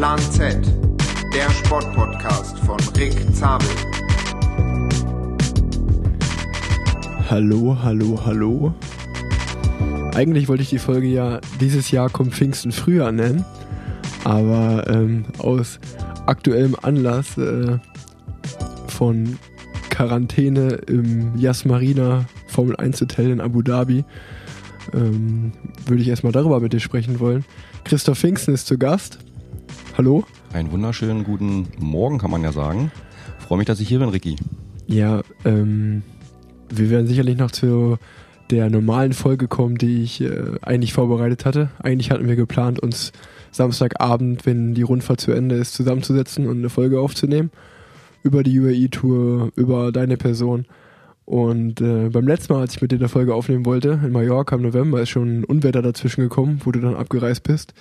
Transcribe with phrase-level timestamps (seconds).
[0.00, 0.56] Plan Z,
[1.34, 3.68] der Sportpodcast von Rick Zabel.
[7.28, 8.74] Hallo, hallo, hallo.
[10.14, 13.44] Eigentlich wollte ich die Folge ja dieses Jahr kommt Pfingsten früher nennen,
[14.24, 15.78] aber ähm, aus
[16.24, 17.76] aktuellem Anlass äh,
[18.88, 19.38] von
[19.90, 24.06] Quarantäne im Yas Marina Formel 1 Hotel in Abu Dhabi
[24.94, 25.52] ähm,
[25.84, 27.44] würde ich erstmal darüber mit dir sprechen wollen.
[27.84, 29.18] Christoph Pfingsten ist zu Gast.
[30.00, 30.24] Hallo.
[30.54, 32.90] Einen wunderschönen guten Morgen, kann man ja sagen.
[33.38, 34.36] Freue mich, dass ich hier bin, Ricky.
[34.86, 36.00] Ja, ähm,
[36.70, 37.98] wir werden sicherlich noch zu
[38.48, 41.68] der normalen Folge kommen, die ich äh, eigentlich vorbereitet hatte.
[41.80, 43.12] Eigentlich hatten wir geplant, uns
[43.50, 47.50] Samstagabend, wenn die Rundfahrt zu Ende ist, zusammenzusetzen und eine Folge aufzunehmen.
[48.22, 50.64] Über die UAE-Tour, über deine Person.
[51.26, 54.56] Und äh, beim letzten Mal, als ich mit dir eine Folge aufnehmen wollte, in Mallorca
[54.56, 57.74] im November, ist schon ein Unwetter dazwischen gekommen, wo du dann abgereist bist.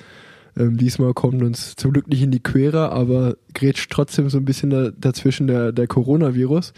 [0.57, 4.45] Ähm, diesmal kommt uns zum Glück nicht in die Quere, aber grätscht trotzdem so ein
[4.45, 6.73] bisschen da, dazwischen der, der Coronavirus.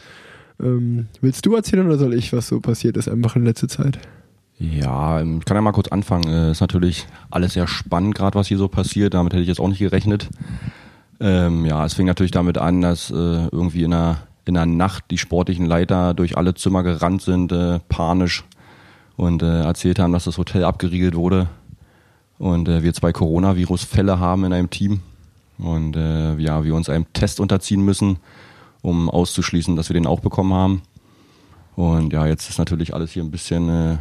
[0.62, 4.00] Ähm, willst du erzählen oder soll ich, was so passiert ist, einfach in letzter Zeit?
[4.60, 6.28] Ja, ähm, ich kann ja mal kurz anfangen.
[6.28, 9.14] Äh, ist natürlich alles sehr spannend, gerade was hier so passiert.
[9.14, 10.30] Damit hätte ich jetzt auch nicht gerechnet.
[11.20, 15.06] Ähm, ja, es fing natürlich damit an, dass äh, irgendwie in der, in der Nacht
[15.12, 18.44] die sportlichen Leiter durch alle Zimmer gerannt sind, äh, panisch
[19.16, 21.48] und äh, erzählt haben, dass das Hotel abgeriegelt wurde
[22.42, 25.02] und äh, wir zwei Coronavirus-Fälle haben in einem Team
[25.58, 28.18] und äh, ja, wir uns einem Test unterziehen müssen
[28.82, 30.82] um auszuschließen, dass wir den auch bekommen haben.
[31.76, 33.98] Und ja, jetzt ist natürlich alles hier ein bisschen äh,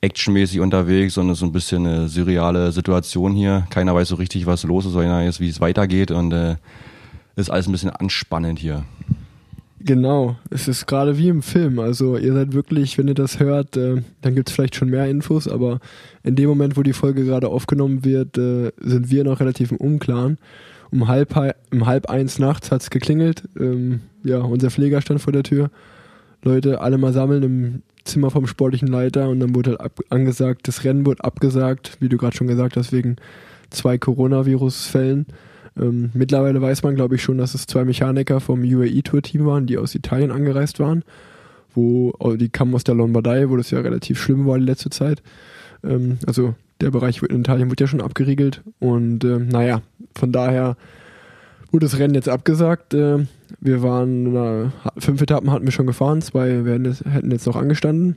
[0.00, 3.66] actionmäßig unterwegs und es ist ein bisschen eine surreale Situation hier.
[3.70, 6.56] Keiner weiß so richtig, was los ist, sondern jetzt, wie es weitergeht und äh,
[7.36, 8.84] ist alles ein bisschen anspannend hier.
[9.84, 11.78] Genau, es ist gerade wie im Film.
[11.80, 15.08] Also ihr seid wirklich, wenn ihr das hört, äh, dann gibt es vielleicht schon mehr
[15.08, 15.80] Infos, aber
[16.22, 19.78] in dem Moment, wo die Folge gerade aufgenommen wird, äh, sind wir noch relativ im
[19.78, 20.38] Unklaren
[20.92, 21.34] um halb,
[21.72, 23.44] um halb eins nachts hat es geklingelt.
[23.58, 25.70] Ähm, ja, unser Pfleger stand vor der Tür.
[26.44, 30.84] Leute, alle mal sammeln im Zimmer vom sportlichen Leiter und dann wurde halt angesagt, das
[30.84, 33.16] Rennen wurde abgesagt, wie du gerade schon gesagt hast, wegen
[33.70, 35.26] zwei Coronavirus-Fällen.
[35.80, 39.78] Ähm, mittlerweile weiß man, glaube ich, schon, dass es zwei Mechaniker vom UAE-Tour-Team waren, die
[39.78, 41.04] aus Italien angereist waren.
[41.74, 45.22] Wo, die kamen aus der Lombardei, wo das ja relativ schlimm war die letzte Zeit.
[45.82, 48.62] Ähm, also der Bereich in Italien wird ja schon abgeriegelt.
[48.78, 49.82] Und äh, naja,
[50.14, 50.76] von daher
[51.70, 52.92] wurde das Rennen jetzt abgesagt.
[52.92, 53.26] Äh,
[53.60, 57.56] wir waren, na, fünf Etappen hatten wir schon gefahren, zwei werden jetzt, hätten jetzt noch
[57.56, 58.16] angestanden.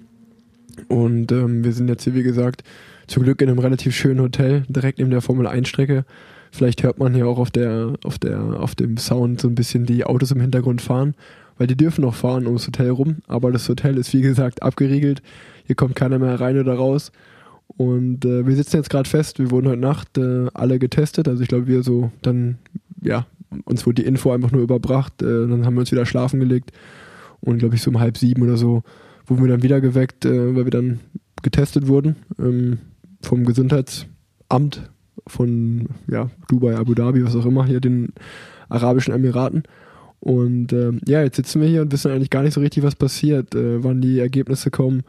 [0.88, 2.64] Und ähm, wir sind jetzt hier, wie gesagt,
[3.08, 6.06] zum Glück in einem relativ schönen Hotel, direkt neben der Formel 1 Strecke.
[6.52, 9.86] Vielleicht hört man hier auch auf der, auf der, auf dem Sound so ein bisschen
[9.86, 11.16] die Autos im Hintergrund fahren,
[11.58, 15.22] weil die dürfen noch fahren ums Hotel rum, aber das Hotel ist wie gesagt abgeriegelt.
[15.66, 17.12] Hier kommt keiner mehr rein oder raus.
[17.68, 21.28] Und äh, wir sitzen jetzt gerade fest, wir wurden heute Nacht äh, alle getestet.
[21.28, 22.58] Also ich glaube, wir so dann,
[23.02, 23.26] ja,
[23.66, 25.22] uns wurde die Info einfach nur überbracht.
[25.22, 26.72] Äh, dann haben wir uns wieder schlafen gelegt.
[27.42, 28.84] Und glaube ich, so um halb sieben oder so
[29.28, 31.00] wurden wir dann wieder geweckt, äh, weil wir dann
[31.42, 32.80] getestet wurden ähm,
[33.22, 34.90] vom Gesundheitsamt
[35.28, 38.13] von ja, Dubai, Abu Dhabi, was auch immer, hier den
[38.69, 39.63] Arabischen Emiraten.
[40.19, 42.96] Und ähm, ja, jetzt sitzen wir hier und wissen eigentlich gar nicht so richtig, was
[42.96, 45.03] passiert, äh, wann die Ergebnisse kommen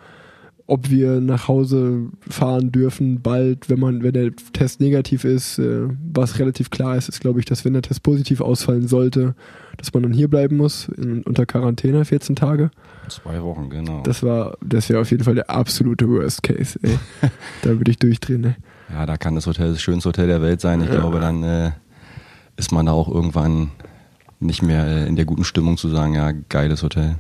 [0.69, 5.89] ob wir nach Hause fahren dürfen, bald, wenn man, wenn der Test negativ ist, äh,
[6.13, 9.35] was relativ klar ist, ist, glaube ich, dass wenn der Test positiv ausfallen sollte,
[9.77, 12.71] dass man dann hier bleiben muss, in, unter Quarantäne 14 Tage.
[13.09, 14.03] Zwei Wochen, genau.
[14.03, 16.99] Das war, das wäre auf jeden Fall der absolute Worst Case, ey.
[17.63, 18.55] da würde ich durchdrehen, ey.
[18.93, 20.81] Ja, da kann das Hotel das schönste Hotel der Welt sein.
[20.81, 20.97] Ich ja.
[20.97, 21.71] glaube, dann äh,
[22.57, 23.71] ist man da auch irgendwann
[24.41, 27.17] nicht mehr äh, in der guten Stimmung zu sagen, ja, geiles Hotel.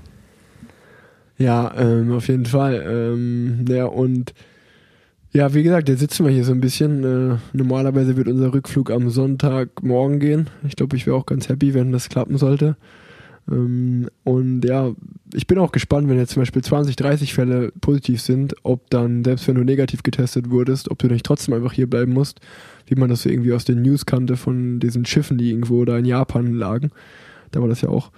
[1.38, 2.84] Ja, ähm, auf jeden Fall.
[2.87, 4.32] Ähm, ja, und
[5.32, 7.04] ja, wie gesagt, jetzt sitzen wir hier so ein bisschen.
[7.04, 10.48] Äh, normalerweise wird unser Rückflug am Sonntagmorgen gehen.
[10.66, 12.77] Ich glaube, ich wäre auch ganz happy, wenn das klappen sollte.
[13.50, 14.92] Ähm, und ja,
[15.34, 19.24] ich bin auch gespannt, wenn jetzt zum Beispiel 20, 30 Fälle positiv sind, ob dann,
[19.24, 22.41] selbst wenn du negativ getestet wurdest, ob du nicht trotzdem einfach hier bleiben musst,
[22.86, 25.98] wie man das so irgendwie aus den News kannte von diesen Schiffen, die irgendwo da
[25.98, 26.91] in Japan lagen.
[27.50, 28.10] Da war das ja auch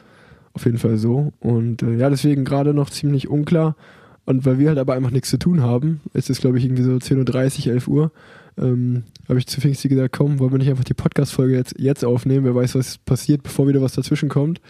[0.54, 1.32] auf jeden Fall so.
[1.40, 3.76] Und äh, ja, deswegen gerade noch ziemlich unklar.
[4.24, 6.82] Und weil wir halt aber einfach nichts zu tun haben, es ist glaube ich irgendwie
[6.82, 8.12] so 10.30 Uhr, 11 Uhr,
[8.58, 12.04] ähm, habe ich zu Pfingsti gesagt, komm, wollen wir nicht einfach die Podcast-Folge jetzt, jetzt
[12.04, 12.44] aufnehmen?
[12.44, 14.60] Wer weiß, was passiert, bevor wieder was dazwischen kommt.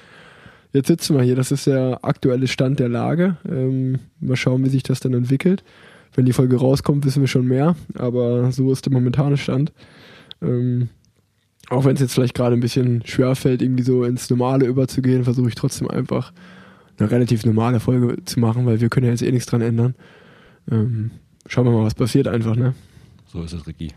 [0.73, 3.37] Jetzt sitzen wir hier, das ist der aktuelle Stand der Lage.
[3.49, 5.65] Ähm, mal schauen, wie sich das dann entwickelt.
[6.15, 9.73] Wenn die Folge rauskommt, wissen wir schon mehr, aber so ist der momentane Stand.
[10.43, 10.89] Ähm,
[11.71, 15.25] auch wenn es jetzt vielleicht gerade ein bisschen schwer fällt, irgendwie so ins Normale überzugehen,
[15.25, 16.33] versuche ich trotzdem einfach
[16.99, 19.95] eine relativ normale Folge zu machen, weil wir können ja jetzt eh nichts dran ändern.
[20.71, 21.11] Ähm,
[21.47, 22.75] schauen wir mal, was passiert einfach, ne?
[23.27, 23.93] So ist es, Ricky.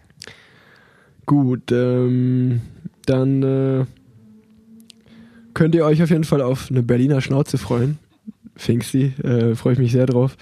[1.26, 2.62] Gut, ähm,
[3.06, 3.86] dann äh,
[5.54, 8.00] könnt ihr euch auf jeden Fall auf eine Berliner Schnauze freuen.
[8.56, 10.38] Pfingsti, äh, freue ich mich sehr drauf.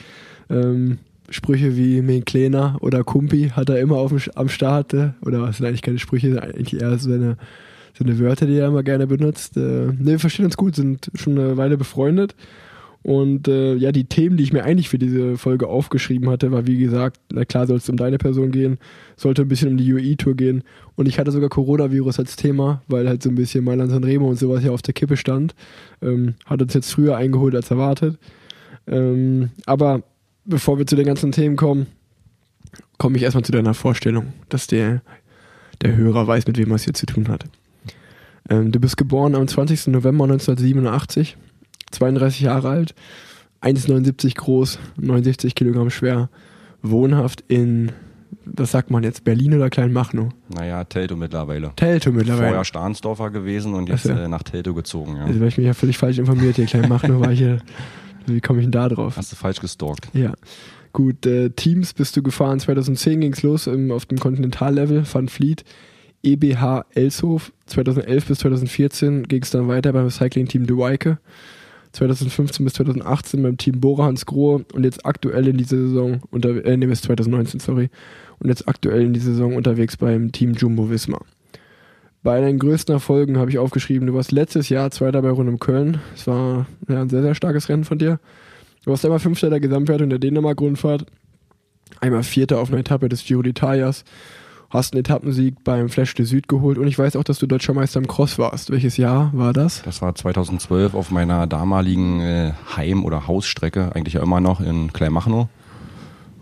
[0.49, 0.97] Ähm,
[1.29, 4.93] Sprüche wie Mein Kleiner oder Kumpi hat er immer auf dem, am Start.
[4.93, 7.37] Äh, oder sind eigentlich keine Sprüche, sind eigentlich eher so eine,
[7.97, 9.57] so eine Wörter, die er immer gerne benutzt.
[9.57, 12.35] Äh, ne, wir verstehen uns gut, sind schon eine Weile befreundet.
[13.01, 16.67] Und äh, ja, die Themen, die ich mir eigentlich für diese Folge aufgeschrieben hatte, war
[16.67, 18.77] wie gesagt, na klar soll es um deine Person gehen,
[19.15, 20.63] sollte ein bisschen um die UI-Tour gehen.
[20.95, 24.37] Und ich hatte sogar Coronavirus als Thema, weil halt so ein bisschen Mailand Sanremo und
[24.37, 25.55] sowas ja auf der Kippe stand.
[26.01, 28.17] Ähm, hat uns jetzt früher eingeholt als erwartet.
[28.85, 30.03] Ähm, aber
[30.43, 31.87] bevor wir zu den ganzen Themen kommen,
[32.97, 35.01] komme ich erstmal zu deiner Vorstellung, dass der,
[35.81, 37.45] der Hörer weiß, mit wem er es hier zu tun hat.
[38.49, 39.87] Ähm, du bist geboren am 20.
[39.87, 41.37] November 1987
[41.91, 42.95] 32 Jahre alt,
[43.61, 46.29] 1,79 groß, 69 Kilogramm schwer,
[46.81, 47.91] wohnhaft in,
[48.45, 50.29] was sagt man jetzt, Berlin oder Kleinmachnow?
[50.53, 51.71] Naja, Telto mittlerweile.
[51.75, 52.47] Telto mittlerweile.
[52.47, 55.17] Vorher Stahnsdorfer gewesen und jetzt äh, nach Telto gezogen.
[55.17, 55.25] Ja.
[55.25, 57.59] Also war ich mich ja völlig falsch informiert hier, Kleinmachnow war hier,
[58.25, 59.17] wie komme ich denn da drauf?
[59.17, 60.09] Hast du falsch gestalkt.
[60.13, 60.33] Ja.
[60.91, 62.59] Gut, äh, Teams bist du gefahren.
[62.59, 65.63] 2010 ging es los im, auf dem Kontinentallevel, Van Fleet,
[66.23, 67.51] EBH Elshof.
[67.67, 71.19] 2011 bis 2014 ging es dann weiter beim Cycling-Team De Weike.
[71.93, 76.63] 2015 bis 2018 beim Team Bora Hans Grohe und jetzt aktuell in dieser Saison unter
[76.63, 77.89] äh, nee, bis 2019, sorry.
[78.39, 81.19] Und jetzt aktuell in dieser Saison unterwegs beim Team Jumbo Visma.
[82.21, 85.59] Bei deinen größten Erfolgen habe ich aufgeschrieben, du warst letztes Jahr Zweiter bei Rund um
[85.59, 85.99] Köln.
[86.13, 88.19] Es war ja, ein sehr, sehr starkes Rennen von dir.
[88.83, 91.05] Du warst einmal Fünfter der Gesamtwertung der Dänemark-Rundfahrt,
[92.01, 94.03] einmal Vierter auf einer Etappe des Giro d'Italias,
[94.69, 97.73] hast einen Etappensieg beim Flash de Süd geholt und ich weiß auch, dass du Deutscher
[97.73, 98.71] Meister im Cross warst.
[98.71, 99.81] Welches Jahr war das?
[99.83, 104.93] Das war 2012 auf meiner damaligen äh, Heim- oder Hausstrecke, eigentlich ja immer noch in
[104.93, 105.47] Kleinmachnow.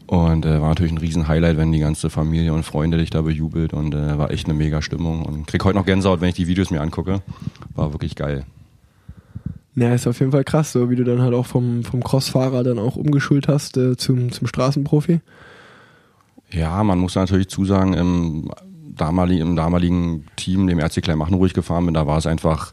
[0.07, 3.73] Und äh, war natürlich ein Riesen-Highlight, wenn die ganze Familie und Freunde dich da bejubelt
[3.73, 5.23] und äh, war echt eine mega Stimmung.
[5.23, 7.21] Und krieg heute noch Gänsehaut, wenn ich die Videos mir angucke.
[7.75, 8.45] War wirklich geil.
[9.75, 12.63] Ja, ist auf jeden Fall krass, so wie du dann halt auch vom, vom Crossfahrer
[12.63, 15.19] dann auch umgeschult hast äh, zum, zum Straßenprofi.
[16.51, 18.49] Ja, man muss natürlich zusagen, im
[18.95, 22.71] damaligen, im damaligen Team, dem RC Kleinmachnow, gefahren bin, da war es einfach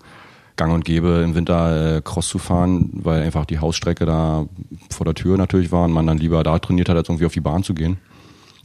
[0.56, 4.47] gang und gäbe, im Winter äh, Cross zu fahren, weil einfach die Hausstrecke da
[4.91, 7.32] vor der Tür natürlich war und man dann lieber da trainiert hat, als irgendwie auf
[7.32, 7.99] die Bahn zu gehen.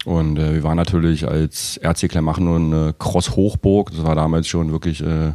[0.05, 3.91] Und äh, wir waren natürlich als RC Kleinmachnow eine Cross-Hochburg.
[3.91, 5.33] Das war damals schon wirklich äh,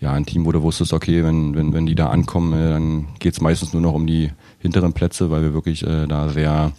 [0.00, 3.06] ja, ein Team, wo du wusstest, okay, wenn, wenn, wenn die da ankommen, äh, dann
[3.20, 6.72] geht's meistens nur noch um die hinteren Plätze, weil wir wirklich äh, da sehr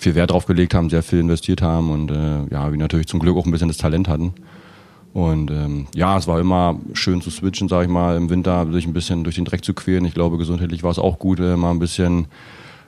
[0.00, 3.20] viel Wert drauf gelegt haben, sehr viel investiert haben und äh, ja, wir natürlich zum
[3.20, 4.34] Glück auch ein bisschen das Talent hatten.
[5.12, 8.86] Und ähm, ja, es war immer schön zu switchen, sag ich mal, im Winter sich
[8.86, 10.04] ein bisschen durch den Dreck zu quälen.
[10.04, 12.28] Ich glaube, gesundheitlich war es auch gut, äh, mal ein bisschen,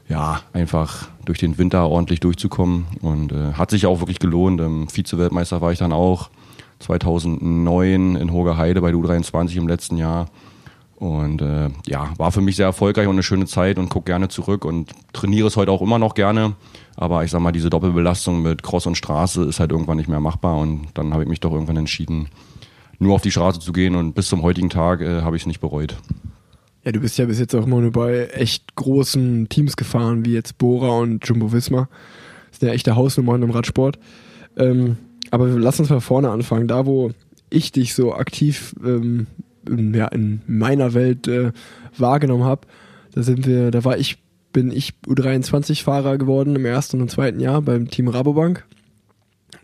[0.09, 2.87] ja, einfach durch den Winter ordentlich durchzukommen.
[3.01, 4.61] Und äh, hat sich auch wirklich gelohnt.
[4.61, 6.31] Ähm, Vize-Weltmeister war ich dann auch
[6.79, 10.27] 2009 in Hogerheide bei der U23 im letzten Jahr.
[11.03, 14.29] Und äh, ja, war für mich sehr erfolgreich und eine schöne Zeit und gucke gerne
[14.29, 16.55] zurück und trainiere es heute auch immer noch gerne.
[16.95, 20.21] Aber ich sag mal, diese Doppelbelastung mit Cross und Straße ist halt irgendwann nicht mehr
[20.21, 20.59] machbar.
[20.59, 22.29] Und dann habe ich mich doch irgendwann entschieden,
[23.01, 23.97] nur auf die Straße zu gehen.
[23.97, 25.97] Und bis zum heutigen Tag äh, habe ich es nicht bereut.
[26.85, 30.35] Ja, du bist ja bis jetzt auch immer nur bei echt großen Teams gefahren, wie
[30.35, 31.89] jetzt Bora und Jumbo Visma.
[32.53, 33.99] Das sind ja echte Hausnummern im Radsport.
[34.57, 34.99] Ähm,
[35.33, 36.69] aber lass uns mal vorne anfangen.
[36.69, 37.11] Da, wo
[37.51, 39.27] ich dich so aktiv ähm,
[39.69, 41.53] in, ja, in meiner Welt äh,
[41.97, 42.67] wahrgenommen habe,
[43.15, 44.19] da sind wir, da war ich,
[44.53, 48.65] bin ich U23-Fahrer geworden im ersten und zweiten Jahr beim Team Rabobank.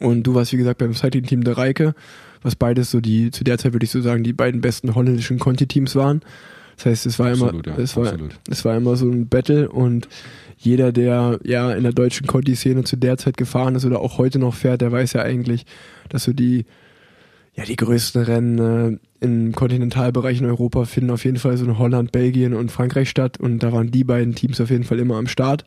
[0.00, 1.94] Und du warst, wie gesagt, beim Cycling-Team der Reike,
[2.42, 5.38] was beides so die, zu der Zeit würde ich so sagen, die beiden besten holländischen
[5.38, 6.20] Conti-Teams waren.
[6.76, 8.14] Das heißt, es war Absolut, immer, ja, es war,
[8.48, 10.08] es war immer so ein Battle und
[10.56, 14.38] jeder, der ja in der deutschen Conti-Szene zu der Zeit gefahren ist oder auch heute
[14.38, 15.66] noch fährt, der weiß ja eigentlich,
[16.08, 16.66] dass so die,
[17.54, 18.58] ja, die größten Rennen
[18.94, 23.10] äh, im Kontinentalbereich in Europa finden auf jeden Fall so in Holland, Belgien und Frankreich
[23.10, 25.64] statt und da waren die beiden Teams auf jeden Fall immer am Start.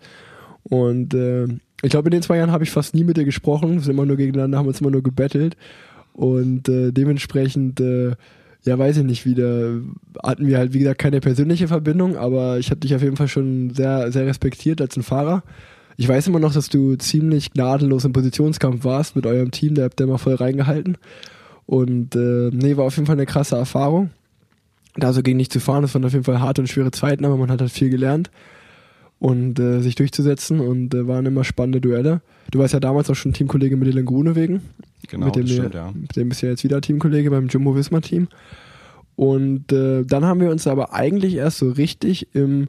[0.64, 1.48] Und äh,
[1.82, 3.94] ich glaube, in den zwei Jahren habe ich fast nie mit dir gesprochen, wir sind
[3.94, 5.58] immer nur gegeneinander, haben uns immer nur gebettelt
[6.14, 8.16] und äh, dementsprechend, äh,
[8.64, 9.80] ja, weiß ich nicht, wieder
[10.24, 13.28] hatten wir halt, wie gesagt, keine persönliche Verbindung, aber ich habe dich auf jeden Fall
[13.28, 15.44] schon sehr, sehr respektiert als ein Fahrer.
[15.98, 19.84] Ich weiß immer noch, dass du ziemlich gnadenlos im Positionskampf warst mit eurem Team, da
[19.84, 20.98] habt ihr immer voll reingehalten.
[21.72, 24.10] Und äh, nee, war auf jeden Fall eine krasse Erfahrung.
[24.98, 27.24] Da so gegen dich zu fahren, das waren auf jeden Fall harte und schwere Zeiten,
[27.24, 28.30] aber man hat halt viel gelernt
[29.20, 32.20] und äh, sich durchzusetzen und äh, waren immer spannende Duelle.
[32.52, 34.60] Du warst ja damals auch schon Teamkollege mit Dylan Grunewegen.
[35.08, 35.94] Genau, mit dem, das stimmt, ja.
[35.94, 38.28] mit dem bist du ja jetzt wieder Teamkollege beim Jumbo Visma Team.
[39.16, 42.68] Und äh, dann haben wir uns aber eigentlich erst so richtig im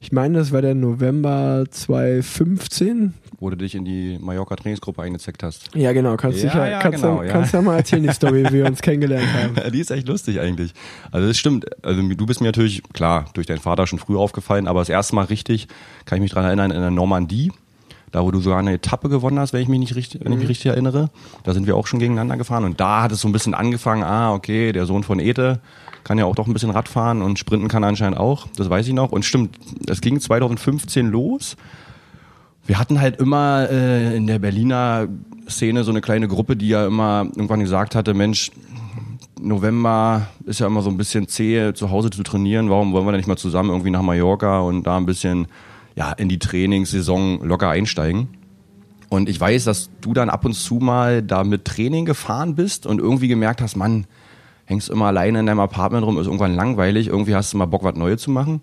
[0.00, 3.14] Ich meine, das war der November 2015.
[3.40, 5.74] Wo du dich in die Mallorca-Trainingsgruppe eingezeckt hast.
[5.74, 6.16] Ja, genau.
[6.16, 7.32] Kannst, Ja, sicher, ja, kannst, genau, du, ja.
[7.32, 9.72] kannst ja mal erzählen, die Story, wie wir uns kennengelernt haben.
[9.72, 10.72] Die ist echt lustig eigentlich.
[11.10, 11.66] Also das stimmt.
[11.84, 15.14] Also du bist mir natürlich, klar, durch deinen Vater schon früh aufgefallen, aber das erste
[15.16, 15.66] Mal richtig,
[16.04, 17.52] kann ich mich dran erinnern, in der Normandie,
[18.12, 20.38] da wo du sogar eine Etappe gewonnen hast, wenn ich mich nicht richtig, wenn ich
[20.38, 21.10] mich richtig erinnere.
[21.44, 24.02] Da sind wir auch schon gegeneinander gefahren und da hat es so ein bisschen angefangen,
[24.04, 25.60] ah, okay, der Sohn von Ete
[26.08, 28.94] kann ja auch doch ein bisschen Radfahren und sprinten kann anscheinend auch, das weiß ich
[28.94, 29.12] noch.
[29.12, 31.58] Und stimmt, es ging 2015 los.
[32.64, 35.06] Wir hatten halt immer äh, in der Berliner
[35.50, 38.50] Szene so eine kleine Gruppe, die ja immer irgendwann gesagt hatte, Mensch,
[39.38, 42.70] November ist ja immer so ein bisschen zäh, zu Hause zu trainieren.
[42.70, 45.46] Warum wollen wir denn nicht mal zusammen irgendwie nach Mallorca und da ein bisschen
[45.94, 48.28] ja, in die Trainingssaison locker einsteigen?
[49.10, 52.86] Und ich weiß, dass du dann ab und zu mal da mit Training gefahren bist
[52.86, 54.06] und irgendwie gemerkt hast, Mann,
[54.68, 57.84] hängst immer alleine in deinem Apartment rum, ist irgendwann langweilig, irgendwie hast du mal Bock,
[57.84, 58.60] was Neues zu machen.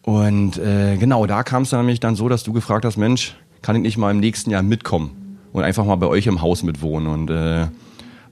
[0.00, 3.36] Und äh, genau, da kam es dann nämlich dann so, dass du gefragt hast, Mensch,
[3.60, 6.62] kann ich nicht mal im nächsten Jahr mitkommen und einfach mal bei euch im Haus
[6.62, 7.08] mitwohnen?
[7.08, 7.66] Und äh,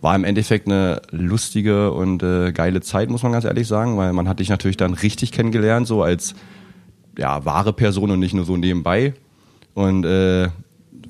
[0.01, 4.15] war im Endeffekt eine lustige und äh, geile Zeit, muss man ganz ehrlich sagen, weil
[4.15, 6.35] man hat dich natürlich dann richtig kennengelernt, so als
[7.19, 9.13] ja, wahre Person und nicht nur so nebenbei.
[9.75, 10.49] Und äh,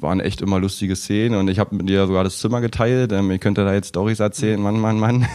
[0.02, 3.12] waren echt immer lustige Szenen und ich habe mit dir sogar das Zimmer geteilt.
[3.12, 5.26] Ähm, ich könnte da jetzt Storys erzählen, Mann, Mann, Mann.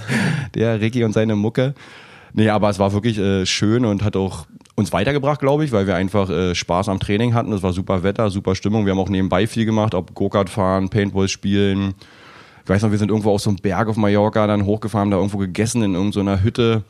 [0.54, 1.74] Der Ricky und seine Mucke.
[2.34, 5.86] Nee, aber es war wirklich äh, schön und hat auch uns weitergebracht, glaube ich, weil
[5.86, 7.52] wir einfach äh, Spaß am Training hatten.
[7.52, 8.84] Es war super Wetter, super Stimmung.
[8.86, 11.94] Wir haben auch nebenbei viel gemacht, ob Go-Kart fahren, Paintball spielen.
[12.62, 15.16] Ich weiß noch, wir sind irgendwo auf so einem Berg auf Mallorca dann hochgefahren, da
[15.16, 16.84] irgendwo gegessen in irgendeiner Hütte.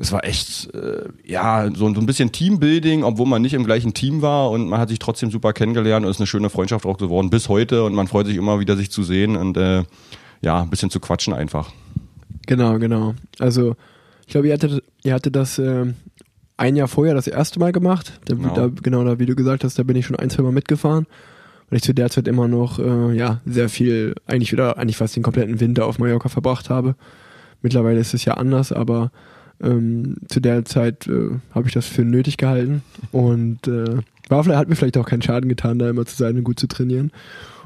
[0.00, 3.92] Es war echt, äh, ja, so, so ein bisschen Teambuilding, obwohl man nicht im gleichen
[3.92, 6.96] Team war und man hat sich trotzdem super kennengelernt und ist eine schöne Freundschaft auch
[6.96, 9.84] geworden bis heute und man freut sich immer wieder, sich zu sehen und äh,
[10.40, 11.70] ja, ein bisschen zu quatschen einfach.
[12.46, 13.14] Genau, genau.
[13.38, 13.76] Also,
[14.26, 15.92] ich glaube, ihr hattet, ihr hattet das äh,
[16.56, 18.18] ein Jahr vorher das erste Mal gemacht.
[18.24, 18.54] Da, Genau.
[18.54, 21.06] da, genau, da, wie du gesagt hast, da bin ich schon ein, zwei Mal mitgefahren.
[21.68, 25.14] Weil ich zu der Zeit immer noch, äh, ja, sehr viel, eigentlich wieder, eigentlich fast
[25.14, 26.96] den kompletten Winter auf Mallorca verbracht habe.
[27.60, 29.12] Mittlerweile ist es ja anders, aber
[29.62, 33.98] ähm, zu der Zeit äh, habe ich das für nötig gehalten und äh,
[34.28, 36.60] war vielleicht, hat mir vielleicht auch keinen Schaden getan, da immer zu sein und gut
[36.60, 37.10] zu trainieren,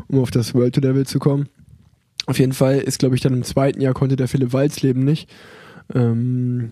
[0.09, 1.49] um auf das World to Level zu kommen.
[2.27, 5.31] Auf jeden Fall ist, glaube ich, dann im zweiten Jahr konnte der Philipp Walzleben nicht.
[5.95, 6.71] Ähm,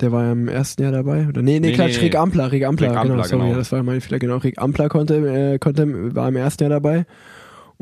[0.00, 1.28] der war ja im ersten Jahr dabei.
[1.28, 3.58] Oder nee, nee, Nee, Quatsch, nee, Rick Ampler, Rick Ampler, Rick genau, Ampler, sorry, genau.
[3.58, 4.38] das war mein Fehler, genau.
[4.38, 5.14] Rick Ampler konnte,
[5.54, 7.06] äh, konnte, war im ersten Jahr dabei.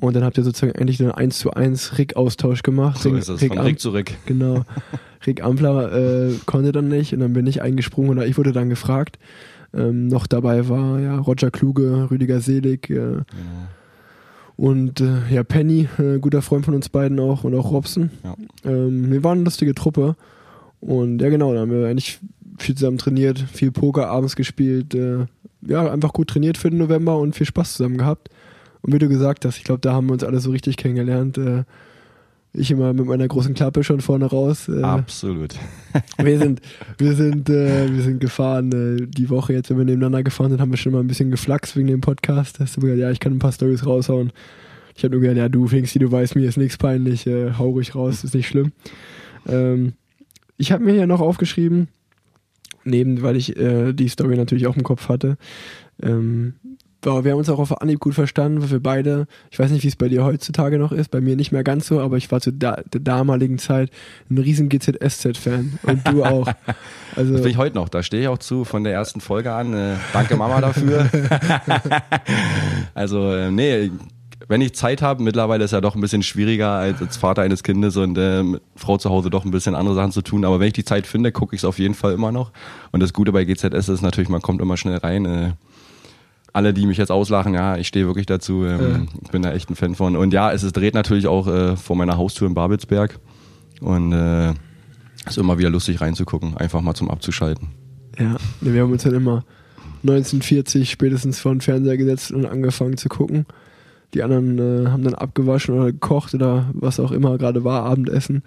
[0.00, 3.02] Und dann habt ihr sozusagen endlich einen 1 zu 1 Rick-Austausch gemacht.
[3.02, 4.16] So Rick- ist es, Rick von Am- Rick zu Rick.
[4.26, 4.64] Genau.
[5.26, 5.92] Rick Ampler
[6.28, 9.18] äh, konnte dann nicht und dann bin ich eingesprungen oder ich wurde dann gefragt.
[9.74, 13.22] Ähm, noch dabei war ja Roger Kluge, Rüdiger Selig äh,
[14.56, 18.10] und äh, ja Penny, äh, guter Freund von uns beiden auch und auch Robson.
[18.24, 18.34] Ja.
[18.64, 20.16] Ähm, wir waren eine lustige Truppe
[20.80, 22.18] und ja genau, da haben wir eigentlich
[22.58, 25.26] viel zusammen trainiert, viel Poker abends gespielt, äh,
[25.62, 28.30] ja einfach gut trainiert für den November und viel Spaß zusammen gehabt.
[28.88, 31.36] Und wie du gesagt hast, ich glaube, da haben wir uns alle so richtig kennengelernt.
[31.36, 31.64] Äh,
[32.54, 34.66] ich immer mit meiner großen Klappe schon vorne raus.
[34.66, 35.54] Äh, Absolut.
[36.16, 36.62] wir sind,
[36.96, 38.72] wir sind, äh, wir sind gefahren.
[38.72, 41.30] Äh, die Woche jetzt, wenn wir nebeneinander gefahren sind, haben wir schon mal ein bisschen
[41.30, 42.58] geflaxt wegen dem Podcast.
[42.58, 44.32] Da hast du gesagt, ja, ich kann ein paar Stories raushauen.
[44.96, 47.68] Ich habe nur gesagt, ja, du Pfingsti, du weißt, mir ist nichts peinlich, äh, hau
[47.68, 48.72] ruhig raus, ist nicht schlimm.
[49.46, 49.92] Ähm,
[50.56, 51.88] ich habe mir hier noch aufgeschrieben,
[52.84, 55.36] neben, weil ich äh, die Story natürlich auch im Kopf hatte.
[56.02, 56.54] Ähm,
[57.08, 59.82] war, wir haben uns auch auf Anhieb gut verstanden, weil wir beide, ich weiß nicht,
[59.84, 62.30] wie es bei dir heutzutage noch ist, bei mir nicht mehr ganz so, aber ich
[62.30, 63.90] war zu da, der damaligen Zeit
[64.30, 66.48] ein riesen GZSZ-Fan und du auch.
[67.16, 67.88] Also, Das bin ich heute noch.
[67.88, 69.74] Da stehe ich auch zu von der ersten Folge an.
[69.74, 71.08] Äh, danke Mama dafür.
[72.94, 73.90] also, äh, nee,
[74.46, 77.62] wenn ich Zeit habe, mittlerweile ist ja doch ein bisschen schwieriger als, als Vater eines
[77.62, 78.44] Kindes und äh,
[78.76, 80.44] Frau zu Hause doch ein bisschen andere Sachen zu tun.
[80.44, 82.52] Aber wenn ich die Zeit finde, gucke ich es auf jeden Fall immer noch.
[82.92, 85.26] Und das Gute bei GZS ist natürlich, man kommt immer schnell rein.
[85.26, 85.52] Äh,
[86.58, 88.64] alle, die mich jetzt auslachen, ja, ich stehe wirklich dazu.
[88.64, 90.16] Ähm, Ich bin da echt ein Fan von.
[90.16, 93.20] Und ja, es ist, dreht natürlich auch äh, vor meiner Haustür in Babelsberg.
[93.80, 94.50] Und äh,
[95.24, 97.68] ist immer wieder lustig reinzugucken, einfach mal zum Abzuschalten.
[98.18, 99.44] ja, wir haben uns dann immer
[100.02, 103.46] 1940 spätestens vor den Fernseher gesetzt und angefangen zu gucken.
[104.14, 108.42] Die anderen äh, haben dann abgewaschen oder gekocht oder was auch immer gerade war, Abendessen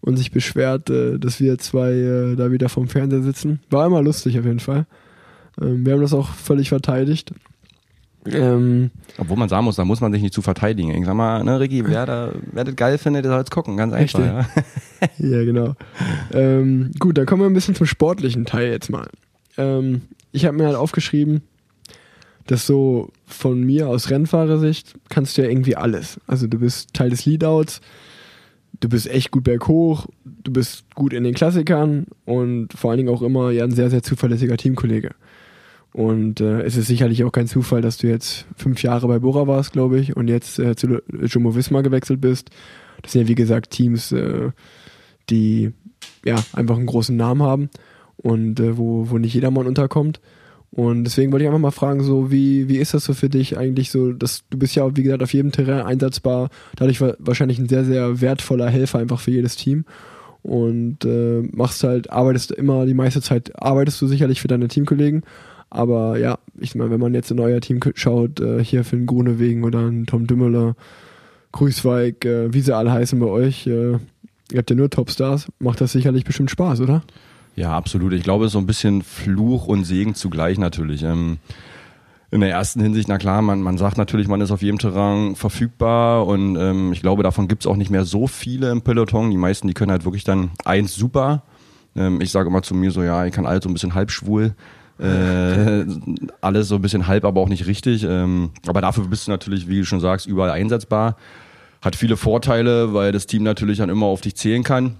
[0.00, 3.60] und sich beschwert, äh, dass wir zwei äh, da wieder vorm Fernseher sitzen.
[3.68, 4.86] War immer lustig auf jeden Fall.
[5.60, 7.32] Ähm, wir haben das auch völlig verteidigt.
[8.26, 10.90] Ähm, Obwohl man sagen muss, da muss man sich nicht zu verteidigen.
[10.90, 13.76] Ich sag mal, ne, Ricky, wer, da, wer das geil findet, der soll jetzt gucken,
[13.76, 14.20] ganz einfach.
[14.20, 14.46] Ja.
[15.16, 15.74] Ja, genau.
[16.30, 19.08] ähm, gut, dann kommen wir ein bisschen zum sportlichen Teil jetzt mal.
[19.56, 21.40] Ähm, ich habe mir halt aufgeschrieben,
[22.46, 26.20] dass so von mir aus Rennfahrersicht kannst du ja irgendwie alles.
[26.26, 27.80] Also du bist Teil des Leadouts,
[28.80, 33.14] du bist echt gut berghoch, du bist gut in den Klassikern und vor allen Dingen
[33.14, 35.12] auch immer ja ein sehr, sehr zuverlässiger Teamkollege.
[35.92, 39.46] Und äh, es ist sicherlich auch kein Zufall, dass du jetzt fünf Jahre bei Bora
[39.46, 42.50] warst, glaube ich, und jetzt äh, zu Jumbo Visma gewechselt bist.
[43.02, 44.50] Das sind ja wie gesagt Teams, äh,
[45.30, 45.72] die
[46.24, 47.70] ja einfach einen großen Namen haben
[48.16, 50.20] und äh, wo, wo nicht jedermann unterkommt.
[50.72, 53.58] Und deswegen wollte ich einfach mal fragen, so wie, wie ist das so für dich
[53.58, 57.68] eigentlich so, dass du bist ja, wie gesagt, auf jedem Terrain einsetzbar, dadurch wahrscheinlich ein
[57.68, 59.84] sehr, sehr wertvoller Helfer einfach für jedes Team.
[60.42, 65.22] Und äh, machst halt, arbeitest immer die meiste Zeit, arbeitest du sicherlich für deine Teamkollegen.
[65.70, 69.06] Aber ja, ich meine, wenn man jetzt in euer Team schaut, äh, hier für einen
[69.06, 70.74] Grunewegen oder einen Tom Dümmeler,
[71.52, 75.80] Grüßweig, äh, wie sie alle heißen bei euch, äh, ihr habt ja nur Topstars, macht
[75.80, 77.02] das sicherlich bestimmt Spaß, oder?
[77.56, 78.12] Ja, absolut.
[78.12, 81.02] Ich glaube, so ein bisschen Fluch und Segen zugleich natürlich.
[81.02, 81.38] Ähm,
[82.32, 85.34] in der ersten Hinsicht, na klar, man, man sagt natürlich, man ist auf jedem Terrain
[85.34, 89.30] verfügbar und ähm, ich glaube, davon gibt's auch nicht mehr so viele im Peloton.
[89.30, 91.42] Die meisten, die können halt wirklich dann eins super.
[91.96, 94.54] Ähm, ich sage immer zu mir so, ja, ich kann alles so ein bisschen halbschwul.
[95.00, 95.86] Äh,
[96.40, 98.04] alles so ein bisschen halb, aber auch nicht richtig.
[98.04, 101.16] Ähm, aber dafür bist du natürlich, wie du schon sagst, überall einsetzbar.
[101.80, 104.96] Hat viele Vorteile, weil das Team natürlich dann immer auf dich zählen kann.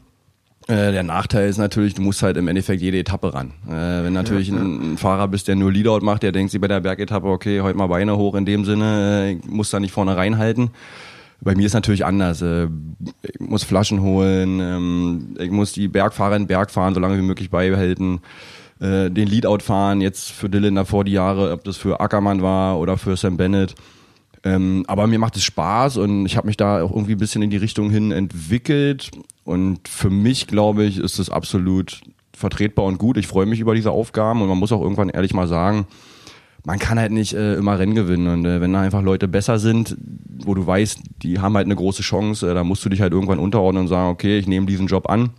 [0.68, 3.52] Äh, der Nachteil ist natürlich, du musst halt im Endeffekt jede Etappe ran.
[3.66, 4.60] Äh, wenn natürlich ja, ja.
[4.60, 7.60] Ein, ein, Fahrer bist, der nur Leadout macht, der denkt sich bei der Bergetappe, okay,
[7.60, 10.70] heute mal Beine hoch in dem Sinne, äh, ich muss da nicht vorne reinhalten.
[11.42, 12.42] Bei mir ist natürlich anders.
[12.42, 12.68] Äh,
[13.22, 17.16] ich muss Flaschen holen, ähm, ich muss die Bergfahrer in den Berg fahren, so lange
[17.16, 18.20] wie möglich beibehalten,
[18.80, 22.78] äh, den Leadout fahren, jetzt für Dylan davor die Jahre, ob das für Ackermann war
[22.78, 23.74] oder für Sam Bennett.
[24.42, 27.42] Ähm, aber mir macht es Spaß und ich habe mich da auch irgendwie ein bisschen
[27.42, 29.10] in die Richtung hin entwickelt.
[29.44, 32.00] Und für mich, glaube ich, ist es absolut
[32.32, 33.18] vertretbar und gut.
[33.18, 35.86] Ich freue mich über diese Aufgaben und man muss auch irgendwann ehrlich mal sagen,
[36.64, 38.28] man kann halt nicht äh, immer Rennen gewinnen.
[38.28, 39.96] Und äh, wenn da einfach Leute besser sind,
[40.44, 43.12] wo du weißt, die haben halt eine große Chance, äh, da musst du dich halt
[43.12, 45.30] irgendwann unterordnen und sagen, okay, ich nehme diesen Job an,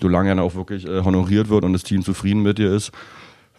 [0.00, 2.92] solange er dann auch wirklich äh, honoriert wird und das Team zufrieden mit dir ist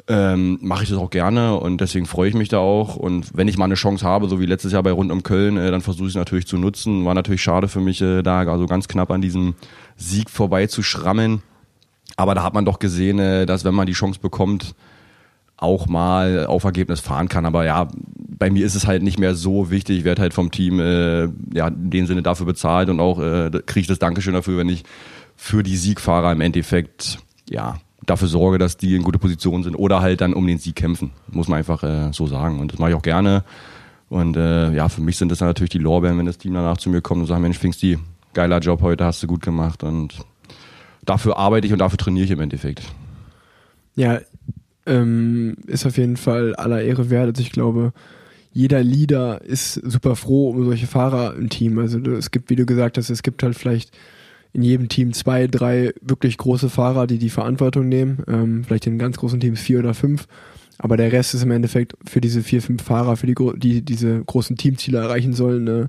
[0.07, 2.95] ähm, mache ich das auch gerne und deswegen freue ich mich da auch.
[2.95, 5.57] Und wenn ich mal eine Chance habe, so wie letztes Jahr bei Rund um Köln,
[5.57, 7.05] äh, dann versuche ich es natürlich zu nutzen.
[7.05, 9.55] War natürlich schade für mich, äh, da also ganz knapp an diesem
[9.95, 11.41] Sieg vorbei zu schrammen.
[12.17, 14.75] Aber da hat man doch gesehen, äh, dass wenn man die Chance bekommt,
[15.57, 17.45] auch mal auf Ergebnis fahren kann.
[17.45, 19.99] Aber ja, bei mir ist es halt nicht mehr so wichtig.
[19.99, 23.49] Ich werde halt vom Team äh, ja, in dem Sinne dafür bezahlt und auch äh,
[23.65, 24.83] kriege ich das Dankeschön dafür, wenn ich
[25.35, 27.19] für die Siegfahrer im Endeffekt
[27.49, 30.75] ja dafür sorge, dass die in gute Position sind oder halt dann um den Sieg
[30.75, 31.11] kämpfen.
[31.27, 32.59] Muss man einfach äh, so sagen.
[32.59, 33.43] Und das mache ich auch gerne.
[34.09, 36.89] Und äh, ja, für mich sind das natürlich die Lorbeeren, wenn das Team danach zu
[36.89, 37.97] mir kommt und sagt, Mensch, Pfingsti,
[38.33, 39.83] geiler Job heute, hast du gut gemacht.
[39.83, 40.13] Und
[41.03, 42.83] dafür arbeite ich und dafür trainiere ich im Endeffekt.
[43.95, 44.19] Ja,
[44.85, 47.27] ähm, ist auf jeden Fall aller Ehre wert.
[47.29, 47.93] Also ich glaube,
[48.53, 51.79] jeder Leader ist super froh um solche Fahrer im Team.
[51.79, 53.91] Also es gibt, wie du gesagt hast, es gibt halt vielleicht
[54.55, 58.23] in jedem Team zwei, drei wirklich große Fahrer, die die Verantwortung nehmen.
[58.27, 60.27] Ähm, vielleicht in ganz großen Teams vier oder fünf.
[60.77, 64.23] Aber der Rest ist im Endeffekt für diese vier, fünf Fahrer, für die, die diese
[64.23, 65.87] großen Teamziele erreichen sollen, äh,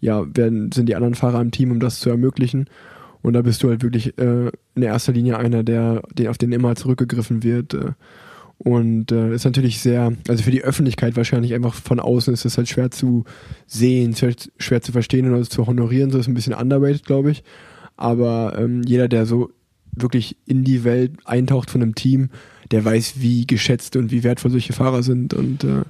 [0.00, 2.70] ja, werden, sind die anderen Fahrer im Team, um das zu ermöglichen.
[3.20, 6.52] Und da bist du halt wirklich äh, in erster Linie einer, der, den, auf den
[6.52, 7.74] immer zurückgegriffen wird.
[7.74, 7.92] Äh,
[8.56, 12.56] und äh, ist natürlich sehr, also für die Öffentlichkeit wahrscheinlich einfach von außen ist es
[12.56, 13.24] halt schwer zu
[13.66, 16.10] sehen, schwer, schwer zu verstehen oder zu honorieren.
[16.10, 17.42] So ist ein bisschen underrated, glaube ich.
[18.00, 19.50] Aber ähm, jeder, der so
[19.92, 22.30] wirklich in die Welt eintaucht von einem Team,
[22.70, 25.82] der weiß, wie geschätzt und wie wertvoll solche Fahrer sind und äh,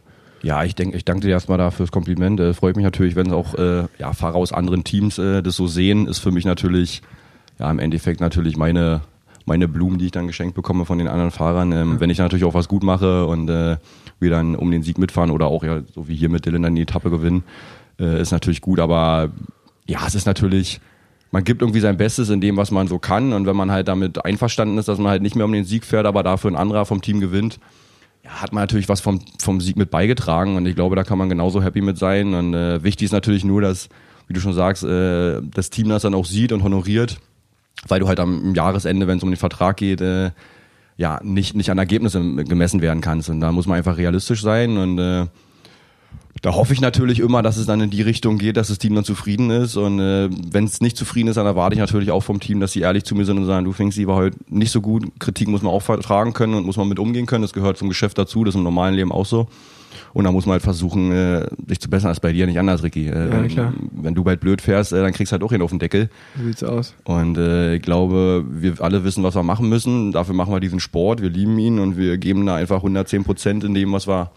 [0.42, 2.40] ja, ich denke, ich danke dir erstmal dafür das Kompliment.
[2.40, 5.66] Äh, freut mich natürlich, wenn auch äh, ja, Fahrer aus anderen Teams äh, das so
[5.66, 7.02] sehen, ist für mich natürlich
[7.58, 9.02] ja im Endeffekt natürlich meine
[9.44, 11.72] meine Blumen, die ich dann geschenkt bekomme von den anderen Fahrern.
[11.72, 12.00] Ähm, ja.
[12.00, 13.76] Wenn ich natürlich auch was gut mache und äh,
[14.18, 16.74] wir dann um den Sieg mitfahren oder auch ja so wie hier mit Dylan dann
[16.74, 17.42] die Etappe gewinnen,
[17.98, 18.80] äh, ist natürlich gut.
[18.80, 19.30] Aber
[19.86, 20.80] ja, es ist natürlich
[21.30, 23.32] man gibt irgendwie sein Bestes in dem, was man so kann.
[23.32, 25.84] Und wenn man halt damit einverstanden ist, dass man halt nicht mehr um den Sieg
[25.84, 27.60] fährt, aber dafür ein anderer vom Team gewinnt,
[28.24, 30.56] ja, hat man natürlich was vom, vom Sieg mit beigetragen.
[30.56, 32.34] Und ich glaube, da kann man genauso happy mit sein.
[32.34, 33.88] Und äh, wichtig ist natürlich nur, dass,
[34.26, 37.18] wie du schon sagst, äh, das Team das dann auch sieht und honoriert,
[37.86, 40.32] weil du halt am Jahresende, wenn es um den Vertrag geht, äh,
[40.96, 43.30] ja, nicht, nicht an Ergebnissen gemessen werden kannst.
[43.30, 45.26] Und da muss man einfach realistisch sein und äh,
[46.42, 48.94] da hoffe ich natürlich immer, dass es dann in die Richtung geht, dass das Team
[48.94, 49.76] dann zufrieden ist.
[49.76, 52.72] Und äh, wenn es nicht zufrieden ist, dann erwarte ich natürlich auch vom Team, dass
[52.72, 55.06] sie ehrlich zu mir sind und sagen, du fängst sie war heute nicht so gut.
[55.18, 57.42] Kritik muss man auch vertragen können und muss man mit umgehen können.
[57.42, 59.48] Das gehört zum Geschäft dazu, das ist im normalen Leben auch so.
[60.12, 62.08] Und da muss man halt versuchen, äh, sich zu bessern.
[62.08, 63.08] Das ist bei dir nicht anders, Ricky.
[63.08, 63.74] Äh, ja, klar.
[63.92, 66.08] Wenn du bald blöd fährst, äh, dann kriegst du halt auch hin auf den Deckel.
[66.38, 66.94] So sieht's aus.
[67.04, 70.12] Und äh, ich glaube, wir alle wissen, was wir machen müssen.
[70.12, 71.22] Dafür machen wir diesen Sport.
[71.22, 74.30] Wir lieben ihn und wir geben da einfach 110 Prozent in dem, was wir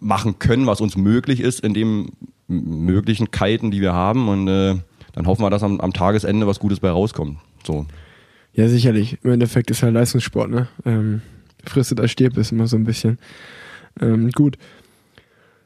[0.00, 2.10] machen können, was uns möglich ist in den
[2.48, 4.28] möglichen Kalten, die wir haben.
[4.28, 4.76] Und äh,
[5.12, 7.38] dann hoffen wir, dass am, am Tagesende was Gutes bei rauskommt.
[7.64, 7.86] So.
[8.52, 9.18] Ja, sicherlich.
[9.22, 10.68] Im Endeffekt ist halt Leistungssport, ne?
[10.84, 11.22] Ähm,
[11.64, 13.18] frisst oder stirbt ist immer so ein bisschen.
[14.00, 14.56] Ähm, gut.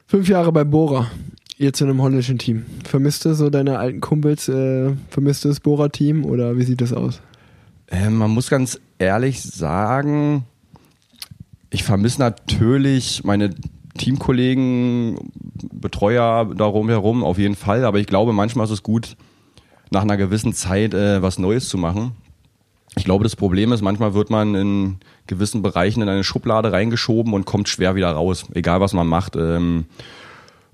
[0.07, 1.09] Fünf Jahre bei Bora,
[1.57, 2.65] jetzt in einem holländischen Team.
[2.83, 6.93] Vermisst du so deine alten Kumpels, äh, vermisst du das Bora-Team oder wie sieht das
[6.93, 7.21] aus?
[7.87, 10.45] Ähm, man muss ganz ehrlich sagen,
[11.71, 13.55] ich vermisse natürlich meine
[13.97, 15.17] Teamkollegen,
[15.73, 17.85] Betreuer darum herum, auf jeden Fall.
[17.85, 19.15] Aber ich glaube, manchmal ist es gut,
[19.91, 22.11] nach einer gewissen Zeit äh, was Neues zu machen.
[22.97, 27.33] Ich glaube, das Problem ist, manchmal wird man in gewissen Bereichen in eine Schublade reingeschoben
[27.33, 29.35] und kommt schwer wieder raus, egal was man macht.
[29.35, 29.85] Ähm,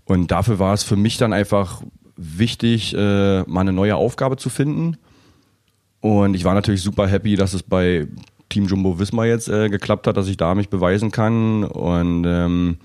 [0.05, 1.81] und dafür war es für mich dann einfach
[2.15, 4.97] wichtig, äh, mal eine neue Aufgabe zu finden.
[5.99, 8.07] Und ich war natürlich super happy, dass es bei
[8.49, 11.63] Team Jumbo Wismar jetzt äh, geklappt hat, dass ich da mich beweisen kann.
[11.63, 12.77] Und ähm,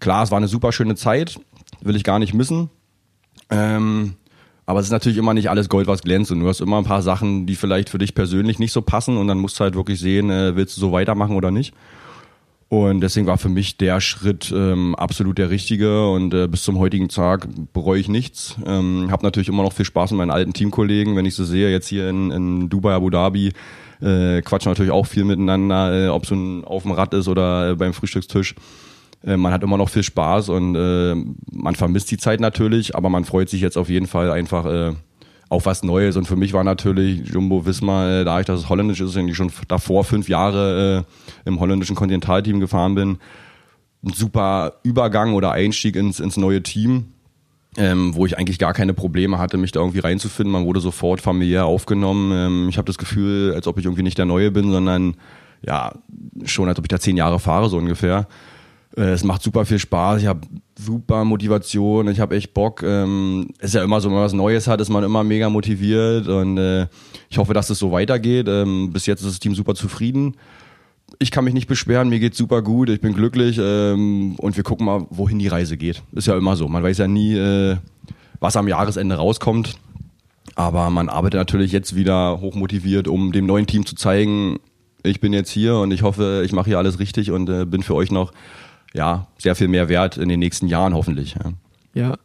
[0.00, 1.38] klar, es war eine super schöne Zeit,
[1.80, 2.70] will ich gar nicht missen.
[3.50, 4.14] Ähm,
[4.66, 6.30] aber es ist natürlich immer nicht alles Gold, was glänzt.
[6.30, 9.16] Und du hast immer ein paar Sachen, die vielleicht für dich persönlich nicht so passen.
[9.16, 11.74] Und dann musst du halt wirklich sehen, äh, willst du so weitermachen oder nicht.
[12.68, 16.08] Und deswegen war für mich der Schritt ähm, absolut der richtige.
[16.08, 18.54] Und äh, bis zum heutigen Tag bereue ich nichts.
[18.64, 21.68] Ähm, habe natürlich immer noch viel Spaß mit meinen alten Teamkollegen, wenn ich sie sehe,
[21.68, 23.52] jetzt hier in, in Dubai, Abu Dhabi.
[24.00, 27.74] Äh, quatschen natürlich auch viel miteinander, äh, ob es auf dem Rad ist oder äh,
[27.74, 28.54] beim Frühstückstisch.
[29.24, 31.14] Äh, man hat immer noch viel Spaß und äh,
[31.52, 34.92] man vermisst die Zeit natürlich, aber man freut sich jetzt auf jeden Fall einfach äh,
[35.48, 36.16] auf was Neues.
[36.16, 39.28] Und für mich war natürlich Jumbo Wismar, äh, da ich, dass es holländisch ist und
[39.28, 41.04] ich schon davor fünf Jahre
[41.44, 43.18] äh, im holländischen Kontinentalteam gefahren bin,
[44.02, 47.12] ein super Übergang oder Einstieg ins, ins neue Team.
[47.76, 50.50] Ähm, wo ich eigentlich gar keine Probleme hatte, mich da irgendwie reinzufinden.
[50.50, 52.32] Man wurde sofort familiär aufgenommen.
[52.32, 55.14] Ähm, ich habe das Gefühl, als ob ich irgendwie nicht der Neue bin, sondern
[55.64, 55.92] ja,
[56.44, 58.26] schon als ob ich da zehn Jahre fahre, so ungefähr.
[58.96, 60.40] Äh, es macht super viel Spaß, ich habe
[60.78, 62.82] super Motivation, ich habe echt Bock.
[62.82, 66.28] Ähm, ist ja immer so, wenn man was Neues hat, ist man immer mega motiviert
[66.28, 66.86] und äh,
[67.28, 68.48] ich hoffe, dass es so weitergeht.
[68.48, 70.36] Ähm, bis jetzt ist das Team super zufrieden.
[71.18, 74.64] Ich kann mich nicht beschweren, mir geht's super gut, ich bin glücklich ähm, und wir
[74.64, 76.02] gucken mal, wohin die Reise geht.
[76.12, 77.76] Ist ja immer so, man weiß ja nie, äh,
[78.38, 79.74] was am Jahresende rauskommt.
[80.56, 84.58] Aber man arbeitet natürlich jetzt wieder hochmotiviert, um dem neuen Team zu zeigen,
[85.02, 87.94] ich bin jetzt hier und ich hoffe, ich mache hier alles richtig und bin für
[87.94, 88.32] euch noch
[88.94, 91.34] ja, sehr viel mehr wert in den nächsten Jahren hoffentlich.
[91.34, 91.52] Ja.
[91.94, 92.18] ja.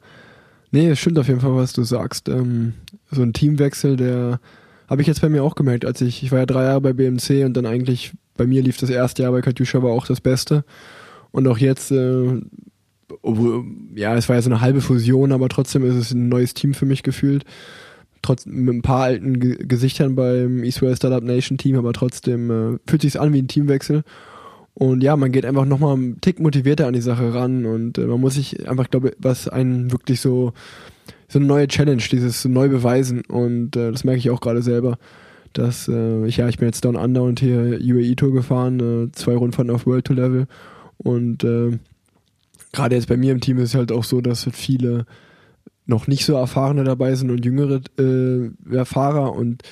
[0.72, 2.28] Nee, es stimmt auf jeden Fall, was du sagst.
[2.28, 2.74] Ähm,
[3.12, 4.40] so ein Teamwechsel, der
[4.88, 6.94] habe ich jetzt bei mir auch gemerkt, als ich, ich war ja drei Jahre bei
[6.94, 10.22] BMC und dann eigentlich bei mir lief das erste Jahr bei Katjuscha war auch das
[10.22, 10.64] Beste.
[11.32, 12.42] Und auch jetzt, äh,
[13.96, 16.74] ja, es war ja so eine halbe Fusion, aber trotzdem ist es ein neues Team
[16.74, 17.46] für mich gefühlt.
[18.22, 22.80] Trotz, mit ein paar alten Ge Gesichtern beim Israel Startup Nation Team, aber trotzdem äh,
[22.88, 24.04] fühlt sich an wie ein Teamwechsel.
[24.76, 28.06] Und ja, man geht einfach nochmal einen Tick motivierter an die Sache ran und äh,
[28.06, 30.52] man muss sich einfach, glaube ich, was einen wirklich so,
[31.30, 34.98] so eine neue Challenge, dieses neu beweisen und äh, das merke ich auch gerade selber,
[35.54, 39.12] dass äh, ich, ja, ich bin jetzt Down Under und hier UAE Tour gefahren, äh,
[39.14, 40.48] zwei Rundfahrten auf World Tour Level
[40.98, 41.80] und äh,
[42.74, 45.06] gerade jetzt bei mir im Team ist es halt auch so, dass viele
[45.86, 49.64] noch nicht so erfahrene dabei sind und jüngere äh, Fahrer und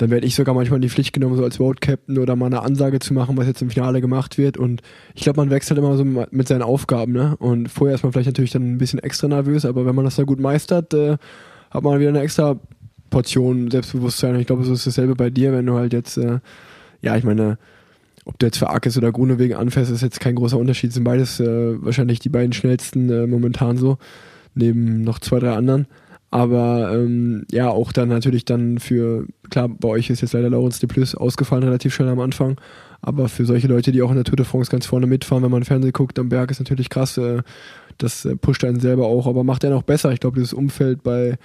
[0.00, 2.46] dann werde ich sogar manchmal in die Pflicht genommen, so als Road Captain oder mal
[2.46, 4.56] eine Ansage zu machen, was jetzt im Finale gemacht wird.
[4.56, 4.80] Und
[5.14, 7.36] ich glaube, man wechselt immer so mit seinen Aufgaben, ne?
[7.36, 10.16] Und vorher ist man vielleicht natürlich dann ein bisschen extra nervös, aber wenn man das
[10.16, 11.18] da gut meistert, äh,
[11.70, 12.58] hat man wieder eine extra
[13.10, 14.34] Portion Selbstbewusstsein.
[14.34, 16.38] Und ich glaube, so ist dasselbe bei dir, wenn du halt jetzt, äh,
[17.02, 17.58] ja, ich meine,
[18.24, 20.94] ob du jetzt für Arkes oder Grunewegen anfährst, ist jetzt kein großer Unterschied.
[20.94, 23.98] Sind beides äh, wahrscheinlich die beiden schnellsten äh, momentan so,
[24.54, 25.86] neben noch zwei, drei anderen.
[26.30, 30.78] Aber ähm, ja, auch dann natürlich dann für, klar, bei euch ist jetzt leider Laurens
[30.78, 32.56] de Plus ausgefallen, relativ schnell am Anfang.
[33.02, 35.50] Aber für solche Leute, die auch in der Tour de France ganz vorne mitfahren, wenn
[35.50, 37.18] man Fernsehen guckt am Berg, ist natürlich krass.
[37.18, 37.42] Äh,
[37.98, 40.12] das äh, pusht einen selber auch, aber macht einen auch besser.
[40.12, 41.36] Ich glaube, dieses Umfeld bei,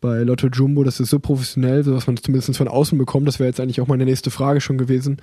[0.00, 3.26] bei Lotto Jumbo, das ist so professionell, so was man zumindest von außen bekommt.
[3.26, 5.16] Das wäre jetzt eigentlich auch meine nächste Frage schon gewesen.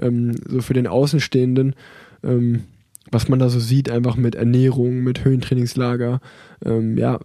[0.00, 1.74] Ähm, so für den Außenstehenden.
[2.22, 2.62] Ähm,
[3.10, 6.20] was man da so sieht, einfach mit Ernährung, mit Höhentrainingslager,
[6.64, 7.18] ähm, ja,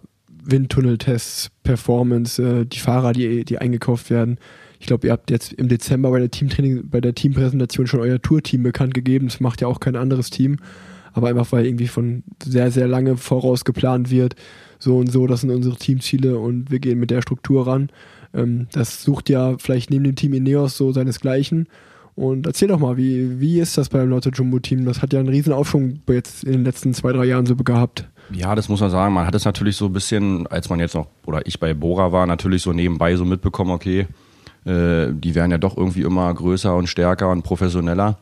[0.50, 4.38] Windtunneltests, Performance, äh, die Fahrer, die, die eingekauft werden.
[4.80, 8.22] Ich glaube, ihr habt jetzt im Dezember bei der Teamtraining, bei der Teampräsentation schon euer
[8.22, 9.26] Tourteam bekannt gegeben.
[9.26, 10.56] Das macht ja auch kein anderes Team.
[11.12, 14.36] Aber einfach, weil irgendwie von sehr, sehr lange voraus geplant wird,
[14.78, 17.90] so und so, das sind unsere Teamziele und wir gehen mit der Struktur ran.
[18.32, 21.66] Ähm, das sucht ja vielleicht neben dem Team Ineos so seinesgleichen.
[22.18, 24.84] Und erzähl doch mal, wie, wie ist das beim Lotto Jumbo Team?
[24.84, 28.08] Das hat ja einen riesen Aufschwung jetzt in den letzten zwei, drei Jahren so gehabt.
[28.32, 29.14] Ja, das muss man sagen.
[29.14, 32.10] Man hat es natürlich so ein bisschen, als man jetzt noch, oder ich bei Bora
[32.10, 34.08] war, natürlich so nebenbei so mitbekommen, okay,
[34.64, 38.18] äh, die werden ja doch irgendwie immer größer und stärker und professioneller.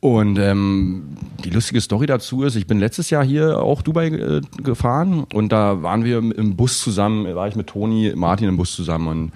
[0.00, 4.42] Und ähm, die lustige Story dazu ist, ich bin letztes Jahr hier auch Dubai äh,
[4.62, 8.72] gefahren und da waren wir im Bus zusammen, war ich mit Toni, Martin im Bus
[8.72, 9.32] zusammen und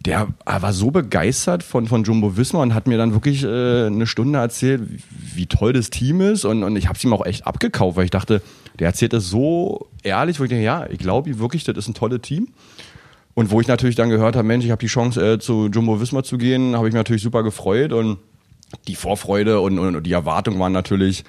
[0.00, 4.06] der war so begeistert von, von Jumbo Wismar und hat mir dann wirklich äh, eine
[4.06, 6.44] Stunde erzählt, wie, toll das Team ist.
[6.44, 8.40] Und, und ich habe es ihm auch echt abgekauft, weil ich dachte,
[8.78, 11.94] der erzählt das so ehrlich, wo ich denke, ja, ich glaube wirklich, das ist ein
[11.94, 12.48] tolles Team.
[13.34, 16.00] Und wo ich natürlich dann gehört habe, Mensch, ich habe die Chance äh, zu Jumbo
[16.00, 18.18] Wismar zu gehen, habe ich mich natürlich super gefreut und
[18.86, 21.24] die Vorfreude und, und, und die Erwartungen waren natürlich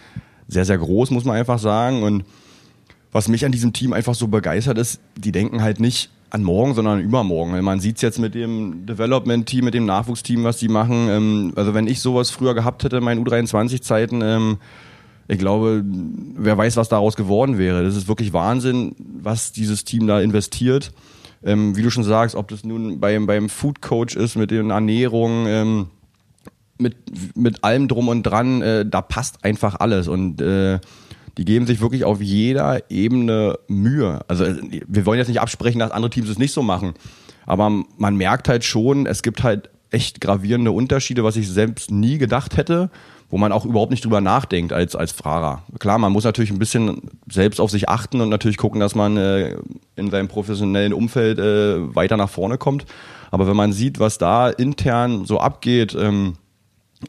[0.48, 2.04] sehr, sehr groß, muss man einfach sagen.
[2.04, 2.24] Und
[3.12, 6.76] was mich an diesem Team einfach so begeistert ist, die denken halt nicht an morgen,
[6.76, 7.60] sondern übermorgen.
[7.64, 11.08] Man sieht es jetzt mit dem Development-Team, mit dem Nachwuchsteam, was die machen.
[11.10, 14.58] Ähm, also wenn ich sowas früher gehabt hätte, meinen U23-Zeiten, ähm,
[15.28, 17.84] ich glaube, wer weiß, was daraus geworden wäre.
[17.84, 20.92] Das ist wirklich Wahnsinn, was dieses Team da investiert.
[21.44, 24.72] Ähm, wie du schon sagst, ob das nun beim, beim Food Coach ist, mit den
[24.72, 25.88] Ernährungen,
[26.80, 26.96] mit,
[27.36, 30.08] mit allem drum und dran, äh, da passt einfach alles.
[30.08, 30.80] Und äh,
[31.40, 34.20] die geben sich wirklich auf jeder Ebene Mühe.
[34.28, 34.44] Also
[34.88, 36.96] wir wollen jetzt nicht absprechen, dass andere Teams es nicht so machen.
[37.46, 42.18] Aber man merkt halt schon, es gibt halt echt gravierende Unterschiede, was ich selbst nie
[42.18, 42.92] gedacht hätte,
[43.30, 45.64] wo man auch überhaupt nicht drüber nachdenkt als, als Fahrer.
[45.80, 49.16] Klar, man muss natürlich ein bisschen selbst auf sich achten und natürlich gucken, dass man
[49.16, 49.56] äh,
[49.96, 52.86] in seinem professionellen Umfeld äh, weiter nach vorne kommt.
[53.32, 56.34] Aber wenn man sieht, was da intern so abgeht, ähm,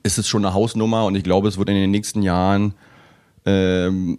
[0.05, 2.75] ist es schon eine Hausnummer und ich glaube, es wird in den nächsten Jahren
[3.45, 4.19] ähm,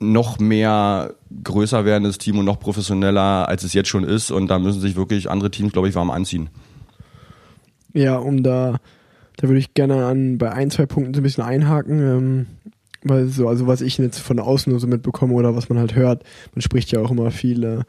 [0.00, 4.30] noch mehr größer werdendes Team und noch professioneller, als es jetzt schon ist.
[4.30, 6.48] Und da müssen sich wirklich andere Teams, glaube ich, warm anziehen.
[7.94, 8.78] Ja, um da,
[9.36, 12.00] da würde ich gerne an bei ein, zwei Punkten so ein bisschen einhaken.
[12.00, 12.46] Ähm,
[13.02, 15.94] weil so, also was ich jetzt von außen nur so mitbekomme oder was man halt
[15.94, 17.82] hört, man spricht ja auch immer viel, äh,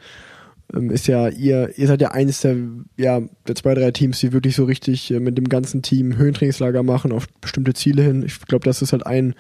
[0.75, 2.55] ähm, ist ja, ihr, ihr seid ja eines der,
[2.97, 6.83] ja, der zwei, drei Teams, die wirklich so richtig äh, mit dem ganzen Team Höhentrainingslager
[6.83, 8.23] machen auf bestimmte Ziele hin.
[8.23, 9.33] Ich glaube, das ist halt ein,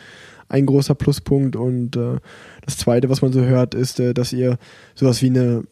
[0.49, 1.55] ein großer Pluspunkt.
[1.55, 2.17] Und äh,
[2.65, 4.57] das Zweite, was man so hört, ist, äh, dass ihr
[4.95, 5.63] sowas wie eine,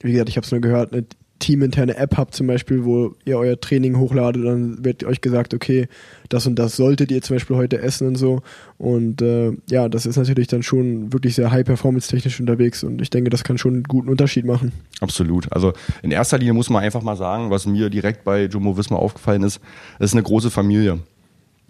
[0.00, 1.04] wie gesagt, ich habe es nur gehört, eine
[1.38, 5.88] teaminterne App habt zum Beispiel, wo ihr euer Training hochladet, dann wird euch gesagt, okay,
[6.28, 8.40] das und das solltet ihr zum Beispiel heute essen und so.
[8.78, 13.30] Und äh, ja, das ist natürlich dann schon wirklich sehr high-performance-technisch unterwegs und ich denke,
[13.30, 14.72] das kann schon einen guten Unterschied machen.
[15.00, 15.52] Absolut.
[15.52, 15.72] Also
[16.02, 19.42] in erster Linie muss man einfach mal sagen, was mir direkt bei Jumbo Wismar aufgefallen
[19.42, 19.60] ist,
[19.98, 21.00] es ist eine große Familie.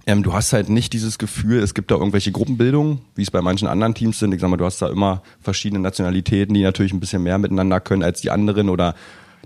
[0.08, 3.42] Ähm, du hast halt nicht dieses Gefühl, es gibt da irgendwelche Gruppenbildungen, wie es bei
[3.42, 4.32] manchen anderen Teams sind.
[4.32, 7.80] Ich sag mal, du hast da immer verschiedene Nationalitäten, die natürlich ein bisschen mehr miteinander
[7.80, 8.94] können als die anderen oder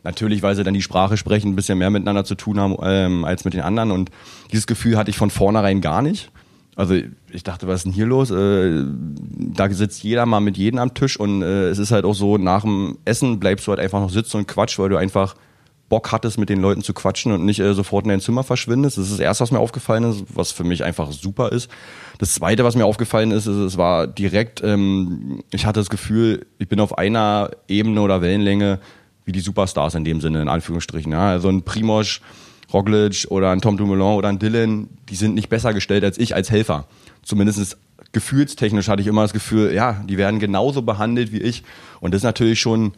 [0.05, 3.25] natürlich, weil sie dann die Sprache sprechen, ein bisschen mehr miteinander zu tun haben ähm,
[3.25, 3.91] als mit den anderen.
[3.91, 4.11] Und
[4.53, 6.31] dieses Gefühl hatte ich von vornherein gar nicht.
[6.77, 6.95] Also
[7.31, 8.31] ich dachte, was ist denn hier los?
[8.31, 12.15] Äh, da sitzt jeder mal mit jedem am Tisch und äh, es ist halt auch
[12.15, 15.35] so, nach dem Essen bleibst du halt einfach noch sitzen und quatsch, weil du einfach
[15.91, 18.97] Bock hattest, mit den Leuten zu quatschen und nicht äh, sofort in dein Zimmer verschwindest.
[18.97, 21.71] Das ist das Erste, was mir aufgefallen ist, was für mich einfach super ist.
[22.17, 26.47] Das Zweite, was mir aufgefallen ist, ist es war direkt, ähm, ich hatte das Gefühl,
[26.59, 28.79] ich bin auf einer Ebene oder Wellenlänge
[29.27, 31.13] wie die Superstars in dem Sinne, in Anführungsstrichen.
[31.13, 31.29] Ja.
[31.29, 32.21] Also ein Primoz,
[32.73, 36.35] Roglic oder ein Tom Dumoulin oder ein Dylan, die sind nicht besser gestellt als ich
[36.35, 36.87] als Helfer.
[37.23, 37.77] Zumindest
[38.13, 41.65] gefühlstechnisch hatte ich immer das Gefühl, ja, die werden genauso behandelt wie ich.
[42.01, 42.93] Und das ist natürlich schon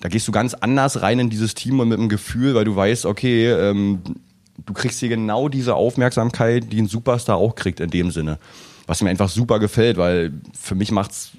[0.00, 2.76] da gehst du ganz anders rein in dieses Team und mit dem Gefühl, weil du
[2.76, 4.00] weißt, okay, ähm,
[4.64, 8.38] du kriegst hier genau diese Aufmerksamkeit, die ein Superstar auch kriegt in dem Sinne.
[8.86, 11.30] Was mir einfach super gefällt, weil für mich macht es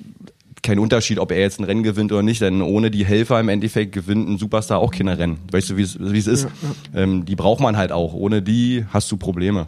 [0.63, 3.47] keinen Unterschied, ob er jetzt ein Rennen gewinnt oder nicht, denn ohne die Helfer im
[3.47, 5.37] Endeffekt gewinnt ein Superstar auch keine Rennen.
[5.51, 6.43] Weißt du, wie es ist?
[6.43, 6.49] Ja,
[6.93, 7.03] ja.
[7.03, 8.13] Ähm, die braucht man halt auch.
[8.13, 9.67] Ohne die hast du Probleme.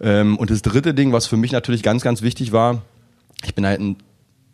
[0.00, 2.82] Ähm, und das dritte Ding, was für mich natürlich ganz, ganz wichtig war,
[3.44, 3.96] ich bin halt ein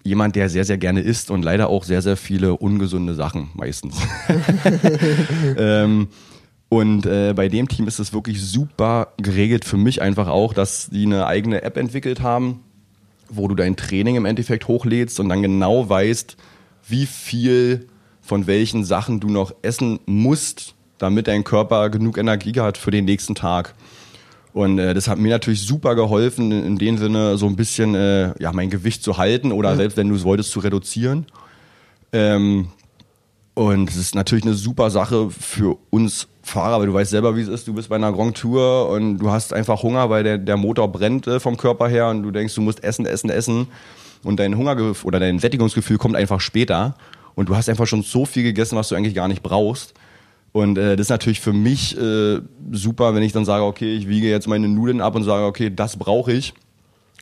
[0.08, 3.96] jemand, der sehr, sehr gerne isst und leider auch sehr, sehr viele ungesunde Sachen meistens.
[5.56, 6.08] ähm,
[6.68, 10.90] und äh, bei dem Team ist es wirklich super geregelt für mich einfach auch, dass
[10.90, 12.64] die eine eigene App entwickelt haben,
[13.28, 16.36] wo du dein Training im Endeffekt hochlädst und dann genau weißt,
[16.88, 17.86] wie viel
[18.20, 23.06] von welchen Sachen du noch essen musst, damit dein Körper genug Energie hat für den
[23.06, 23.74] nächsten Tag.
[24.52, 28.32] Und äh, das hat mir natürlich super geholfen, in dem Sinne so ein bisschen äh,
[28.40, 29.76] ja, mein Gewicht zu halten oder ja.
[29.76, 31.26] selbst wenn du es wolltest, zu reduzieren.
[32.12, 32.68] Ähm,
[33.54, 37.42] und es ist natürlich eine super Sache für uns Fahrer, weil du weißt selber, wie
[37.42, 37.68] es ist.
[37.68, 40.90] Du bist bei einer Grand Tour und du hast einfach Hunger, weil der, der Motor
[40.90, 43.66] brennt äh, vom Körper her und du denkst, du musst essen, essen, essen.
[44.24, 46.94] Und dein Hunger oder dein Sättigungsgefühl kommt einfach später.
[47.34, 49.94] Und du hast einfach schon so viel gegessen, was du eigentlich gar nicht brauchst.
[50.52, 52.40] Und äh, das ist natürlich für mich äh,
[52.72, 55.70] super, wenn ich dann sage, okay, ich wiege jetzt meine Nudeln ab und sage, okay,
[55.74, 56.54] das brauche ich.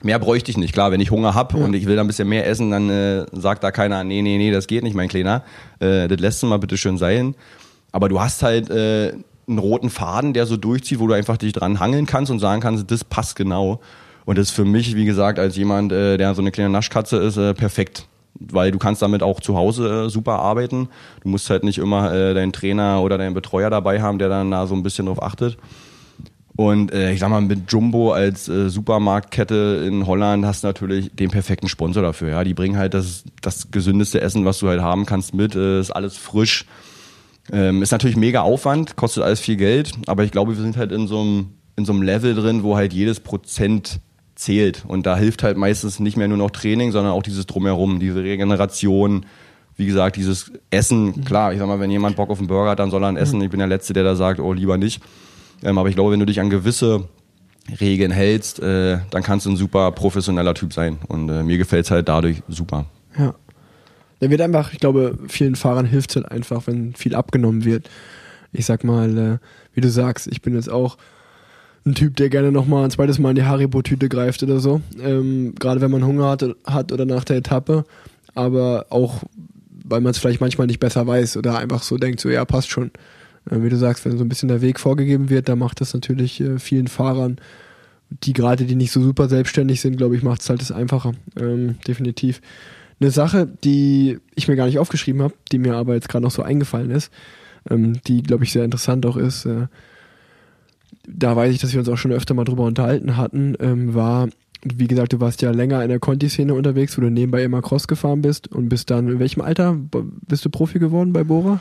[0.02, 0.72] Mehr bräuchte ich nicht.
[0.72, 1.64] Klar, wenn ich Hunger habe ja.
[1.64, 4.36] und ich will da ein bisschen mehr essen, dann äh, sagt da keiner, nee, nee,
[4.36, 5.42] nee, das geht nicht, mein Kleiner.
[5.80, 7.34] Äh, das lässt du mal bitte schön sein.
[7.92, 9.14] Aber du hast halt äh,
[9.48, 12.60] einen roten Faden, der so durchzieht, wo du einfach dich dran hangeln kannst und sagen
[12.60, 13.80] kannst, das passt genau.
[14.26, 17.16] Und das ist für mich, wie gesagt, als jemand, äh, der so eine kleine Naschkatze
[17.18, 18.06] ist, äh, perfekt.
[18.40, 20.88] Weil du kannst damit auch zu Hause äh, super arbeiten.
[21.22, 24.50] Du musst halt nicht immer äh, deinen Trainer oder deinen Betreuer dabei haben, der dann
[24.50, 25.56] da so ein bisschen drauf achtet.
[26.56, 31.14] Und äh, ich sag mal, mit Jumbo als äh, Supermarktkette in Holland hast du natürlich
[31.14, 32.30] den perfekten Sponsor dafür.
[32.30, 35.54] Ja, die bringen halt das, das gesündeste Essen, was du halt haben kannst, mit.
[35.54, 36.64] Äh, ist alles frisch.
[37.52, 40.90] Ähm, ist natürlich mega Aufwand, kostet alles viel Geld, aber ich glaube, wir sind halt
[40.90, 44.00] in so einem in so einem Level drin, wo halt jedes Prozent
[44.36, 44.84] zählt.
[44.86, 48.22] Und da hilft halt meistens nicht mehr nur noch Training, sondern auch dieses Drumherum, diese
[48.22, 49.26] Regeneration,
[49.76, 51.24] wie gesagt, dieses Essen.
[51.24, 53.16] Klar, ich sag mal, wenn jemand Bock auf einen Burger hat, dann soll er ihn
[53.16, 53.40] essen.
[53.42, 55.02] Ich bin der Letzte, der da sagt, oh, lieber nicht.
[55.62, 57.08] Ähm, aber ich glaube, wenn du dich an gewisse
[57.80, 60.98] Regeln hältst, äh, dann kannst du ein super professioneller Typ sein.
[61.08, 62.86] Und äh, mir gefällt es halt dadurch super.
[63.18, 63.34] Ja.
[64.20, 67.90] Der wird einfach, ich glaube, vielen Fahrern hilft es halt einfach, wenn viel abgenommen wird.
[68.52, 69.38] Ich sag mal, äh,
[69.74, 70.96] wie du sagst, ich bin jetzt auch
[71.86, 74.80] ein Typ, der gerne nochmal ein zweites Mal in die Haribo-Tüte greift oder so.
[75.00, 77.84] Ähm, Gerade wenn man Hunger hat, hat oder nach der Etappe.
[78.34, 79.22] Aber auch,
[79.84, 82.70] weil man es vielleicht manchmal nicht besser weiß oder einfach so denkt, so ja, passt
[82.70, 82.90] schon.
[83.48, 85.94] Äh, wie du sagst, wenn so ein bisschen der Weg vorgegeben wird, dann macht das
[85.94, 87.36] natürlich äh, vielen Fahrern,
[88.10, 91.12] die gerade, die nicht so super selbstständig sind, glaube ich, macht es halt das einfacher.
[91.38, 92.40] Ähm, definitiv.
[92.98, 96.30] Eine Sache, die ich mir gar nicht aufgeschrieben habe, die mir aber jetzt gerade noch
[96.30, 97.12] so eingefallen ist,
[97.70, 99.66] ähm, die, glaube ich, sehr interessant auch ist, äh,
[101.06, 104.28] da weiß ich, dass wir uns auch schon öfter mal drüber unterhalten hatten, ähm, war,
[104.64, 107.88] wie gesagt, du warst ja länger in der Conti-Szene unterwegs, wo du nebenbei immer Cross
[107.88, 109.76] gefahren bist und bist dann, in welchem Alter
[110.26, 111.60] bist du Profi geworden bei Bora?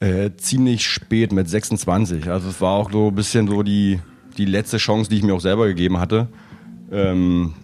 [0.00, 2.28] Äh, ziemlich spät mit 26.
[2.30, 4.00] Also es war auch so ein bisschen so die,
[4.36, 6.28] die letzte Chance, die ich mir auch selber gegeben hatte.
[6.92, 7.54] Ähm,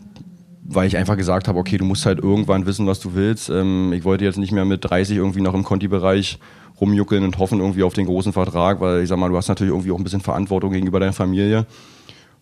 [0.72, 3.50] weil ich einfach gesagt habe, okay, du musst halt irgendwann wissen, was du willst.
[3.50, 6.38] Ähm, ich wollte jetzt nicht mehr mit 30 irgendwie noch im Conti-Bereich
[6.80, 9.72] rumjuckeln und hoffen irgendwie auf den großen Vertrag, weil ich sag mal, du hast natürlich
[9.72, 11.66] irgendwie auch ein bisschen Verantwortung gegenüber deiner Familie.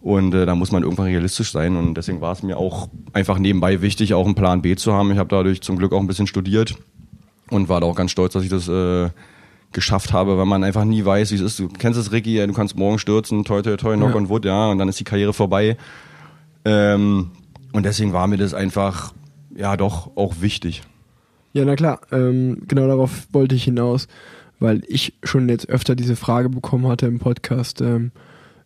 [0.00, 1.76] Und äh, da muss man irgendwann realistisch sein.
[1.76, 5.10] Und deswegen war es mir auch einfach nebenbei wichtig, auch einen Plan B zu haben.
[5.10, 6.76] Ich habe dadurch zum Glück auch ein bisschen studiert
[7.50, 9.10] und war da auch ganz stolz, dass ich das äh,
[9.72, 11.58] geschafft habe, weil man einfach nie weiß, wie es ist.
[11.58, 14.16] Du kennst es, Ricky, du kannst morgen stürzen, toi, toi, toi, knock ja.
[14.16, 15.76] on wood, ja, und dann ist die Karriere vorbei.
[16.64, 17.30] Ähm,
[17.72, 19.12] und deswegen war mir das einfach,
[19.54, 20.82] ja, doch auch wichtig.
[21.52, 24.06] Ja, na klar, ähm, genau darauf wollte ich hinaus,
[24.58, 28.12] weil ich schon jetzt öfter diese Frage bekommen hatte im Podcast, ähm,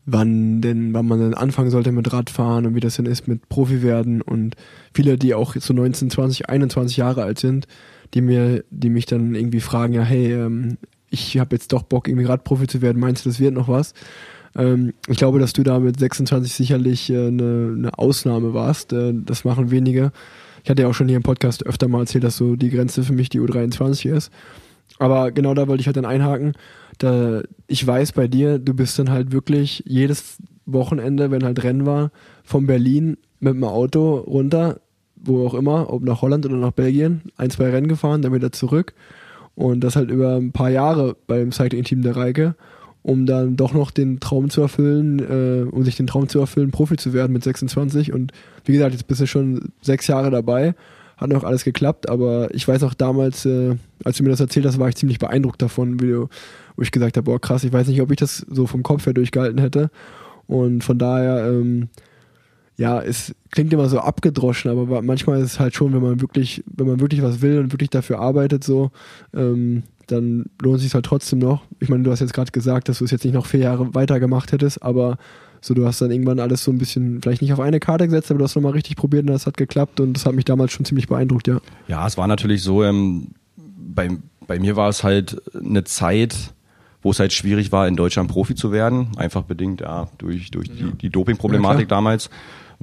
[0.04, 3.48] wann denn, wann man denn anfangen sollte mit Radfahren und wie das denn ist mit
[3.48, 4.56] Profi werden und
[4.92, 7.68] viele, die auch so 19, 20, 21 Jahre alt sind,
[8.14, 10.76] die mir, die mich dann irgendwie fragen, ja, hey, ähm,
[11.08, 13.94] ich habe jetzt doch Bock, irgendwie Radprofi zu werden, meinst du, das wird noch was?
[14.56, 18.92] Ähm, ich glaube, dass du da mit 26 sicherlich äh, eine, eine Ausnahme warst.
[18.92, 20.12] Äh, das machen wenige.
[20.64, 23.02] Ich hatte ja auch schon hier im Podcast öfter mal erzählt, dass so die Grenze
[23.02, 24.30] für mich die U23 ist.
[24.98, 26.52] Aber genau da wollte ich halt dann einhaken.
[26.98, 31.86] Da, ich weiß bei dir, du bist dann halt wirklich jedes Wochenende, wenn halt Rennen
[31.86, 32.12] war,
[32.44, 34.80] von Berlin mit dem Auto runter,
[35.16, 38.52] wo auch immer, ob nach Holland oder nach Belgien, ein, zwei Rennen gefahren, dann wieder
[38.52, 38.94] zurück.
[39.54, 42.54] Und das halt über ein paar Jahre beim Cycling-Team der Reike
[43.02, 46.70] um dann doch noch den Traum zu erfüllen, äh, um sich den Traum zu erfüllen,
[46.70, 48.12] Profi zu werden mit 26.
[48.12, 48.32] Und
[48.64, 50.74] wie gesagt, jetzt bist du schon sechs Jahre dabei,
[51.16, 54.66] hat noch alles geklappt, aber ich weiß auch damals, äh, als du mir das erzählt
[54.66, 56.28] hast, war ich ziemlich beeindruckt davon, wie du,
[56.76, 59.06] wo ich gesagt habe, boah krass, ich weiß nicht, ob ich das so vom Kopf
[59.06, 59.90] her durchgehalten hätte.
[60.46, 61.88] Und von daher, ähm,
[62.76, 66.64] ja, es klingt immer so abgedroschen, aber manchmal ist es halt schon, wenn man wirklich,
[66.66, 68.90] wenn man wirklich was will und wirklich dafür arbeitet, so,
[69.34, 71.62] ähm, dann lohnt es sich halt trotzdem noch.
[71.80, 73.94] Ich meine, du hast jetzt gerade gesagt, dass du es jetzt nicht noch vier Jahre
[73.94, 75.18] weiter gemacht hättest, aber
[75.60, 78.30] so, du hast dann irgendwann alles so ein bisschen, vielleicht nicht auf eine Karte gesetzt,
[78.30, 80.72] aber du hast nochmal richtig probiert und das hat geklappt und das hat mich damals
[80.72, 81.60] schon ziemlich beeindruckt, ja.
[81.86, 84.10] Ja, es war natürlich so, ähm, bei,
[84.46, 86.34] bei mir war es halt eine Zeit,
[87.00, 90.68] wo es halt schwierig war, in Deutschland Profi zu werden, einfach bedingt ja, durch, durch
[90.68, 90.74] ja.
[90.74, 92.28] die, die Doping-Problematik ja, damals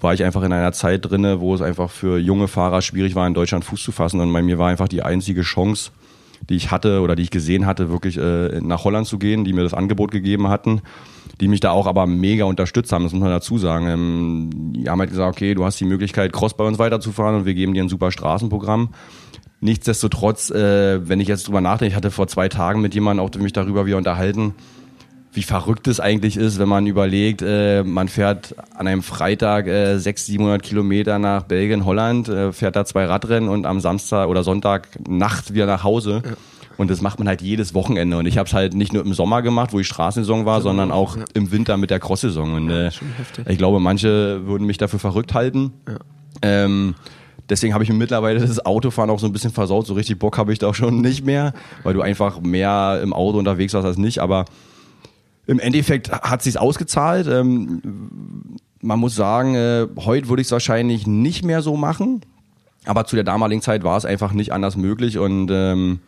[0.02, 3.28] war ich einfach in einer Zeit drinne, wo es einfach für junge Fahrer schwierig war,
[3.28, 4.20] in Deutschland Fuß zu fassen.
[4.20, 5.92] Und bei mir war einfach die einzige Chance,
[6.48, 9.54] die ich hatte oder die ich gesehen hatte, wirklich äh, nach Holland zu gehen, die
[9.54, 10.82] mir das Angebot gegeben hatten,
[11.42, 13.88] die mich da auch aber mega unterstützt haben, das muss man dazu sagen.
[13.88, 17.46] Ähm, die haben halt gesagt, okay, du hast die Möglichkeit, Cross bei uns weiterzufahren und
[17.46, 18.90] wir geben dir ein super Straßenprogramm.
[19.62, 23.36] Nichtsdestotrotz, äh, wenn ich jetzt drüber nachdenke, ich hatte vor zwei Tagen mit jemandem auch
[23.40, 24.56] mich darüber wieder unterhalten,
[25.32, 29.98] wie verrückt es eigentlich ist, wenn man überlegt, äh, man fährt an einem Freitag äh,
[29.98, 34.44] 600, 700 Kilometer nach Belgien, Holland, äh, fährt da zwei Radrennen und am Samstag oder
[34.44, 36.24] Sonntag Nacht wieder nach Hause.
[36.26, 36.32] Ja.
[36.78, 38.18] Und das macht man halt jedes Wochenende.
[38.18, 40.70] Und ich habe es halt nicht nur im Sommer gemacht, wo die Straßensaison war, genau.
[40.70, 41.26] sondern auch ja.
[41.34, 42.54] im Winter mit der Cross-Saison.
[42.54, 42.90] Und äh,
[43.48, 45.74] ich glaube, manche würden mich dafür verrückt halten.
[46.42, 46.96] Ähm,
[47.50, 49.88] deswegen habe ich mir mittlerweile das Autofahren auch so ein bisschen versaut.
[49.88, 53.12] So richtig Bock habe ich da auch schon nicht mehr, weil du einfach mehr im
[53.12, 54.20] Auto unterwegs warst als nicht.
[54.20, 54.46] Aber
[55.50, 57.28] im Endeffekt hat sich's ausgezahlt.
[57.28, 57.82] Ähm,
[58.82, 62.22] man muss sagen, äh, heute würde ich es wahrscheinlich nicht mehr so machen.
[62.86, 66.02] Aber zu der damaligen Zeit war es einfach nicht anders möglich und ähm,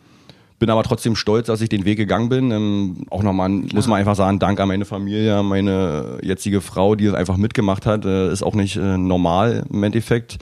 [0.60, 2.52] bin aber trotzdem stolz, dass ich den Weg gegangen bin.
[2.52, 6.94] Ähm, auch nochmal, muss man einfach sagen, Dank an meine Familie, an meine jetzige Frau,
[6.94, 8.04] die es einfach mitgemacht hat.
[8.04, 10.38] Äh, ist auch nicht äh, normal im Endeffekt.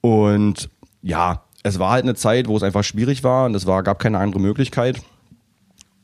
[0.00, 0.70] Und
[1.02, 4.00] ja, es war halt eine Zeit, wo es einfach schwierig war und es war, gab
[4.00, 5.02] keine andere Möglichkeit.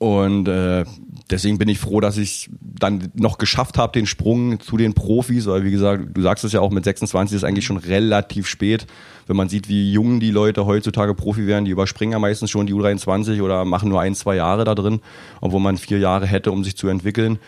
[0.02, 0.84] Und äh,
[1.30, 5.46] deswegen bin ich froh, dass ich dann noch geschafft habe, den Sprung zu den Profis.
[5.46, 8.88] Weil wie gesagt, du sagst es ja auch mit 26 ist eigentlich schon relativ spät.
[9.28, 12.66] Wenn man sieht, wie jung die Leute heutzutage Profi werden, die überspringen ja meistens schon
[12.66, 15.00] die U23 oder machen nur ein, zwei Jahre da drin,
[15.40, 17.38] obwohl man vier Jahre hätte, um sich zu entwickeln.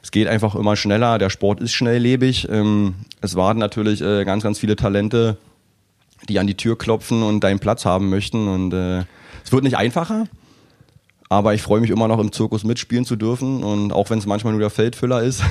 [0.00, 1.18] Es geht einfach immer schneller.
[1.18, 2.48] Der Sport ist schnelllebig.
[2.48, 5.36] Ähm, es warten natürlich äh, ganz, ganz viele Talente,
[6.28, 8.46] die an die Tür klopfen und deinen Platz haben möchten.
[8.46, 9.00] Und äh,
[9.44, 10.28] es wird nicht einfacher.
[11.28, 14.26] Aber ich freue mich immer noch im Zirkus mitspielen zu dürfen und auch wenn es
[14.26, 15.42] manchmal nur der Feldfüller ist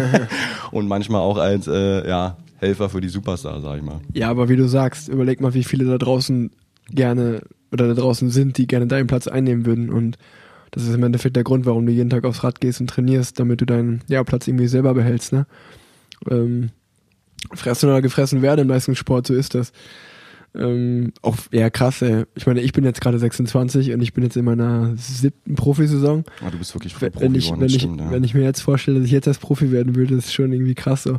[0.72, 4.00] und manchmal auch als äh, ja, Helfer für die Superstar, sag ich mal.
[4.14, 6.50] Ja, aber wie du sagst, überleg mal, wie viele da draußen
[6.90, 7.42] gerne
[7.72, 10.16] oder da draußen sind, die gerne deinen Platz einnehmen würden und
[10.72, 13.38] das ist im Endeffekt der Grund, warum du jeden Tag aufs Rad gehst und trainierst,
[13.38, 15.32] damit du deinen ja, Platz irgendwie selber behältst.
[15.32, 15.46] Ne?
[16.30, 16.70] Ähm,
[17.52, 19.72] fressen oder gefressen werden im Leistungssport, so ist das.
[20.54, 22.24] Ähm, auch ja krass, ey.
[22.34, 26.24] Ich meine, ich bin jetzt gerade 26 und ich bin jetzt in meiner siebten Profisaison.
[26.44, 28.10] Ah, du bist wirklich Profi wenn ich, geworden, wenn, ich, stimmt, ja.
[28.10, 30.74] wenn ich mir jetzt vorstelle, dass ich jetzt erst Profi werden würde, ist schon irgendwie
[30.74, 31.18] krass so.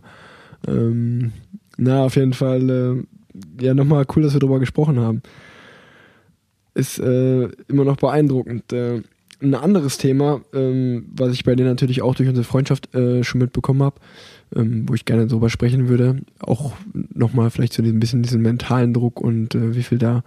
[0.67, 1.31] Ähm,
[1.77, 5.23] na, auf jeden Fall, äh, ja, nochmal cool, dass wir darüber gesprochen haben.
[6.75, 8.71] Ist äh, immer noch beeindruckend.
[8.71, 9.01] Äh,
[9.41, 13.41] ein anderes Thema, ähm, was ich bei dir natürlich auch durch unsere Freundschaft äh, schon
[13.41, 13.99] mitbekommen habe,
[14.56, 16.18] ähm, wo ich gerne drüber sprechen würde.
[16.39, 16.74] Auch
[17.14, 20.24] nochmal vielleicht so ein bisschen diesen mentalen Druck und äh, wie viel da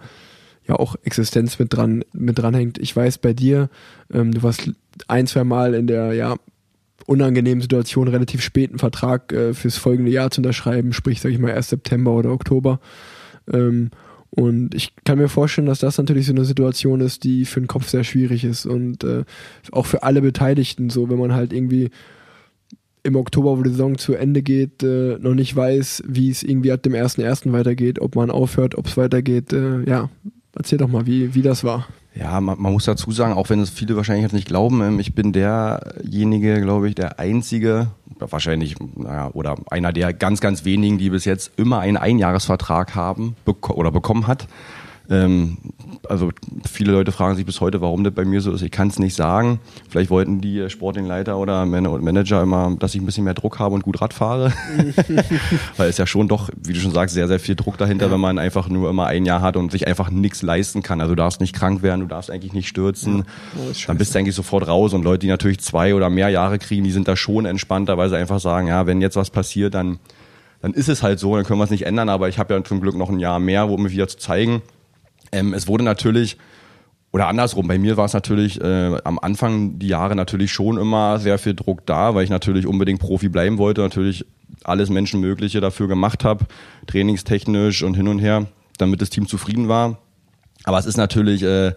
[0.67, 2.77] ja auch Existenz mit dran mit dran hängt.
[2.77, 3.69] Ich weiß bei dir,
[4.11, 4.71] ähm, du warst
[5.07, 6.35] ein, zwei Mal in der ja
[7.05, 11.51] unangenehmen Situation, relativ späten Vertrag äh, fürs folgende Jahr zu unterschreiben, sprich, sag ich mal,
[11.51, 12.79] erst September oder Oktober.
[13.51, 13.91] Ähm,
[14.29, 17.67] und ich kann mir vorstellen, dass das natürlich so eine Situation ist, die für den
[17.67, 19.23] Kopf sehr schwierig ist und äh,
[19.71, 21.91] auch für alle Beteiligten so, wenn man halt irgendwie
[23.07, 26.71] im Oktober, wo die Saison zu Ende geht, äh, noch nicht weiß, wie es irgendwie
[26.71, 27.51] ab dem 1.1.
[27.53, 29.53] weitergeht, ob man aufhört, ob es weitergeht.
[29.53, 30.09] Äh, ja,
[30.55, 31.87] erzähl doch mal, wie, wie das war.
[32.13, 34.99] Ja, man, man, muss dazu sagen, auch wenn es viele wahrscheinlich jetzt nicht glauben, ähm,
[34.99, 37.87] ich bin derjenige, glaube ich, der einzige,
[38.19, 43.35] wahrscheinlich, naja, oder einer der ganz, ganz wenigen, die bis jetzt immer einen Einjahresvertrag haben
[43.45, 44.47] bek oder bekommen hat.
[45.09, 45.57] Ähm,
[46.09, 46.31] also
[46.69, 48.61] viele Leute fragen sich bis heute, warum das bei mir so ist.
[48.61, 49.59] Ich kann es nicht sagen.
[49.89, 53.83] Vielleicht wollten die Sportingleiter oder Manager immer, dass ich ein bisschen mehr Druck habe und
[53.83, 54.53] gut Rad fahre.
[55.77, 58.11] Weil es ja schon doch, wie du schon sagst, sehr, sehr viel Druck dahinter, ja.
[58.11, 61.01] wenn man einfach nur immer ein Jahr hat und sich einfach nichts leisten kann.
[61.01, 63.17] Also du darfst nicht krank werden, du darfst eigentlich nicht stürzen.
[63.17, 63.23] Ja.
[63.69, 64.93] Oh, dann bist du eigentlich sofort raus.
[64.93, 68.09] Und Leute, die natürlich zwei oder mehr Jahre kriegen, die sind da schon entspannter, weil
[68.09, 69.99] sie einfach sagen, ja, wenn jetzt was passiert, dann,
[70.61, 72.09] dann ist es halt so, dann können wir es nicht ändern.
[72.09, 74.61] Aber ich habe ja zum Glück noch ein Jahr mehr, um mich wieder zu zeigen.
[75.31, 76.37] Ähm, es wurde natürlich,
[77.11, 81.19] oder andersrum, bei mir war es natürlich äh, am Anfang die Jahre natürlich schon immer
[81.19, 84.25] sehr viel Druck da, weil ich natürlich unbedingt Profi bleiben wollte, natürlich
[84.63, 86.45] alles Menschenmögliche dafür gemacht habe,
[86.87, 88.47] trainingstechnisch und hin und her,
[88.77, 89.99] damit das Team zufrieden war.
[90.63, 91.73] Aber es ist natürlich äh,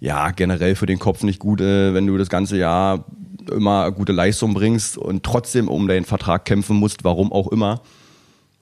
[0.00, 3.04] ja generell für den Kopf nicht gut, äh, wenn du das ganze Jahr
[3.50, 7.82] immer gute Leistung bringst und trotzdem um deinen Vertrag kämpfen musst, warum auch immer.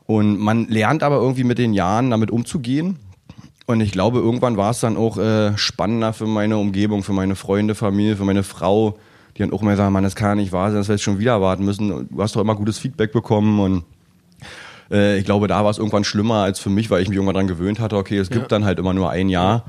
[0.07, 2.99] Und man lernt aber irgendwie mit den Jahren damit umzugehen.
[3.67, 7.35] Und ich glaube, irgendwann war es dann auch äh, spannender für meine Umgebung, für meine
[7.35, 8.99] Freunde, Familie, für meine Frau,
[9.35, 11.03] die dann auch immer sagen, man, das kann ja nicht wahr sein, dass wir jetzt
[11.03, 12.09] schon wieder warten müssen.
[12.11, 13.85] Du hast doch immer gutes Feedback bekommen und
[14.91, 17.35] äh, ich glaube, da war es irgendwann schlimmer als für mich, weil ich mich irgendwann
[17.35, 18.49] daran gewöhnt hatte, okay, es gibt ja.
[18.49, 19.65] dann halt immer nur ein Jahr.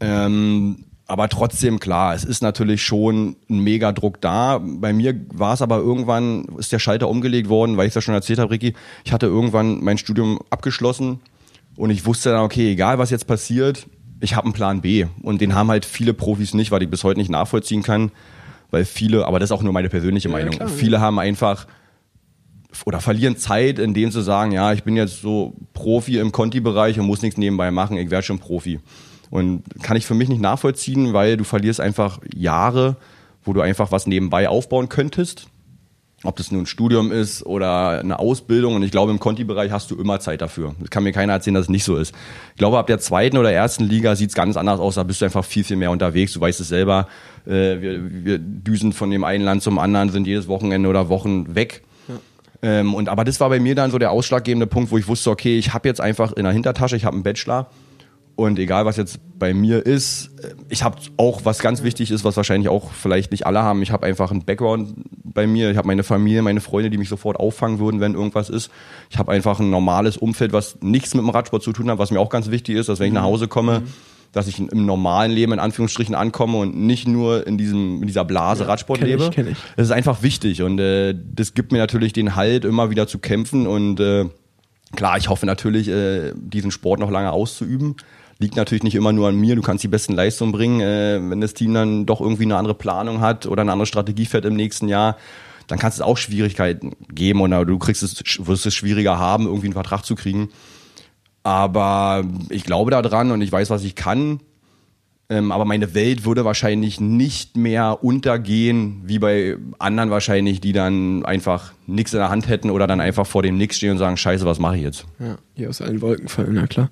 [0.00, 4.60] Ähm, aber trotzdem, klar, es ist natürlich schon ein Megadruck da.
[4.62, 8.00] Bei mir war es aber irgendwann, ist der Schalter umgelegt worden, weil ich es ja
[8.02, 8.74] schon erzählt habe, Ricky.
[9.04, 11.18] Ich hatte irgendwann mein Studium abgeschlossen
[11.80, 13.86] und ich wusste dann, okay, egal was jetzt passiert,
[14.20, 15.06] ich habe einen Plan B.
[15.22, 18.12] Und den haben halt viele Profis nicht, weil ich bis heute nicht nachvollziehen kann.
[18.70, 21.00] Weil viele, aber das ist auch nur meine persönliche ja, Meinung, klar, viele ja.
[21.00, 21.66] haben einfach
[22.84, 27.06] oder verlieren Zeit, indem sie sagen, ja, ich bin jetzt so Profi im Conti-Bereich und
[27.06, 28.78] muss nichts nebenbei machen, ich werde schon Profi.
[29.30, 32.96] Und kann ich für mich nicht nachvollziehen, weil du verlierst einfach Jahre,
[33.42, 35.48] wo du einfach was nebenbei aufbauen könntest
[36.22, 38.74] ob das nun ein Studium ist oder eine Ausbildung.
[38.74, 40.74] Und ich glaube, im Conti-Bereich hast du immer Zeit dafür.
[40.78, 42.14] Das kann mir keiner erzählen, dass es nicht so ist.
[42.52, 44.96] Ich glaube, ab der zweiten oder ersten Liga sieht es ganz anders aus.
[44.96, 46.32] Da bist du einfach viel, viel mehr unterwegs.
[46.34, 47.08] Du weißt es selber.
[47.46, 51.54] Äh, wir, wir düsen von dem einen Land zum anderen, sind jedes Wochenende oder Wochen
[51.54, 51.82] weg.
[52.62, 55.30] Ähm, und aber das war bei mir dann so der ausschlaggebende Punkt, wo ich wusste,
[55.30, 57.70] okay, ich habe jetzt einfach in der Hintertasche, ich habe einen Bachelor
[58.40, 60.30] Und egal, was jetzt bei mir ist,
[60.70, 63.90] ich habe auch, was ganz wichtig ist, was wahrscheinlich auch vielleicht nicht alle haben, ich
[63.90, 65.70] habe einfach einen Background bei mir.
[65.70, 68.70] Ich habe meine Familie, meine Freunde, die mich sofort auffangen würden, wenn irgendwas ist.
[69.10, 72.10] Ich habe einfach ein normales Umfeld, was nichts mit dem Radsport zu tun hat, was
[72.10, 73.82] mir auch ganz wichtig ist, dass wenn ich nach Hause komme,
[74.32, 78.24] dass ich im normalen Leben in Anführungsstrichen ankomme und nicht nur in diesem in dieser
[78.24, 79.30] Blase Radsport kenn ich, lebe.
[79.30, 79.58] kenn ich.
[79.76, 83.18] Das ist einfach wichtig und äh, das gibt mir natürlich den Halt, immer wieder zu
[83.18, 84.30] kämpfen und äh,
[84.96, 87.96] klar, ich hoffe natürlich, äh, diesen Sport noch lange auszuüben.
[88.40, 90.80] Liegt natürlich nicht immer nur an mir, du kannst die besten Leistungen bringen.
[90.80, 94.26] Äh, wenn das Team dann doch irgendwie eine andere Planung hat oder eine andere Strategie
[94.26, 95.16] fährt im nächsten Jahr,
[95.66, 99.66] dann kann es auch Schwierigkeiten geben oder du kriegst es, wirst es schwieriger haben, irgendwie
[99.66, 100.48] einen Vertrag zu kriegen.
[101.42, 104.40] Aber ich glaube daran und ich weiß, was ich kann.
[105.28, 111.24] Ähm, aber meine Welt würde wahrscheinlich nicht mehr untergehen, wie bei anderen wahrscheinlich, die dann
[111.24, 114.16] einfach nichts in der Hand hätten oder dann einfach vor dem Nix stehen und sagen,
[114.16, 115.06] scheiße, was mache ich jetzt?
[115.20, 116.88] Ja, die aus allen Wolken fallen, na klar.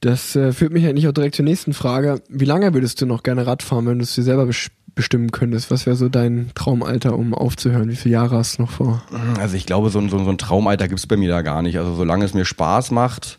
[0.00, 2.20] Das äh, führt mich eigentlich auch direkt zur nächsten Frage.
[2.28, 5.30] Wie lange würdest du noch gerne Rad fahren, wenn du es dir selber bes- bestimmen
[5.32, 5.70] könntest?
[5.70, 7.88] Was wäre so dein Traumalter, um aufzuhören?
[7.90, 9.02] Wie viele Jahre hast du noch vor?
[9.38, 11.78] Also ich glaube, so ein, so ein, Traumalter gibt's bei mir da gar nicht.
[11.78, 13.38] Also solange es mir Spaß macht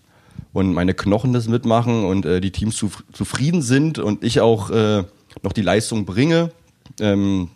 [0.54, 4.70] und meine Knochen das mitmachen und äh, die Teams zu, zufrieden sind und ich auch
[4.72, 5.04] äh,
[5.44, 6.52] noch die Leistung bringe,
[7.00, 7.50] ähm,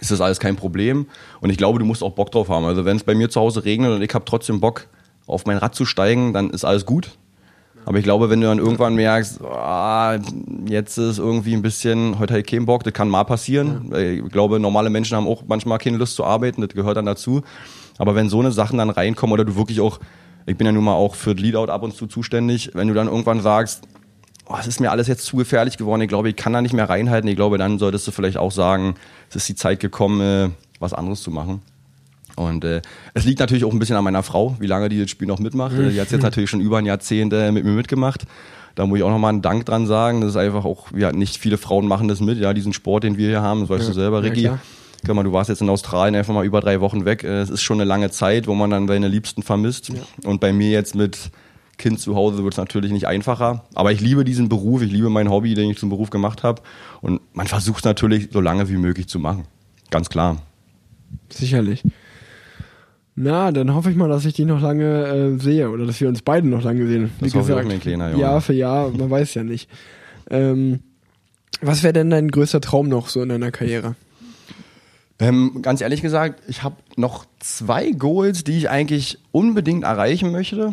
[0.00, 1.06] ist das alles kein Problem.
[1.40, 2.64] Und ich glaube, du musst auch Bock drauf haben.
[2.64, 4.86] Also wenn es bei mir zu Hause regnet und ich habe trotzdem Bock,
[5.26, 7.10] auf mein Rad zu steigen, dann ist alles gut.
[7.86, 10.18] Aber ich glaube, wenn du dann irgendwann merkst, ah,
[10.66, 13.92] jetzt ist irgendwie ein bisschen, heute habe ich keinen Bock, das kann mal passieren.
[13.94, 17.42] Ich glaube, normale Menschen haben auch manchmal keine Lust zu arbeiten, das gehört dann dazu.
[17.98, 19.98] Aber wenn so eine Sachen dann reinkommen oder du wirklich auch,
[20.46, 22.94] ich bin ja nun mal auch für das Leadout ab und zu zuständig, wenn du
[22.94, 23.82] dann irgendwann sagst,
[24.46, 26.74] oh, es ist mir alles jetzt zu gefährlich geworden, ich glaube, ich kann da nicht
[26.74, 28.94] mehr reinhalten, ich glaube, dann solltest du vielleicht auch sagen,
[29.30, 30.50] es ist die Zeit gekommen, äh,
[30.80, 31.62] was anderes zu machen.
[32.36, 32.80] Und äh,
[33.14, 35.38] es liegt natürlich auch ein bisschen an meiner Frau, wie lange die das Spiel noch
[35.38, 35.76] mitmacht.
[35.76, 38.24] Äh, Die hat jetzt natürlich schon über ein Jahrzehnt äh, mit mir mitgemacht.
[38.74, 40.20] Da muss ich auch nochmal einen Dank dran sagen.
[40.20, 43.16] Das ist einfach auch, ja, nicht viele Frauen machen das mit, ja, diesen Sport, den
[43.18, 44.42] wir hier haben, das weißt du selber, ja, Ricky.
[44.42, 44.58] klar.
[45.04, 47.24] Guck mal, du warst jetzt in Australien einfach mal über drei Wochen weg.
[47.24, 49.90] Äh, Es ist schon eine lange Zeit, wo man dann seine Liebsten vermisst.
[50.24, 51.30] Und bei mir jetzt mit
[51.78, 53.64] Kind zu Hause wird es natürlich nicht einfacher.
[53.74, 56.60] Aber ich liebe diesen Beruf, ich liebe mein Hobby, den ich zum Beruf gemacht habe.
[57.00, 59.44] Und man versucht es natürlich so lange wie möglich zu machen.
[59.90, 60.36] Ganz klar.
[61.30, 61.82] Sicherlich.
[63.22, 66.08] Na, dann hoffe ich mal, dass ich dich noch lange äh, sehe oder dass wir
[66.08, 67.10] uns beide noch lange sehen.
[67.20, 68.22] Das hoffe ich auch, mein kleiner Junge.
[68.22, 69.68] Jahr für Jahr, man weiß ja nicht.
[70.30, 70.80] Ähm,
[71.60, 73.94] was wäre denn dein größter Traum noch so in deiner Karriere?
[75.18, 80.72] Ähm, ganz ehrlich gesagt, ich habe noch zwei Goals, die ich eigentlich unbedingt erreichen möchte.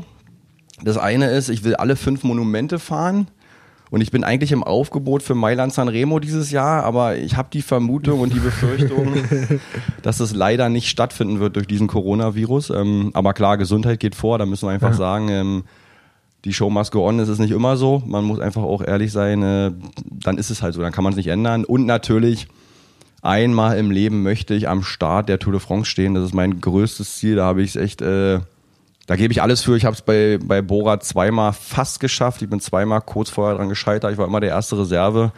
[0.82, 3.28] Das eine ist, ich will alle fünf Monumente fahren.
[3.90, 7.62] Und ich bin eigentlich im Aufgebot für Mailand Sanremo dieses Jahr, aber ich habe die
[7.62, 9.14] Vermutung und die Befürchtung,
[10.02, 12.72] dass es leider nicht stattfinden wird durch diesen Coronavirus.
[12.72, 14.96] Ähm, aber klar, Gesundheit geht vor, da müssen wir einfach Ja.
[14.98, 15.64] sagen, ähm,
[16.46, 18.04] die Show must go on, es ist nicht immer so.
[18.06, 19.72] Man muss einfach auch ehrlich sein, äh,
[20.06, 21.66] dann ist es halt so, dann kann man es nicht ändern.
[21.66, 22.48] Und natürlich,
[23.22, 26.14] einmal im Leben möchte ich am Start der Tour de France stehen.
[26.14, 27.36] Das ist mein größtes Ziel.
[27.38, 28.40] Da habe ich es echt, äh,
[29.08, 29.76] da gebe ich alles für.
[29.78, 32.42] Ich habe es bei, bei Bora zweimal fast geschafft.
[32.42, 34.12] Ich bin zweimal kurz vorher dran gescheitert.
[34.12, 35.32] Ich war immer der erste Reserve.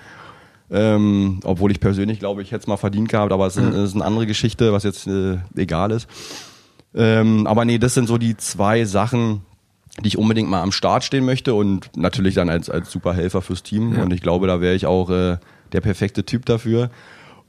[0.72, 3.96] Ähm, obwohl ich persönlich glaube, ich hätte es mal verdient gehabt, aber es ist, ist
[3.96, 6.08] eine andere Geschichte, was jetzt äh, egal ist.
[6.96, 9.42] Ähm, aber nee, das sind so die zwei Sachen,
[10.04, 13.42] die ich unbedingt mal am Start stehen möchte und natürlich dann als, als super Helfer
[13.42, 14.00] fürs Team.
[14.00, 15.38] Und ich glaube, da wäre ich auch äh,
[15.74, 16.90] der perfekte Typ dafür.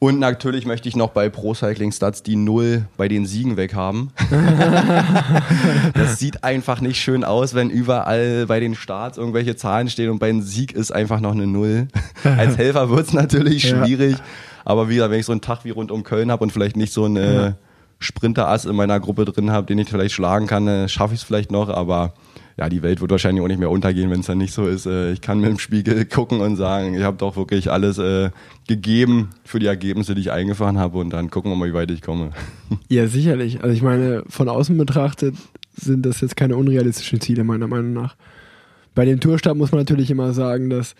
[0.02, 4.10] Und natürlich möchte ich noch bei Pro Cycling Stats die Null bei den Siegen weghaben.
[5.94, 10.18] das sieht einfach nicht schön aus, wenn überall bei den Starts irgendwelche Zahlen stehen und
[10.18, 11.88] bei einem Sieg ist einfach noch eine Null.
[12.24, 13.84] Als Helfer wird's natürlich Ja.
[13.84, 14.16] schwierig.
[14.64, 16.76] Aber wie gesagt, wenn ich so einen Tag wie rund um Köln habe und vielleicht
[16.76, 17.52] nicht so einen äh,
[17.98, 21.24] Sprinter-Ass in meiner Gruppe drin habe, den ich vielleicht schlagen kann, äh, schaffe ich es
[21.26, 21.68] vielleicht noch.
[21.68, 22.14] Aber
[22.60, 24.84] ja, die Welt wird wahrscheinlich auch nicht mehr untergehen, wenn es dann nicht so ist.
[24.84, 28.30] Äh, ich kann mir im Spiegel gucken und sagen, ich habe doch wirklich alles äh,
[28.68, 31.90] gegeben für die Ergebnisse, die ich eingefahren habe und dann gucken wir mal, wie weit
[31.90, 32.32] ich komme.
[32.88, 33.62] Ja, sicherlich.
[33.62, 35.34] Also ich meine, von außen betrachtet
[35.74, 38.14] sind das jetzt keine unrealistischen Ziele, meiner Meinung nach.
[38.94, 40.94] Bei dem Tourstab muss man natürlich immer sagen, dass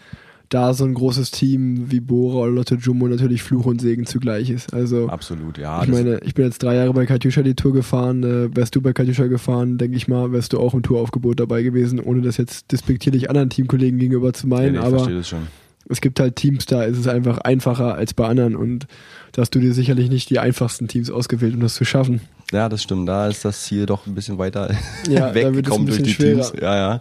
[0.51, 4.51] da so ein großes Team wie Bora oder Lotto Jumbo natürlich Fluch und Segen zugleich
[4.51, 4.75] ist.
[4.75, 5.83] Also Absolut, ja.
[5.83, 8.25] ich meine, ich bin jetzt drei Jahre bei Katjuscha die Tour gefahren.
[8.25, 11.63] Äh, wärst du bei Katjuscha gefahren, denke ich mal, wärst du auch im Touraufgebot dabei
[11.63, 14.73] gewesen, ohne das jetzt despektierlich anderen Teamkollegen gegenüber zu ja, meinen.
[14.73, 15.47] nee, ich aber verstehe das schon.
[15.89, 18.89] es gibt halt Teams, da ist es einfach einfacher als bei anderen und
[19.33, 22.21] da hast du dir sicherlich nicht die einfachsten Teams ausgewählt, um das zu schaffen.
[22.51, 23.09] Ja, das stimmt.
[23.09, 24.75] Da ist das Ziel doch ein bisschen weiter
[25.09, 26.49] Ja, ein weggekommen durch die bisschen Teams.
[26.49, 26.63] schwerer.
[26.63, 27.01] Ja, ja.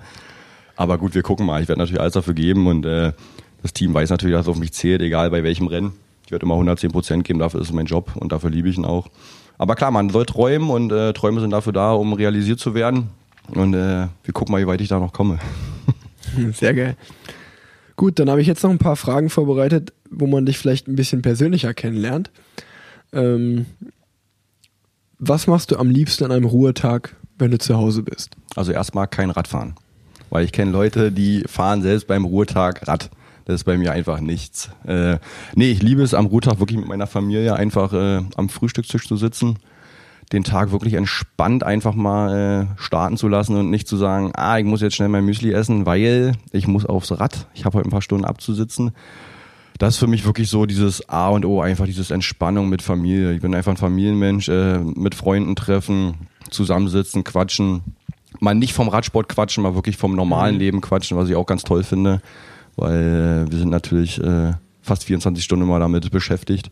[0.76, 1.62] Aber gut, wir gucken mal.
[1.62, 3.12] Ich werde natürlich alles dafür geben und äh,
[3.62, 5.94] das Team weiß natürlich, dass es auf mich zählt, egal bei welchem Rennen.
[6.26, 8.78] Ich werde immer 110 Prozent geben, dafür ist es mein Job und dafür liebe ich
[8.78, 9.08] ihn auch.
[9.58, 13.10] Aber klar, man soll träumen und äh, Träume sind dafür da, um realisiert zu werden.
[13.50, 15.40] Und äh, wir gucken mal, wie weit ich da noch komme.
[16.54, 16.96] Sehr geil.
[17.96, 20.96] Gut, dann habe ich jetzt noch ein paar Fragen vorbereitet, wo man dich vielleicht ein
[20.96, 22.32] bisschen persönlicher kennenlernt.
[23.12, 23.66] Ähm,
[25.18, 28.38] was machst du am liebsten an einem Ruhetag, wenn du zu Hause bist?
[28.56, 29.76] Also erstmal kein Radfahren.
[30.30, 33.10] Weil ich kenne Leute, die fahren selbst beim Ruhetag Rad.
[33.50, 34.70] Das ist bei mir einfach nichts.
[34.86, 35.18] Äh,
[35.56, 39.18] nee, ich liebe es am Ruhetag wirklich mit meiner Familie einfach äh, am Frühstückstisch zu
[39.18, 39.58] sitzen,
[40.32, 44.60] den Tag wirklich entspannt einfach mal äh, starten zu lassen und nicht zu sagen, ah,
[44.60, 47.48] ich muss jetzt schnell mein Müsli essen, weil ich muss aufs Rad.
[47.56, 48.92] Ich habe heute ein paar Stunden abzusitzen.
[49.80, 53.34] Das ist für mich wirklich so dieses A und O, einfach dieses Entspannung mit Familie.
[53.34, 57.82] Ich bin einfach ein Familienmensch, äh, mit Freunden treffen, zusammensitzen, quatschen.
[58.42, 60.60] Mal nicht vom Radsport quatschen, mal wirklich vom normalen Mhm.
[60.60, 62.22] Leben quatschen, was ich auch ganz toll finde,
[62.76, 66.70] weil äh, wir sind natürlich äh, fast 24 Stunden immer damit beschäftigt.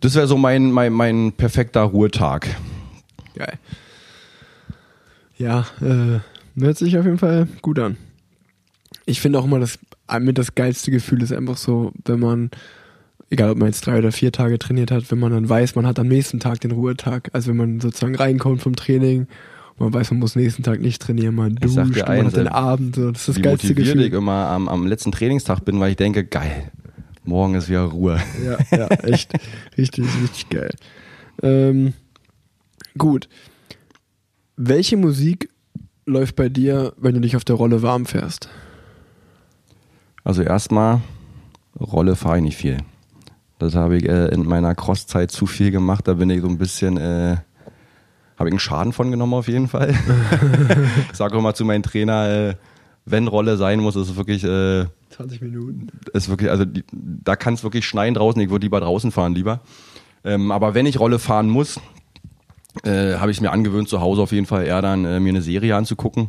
[0.00, 2.46] Das wäre so mein, mein, mein perfekter Ruhetag.
[3.34, 3.58] Geil.
[5.38, 6.20] Ja, äh,
[6.60, 7.96] hört sich auf jeden Fall gut an.
[9.04, 9.78] Ich finde auch immer, das
[10.20, 12.50] mit das geilste Gefühl ist einfach so, wenn man,
[13.30, 15.86] egal ob man jetzt drei oder vier Tage trainiert hat, wenn man dann weiß, man
[15.86, 17.30] hat am nächsten Tag den Ruhetag.
[17.32, 19.26] Also wenn man sozusagen reinkommt vom Training,
[19.78, 22.96] man weiß, man muss nächsten Tag nicht trainieren, man duscht, man eins, hat den Abend,
[22.96, 23.10] so.
[23.10, 24.02] das ist das Wie geilste Gefühl.
[24.02, 26.70] ich immer am, am letzten Trainingstag bin, weil ich denke, geil,
[27.24, 28.20] morgen ist wieder Ruhe.
[28.44, 29.32] Ja, ja, echt.
[29.76, 30.70] richtig, richtig geil.
[31.42, 31.92] Ähm,
[32.96, 33.28] gut.
[34.56, 35.50] Welche Musik
[36.06, 38.48] läuft bei dir, wenn du dich auf der Rolle warm fährst?
[40.24, 41.02] Also erstmal,
[41.78, 42.78] Rolle fahre ich nicht viel.
[43.58, 46.08] Das habe ich äh, in meiner Crosszeit zu viel gemacht.
[46.08, 47.36] Da bin ich so ein bisschen, äh,
[48.38, 49.94] habe ich einen Schaden von genommen auf jeden Fall.
[51.10, 52.54] ich sage auch immer zu meinem Trainer, äh,
[53.04, 55.88] wenn Rolle sein muss, ist es wirklich, äh, 20 Minuten.
[56.12, 58.40] ist wirklich, also die, da kann es wirklich schneien draußen.
[58.42, 59.60] Ich würde lieber draußen fahren lieber.
[60.24, 61.80] Ähm, aber wenn ich Rolle fahren muss,
[62.84, 65.30] äh, habe ich es mir angewöhnt, zu Hause auf jeden Fall eher dann äh, mir
[65.30, 66.28] eine Serie anzugucken.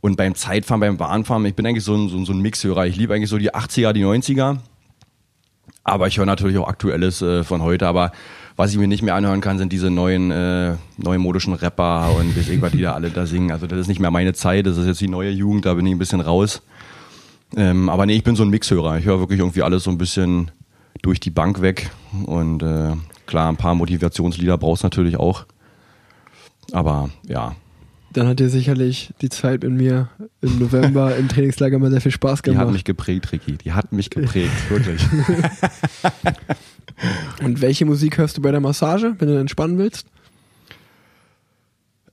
[0.00, 2.86] Und beim Zeitfahren, beim Bahnfahren, ich bin eigentlich so ein, so, so ein Mixhörer.
[2.86, 4.58] Ich liebe eigentlich so die 80er, die 90er.
[5.84, 7.86] Aber ich höre natürlich auch Aktuelles äh, von heute.
[7.86, 8.12] Aber
[8.60, 12.50] was ich mir nicht mehr anhören kann, sind diese neuen, äh, neumodischen Rapper und weiß
[12.50, 13.52] ich, was die da alle da singen.
[13.52, 14.66] Also das ist nicht mehr meine Zeit.
[14.66, 15.64] Das ist jetzt die neue Jugend.
[15.64, 16.60] Da bin ich ein bisschen raus.
[17.56, 18.98] Ähm, aber nee, ich bin so ein Mixhörer.
[18.98, 20.50] Ich höre wirklich irgendwie alles so ein bisschen
[21.00, 21.90] durch die Bank weg.
[22.26, 22.92] Und äh,
[23.24, 25.46] klar, ein paar Motivationslieder brauchst du natürlich auch.
[26.70, 27.56] Aber ja,
[28.12, 30.10] Dann hat dir sicherlich die Zeit mit mir
[30.42, 32.74] im November im Trainingslager mal sehr viel Spaß die hat gemacht.
[32.74, 33.56] mich geprägt, Ricky.
[33.56, 35.00] Die hat mich geprägt, wirklich.
[37.42, 40.06] Und welche Musik hörst du bei der Massage, wenn du entspannen willst?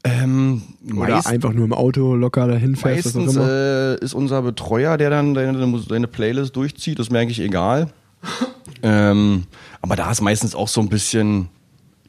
[0.07, 0.61] ähm,
[0.95, 3.49] Oder einfach nur im Auto locker dahin fährst, meistens immer?
[3.49, 6.99] äh, ist unser Betreuer, der dann deine, deine Playlist durchzieht.
[6.99, 7.89] Das ist mir eigentlich egal.
[8.83, 9.43] ähm,
[9.81, 11.49] aber da ist meistens auch so ein bisschen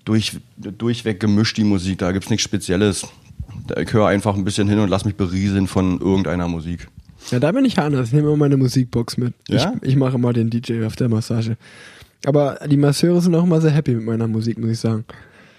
[0.05, 1.99] durch, durchweg gemischt die Musik.
[1.99, 3.07] Da gibt's nichts Spezielles.
[3.77, 6.89] Ich höre einfach ein bisschen hin und lass mich berieseln von irgendeiner Musik.
[7.31, 8.09] Ja, da bin ich anders.
[8.09, 9.35] Ich nehme immer meine Musikbox mit.
[9.49, 9.75] Ja?
[9.83, 11.57] Ich, ich mache immer den DJ auf der Massage.
[12.25, 15.05] Aber die Masseure sind auch immer sehr happy mit meiner Musik, muss ich sagen.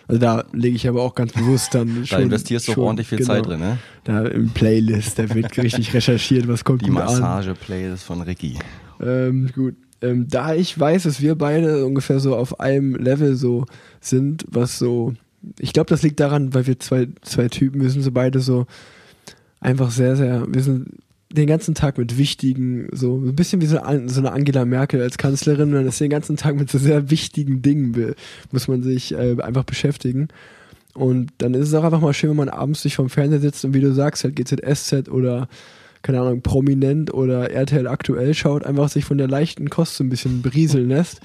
[0.07, 2.17] Also da lege ich aber auch ganz bewusst dann schon.
[2.17, 3.33] Da investierst du schon, ordentlich viel genau.
[3.33, 3.77] Zeit drin, ne?
[4.03, 6.89] Da im Playlist, da wird richtig recherchiert, was kommt Die.
[6.89, 8.57] Massage-Playlist von Ricky.
[8.99, 9.75] Ähm, gut.
[10.01, 13.65] Ähm, da ich weiß, dass wir beide ungefähr so auf einem Level so
[14.01, 15.13] sind, was so.
[15.59, 18.65] Ich glaube, das liegt daran, weil wir zwei, zwei Typen, wir sind so beide so
[19.59, 20.43] einfach sehr, sehr.
[20.51, 20.87] Wir sind
[21.31, 25.71] den ganzen Tag mit wichtigen, so ein bisschen wie so, eine Angela Merkel als Kanzlerin,
[25.71, 28.15] man ist den ganzen Tag mit so sehr wichtigen Dingen, be-
[28.51, 30.29] muss man sich äh, einfach beschäftigen.
[30.95, 33.63] Und dann ist es auch einfach mal schön, wenn man abends sich vom Fernseher sitzt
[33.63, 35.47] und wie du sagst, halt GZSZ oder
[36.01, 40.09] keine Ahnung, prominent oder RTL aktuell schaut, einfach sich von der leichten Kost so ein
[40.09, 41.19] bisschen berieseln lässt.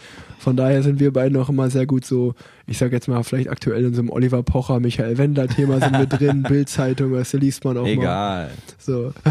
[0.44, 2.34] Von daher sind wir beiden auch immer sehr gut so,
[2.66, 6.04] ich sag jetzt mal, vielleicht aktuell in so einem Oliver Pocher, Michael Wendler-Thema sind wir
[6.04, 7.88] drin, Bildzeitung, weißt du, liest man auch mal.
[7.88, 8.50] Egal.
[8.76, 9.14] So.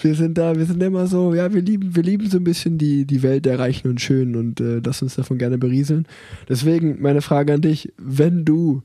[0.00, 2.78] wir sind da, wir sind immer so, ja, wir lieben, wir lieben so ein bisschen
[2.78, 6.06] die, die Welt der Reichen und Schönen und äh, lass uns davon gerne berieseln.
[6.48, 8.80] Deswegen meine Frage an dich, wenn du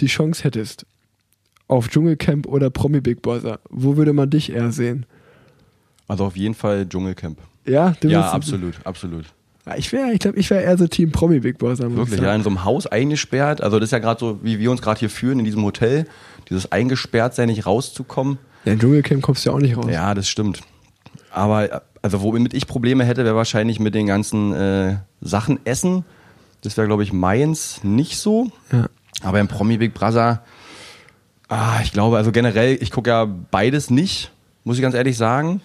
[0.00, 0.84] die Chance hättest,
[1.66, 5.06] auf Dschungelcamp oder Promi Big Brother, wo würde man dich eher sehen?
[6.08, 7.38] Also auf jeden Fall Dschungelcamp.
[7.66, 9.24] Ja, du Ja, absolut, absolut.
[9.76, 11.88] Ich wäre, ich glaube, ich wäre eher so Team Promi Big Brother.
[11.88, 13.62] muss Wirklich, ich ja, in so einem Haus eingesperrt.
[13.62, 16.06] Also das ist ja gerade so, wie wir uns gerade hier führen in diesem Hotel.
[16.50, 18.38] Dieses eingesperrt sein, nicht rauszukommen.
[18.66, 19.86] Ja, in Dschungelcamp kommst du ja auch nicht raus.
[19.90, 20.60] Ja, das stimmt.
[21.30, 26.04] Aber also womit ich Probleme hätte, wäre wahrscheinlich mit den ganzen äh, Sachen essen.
[26.60, 28.50] Das wäre, glaube ich, meins nicht so.
[28.70, 28.88] Ja.
[29.22, 30.42] Aber im Promi Big Brother,
[31.48, 34.32] ah, ich glaube, also generell, ich gucke ja beides nicht,
[34.64, 35.62] muss ich ganz ehrlich sagen,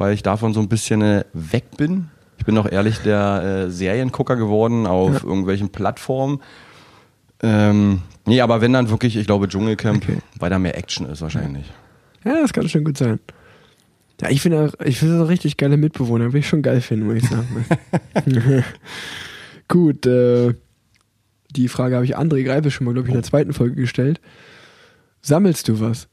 [0.00, 2.08] weil ich davon so ein bisschen äh, weg bin.
[2.38, 6.40] Ich bin auch ehrlich der äh, Seriengucker geworden auf irgendwelchen Plattformen.
[7.42, 10.18] Ähm, nee, aber wenn dann wirklich, ich glaube, Dschungelcamp, Okay.
[10.38, 11.70] weil da mehr Action ist wahrscheinlich.
[12.24, 13.20] Ja, das kann schon gut sein.
[14.22, 17.04] Ja, ich finde auch, ich finde auch richtig geile Mitbewohner, würde ich schon geil finden,
[17.04, 17.64] muss ich sagen.
[19.68, 20.54] gut, äh,
[21.50, 24.18] die Frage habe ich André Greife schon mal, glaube ich, in der zweiten Folge gestellt.
[25.20, 26.08] Sammelst du was?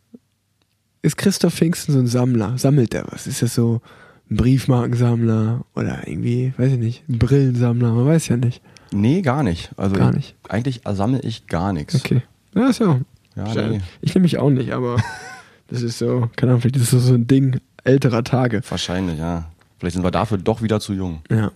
[1.02, 2.58] Ist Christoph Pfingsten so ein Sammler?
[2.58, 3.28] Sammelt er was?
[3.28, 3.82] Ist das so
[4.30, 7.92] ein Briefmarkensammler oder irgendwie, weiß ich nicht, ein Brillensammler?
[7.94, 8.62] Man weiß ja nicht.
[8.92, 9.72] Nee, gar nicht.
[9.78, 10.36] Also Gar nicht.
[10.48, 11.96] Eigentlich sammle ich gar nichts.
[11.96, 12.22] Okay.
[12.56, 13.00] Ja, ist ja.
[13.36, 13.82] Ja, Ja, nee.
[14.02, 14.98] Ich nehme mich auch nicht, aber
[15.68, 18.62] das ist so, keine Ahnung, vielleicht ist das so ein Ding älterer Tage.
[18.68, 19.50] Wahrscheinlich, ja.
[19.78, 21.22] Vielleicht sind wir dafür doch wieder zu jung.
[21.30, 21.52] Ja.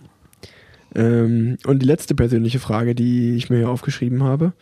[0.94, 4.52] Ähm, und die letzte persönliche Frage, die ich mir hier aufgeschrieben habe,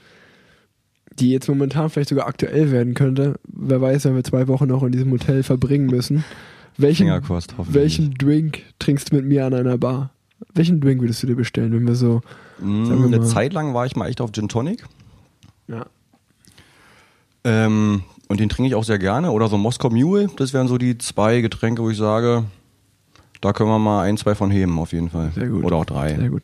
[1.18, 4.82] die jetzt momentan vielleicht sogar aktuell werden könnte, wer weiß, wenn wir zwei Wochen noch
[4.82, 6.24] in diesem Hotel verbringen müssen.
[6.76, 10.10] Welchen, Fingerkost, welchen Drink trinkst du mit mir an einer Bar?
[10.54, 12.22] Welchen Drink würdest du dir bestellen, wenn wir so.
[12.60, 14.84] Mm, wir Eine Zeit lang war ich mal echt auf Gin Tonic.
[15.68, 15.86] Ja.
[17.44, 19.32] Ähm, und den trinke ich auch sehr gerne.
[19.32, 20.30] Oder so Moskau Mule.
[20.36, 22.44] Das wären so die zwei Getränke, wo ich sage,
[23.40, 25.32] da können wir mal ein, zwei von heben, auf jeden Fall.
[25.34, 25.64] Sehr gut.
[25.64, 26.14] Oder auch drei.
[26.14, 26.42] Sehr gut.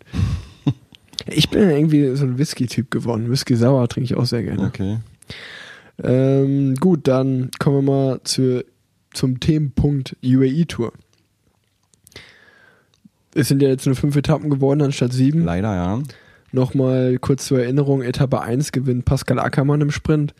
[1.26, 3.30] Ich bin irgendwie so ein Whisky-Typ geworden.
[3.30, 4.66] Whisky sauer trinke ich auch sehr gerne.
[4.66, 4.98] Okay.
[6.02, 8.64] Ähm, gut, dann kommen wir mal zu,
[9.12, 10.92] zum Themenpunkt UAE-Tour.
[13.34, 15.44] Es sind ja jetzt nur fünf Etappen geworden anstatt sieben.
[15.44, 16.02] Leider, ja.
[16.52, 20.34] Nochmal kurz zur Erinnerung: Etappe 1 gewinnt Pascal Ackermann im Sprint.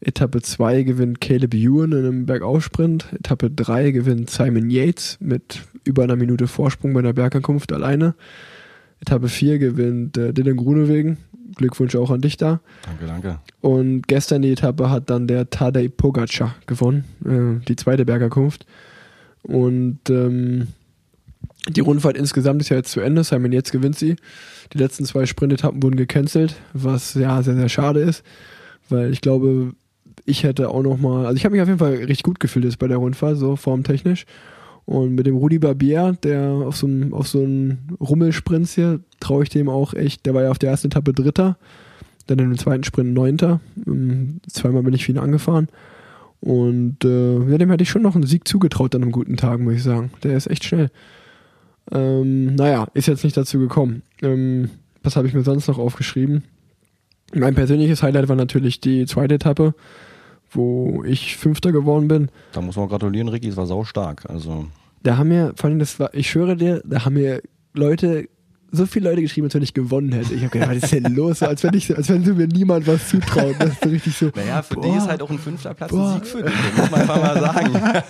[0.00, 3.06] Etappe 2 gewinnt Caleb Ewan in einem Bergaufsprint.
[3.12, 8.14] Etappe 3 gewinnt Simon Yates mit über einer Minute Vorsprung bei der Bergankunft alleine.
[9.02, 11.18] Etappe 4 gewinnt äh, Dylan Grunewegen.
[11.56, 12.60] Glückwunsch auch an dich da.
[12.86, 13.38] Danke, danke.
[13.60, 18.64] Und gestern die Etappe hat dann der Tadej Pogacar gewonnen, äh, die zweite Bergerkunft.
[19.42, 20.68] Und ähm,
[21.68, 23.24] die Rundfahrt insgesamt ist ja jetzt zu Ende.
[23.24, 24.16] Simon jetzt gewinnt sie.
[24.72, 28.24] Die letzten zwei Sprintetappen wurden gecancelt, was ja sehr, sehr schade ist,
[28.88, 29.74] weil ich glaube,
[30.24, 32.64] ich hätte auch noch mal, also ich habe mich auf jeden Fall richtig gut gefühlt
[32.64, 34.26] jetzt bei der Rundfahrt, so formtechnisch.
[34.84, 39.44] Und mit dem Rudi Barbier, der auf so einem auf so einem Rummelsprint hier, traue
[39.44, 41.56] ich dem auch echt, der war ja auf der ersten Etappe Dritter,
[42.26, 43.60] dann in dem zweiten Sprint Neunter.
[43.86, 45.68] Ähm, Zweimal bin ich für ihn angefahren.
[46.40, 49.60] Und äh, ja, dem hätte ich schon noch einen Sieg zugetraut an einem guten Tag,
[49.60, 50.10] muss ich sagen.
[50.24, 50.90] Der ist echt schnell.
[51.92, 54.02] Ähm, naja, ist jetzt nicht dazu gekommen.
[54.22, 54.70] Ähm,
[55.04, 56.42] was habe ich mir sonst noch aufgeschrieben?
[57.34, 59.74] Mein persönliches Highlight war natürlich die zweite Etappe,
[60.52, 62.28] wo ich Fünfter geworden bin.
[62.52, 64.28] Da muss man gratulieren, Ricky, es war sau stark.
[64.28, 64.66] Also,
[65.02, 67.42] Da haben mir, vor allem das war, ich schwöre dir, da haben mir
[67.74, 68.28] Leute,
[68.74, 70.34] so viele Leute geschrieben, als wenn ich gewonnen hätte.
[70.34, 71.40] Ich habe gedacht, was ist denn los?
[71.40, 73.54] So, als wenn ich, als wenn mir niemand was zutraut.
[73.58, 74.30] Das ist so richtig so.
[74.34, 76.14] naja, für boah, dich ist halt auch ein fünfter Platz Boah.
[76.14, 77.72] ein Sieg für dich, muss man einfach mal sagen.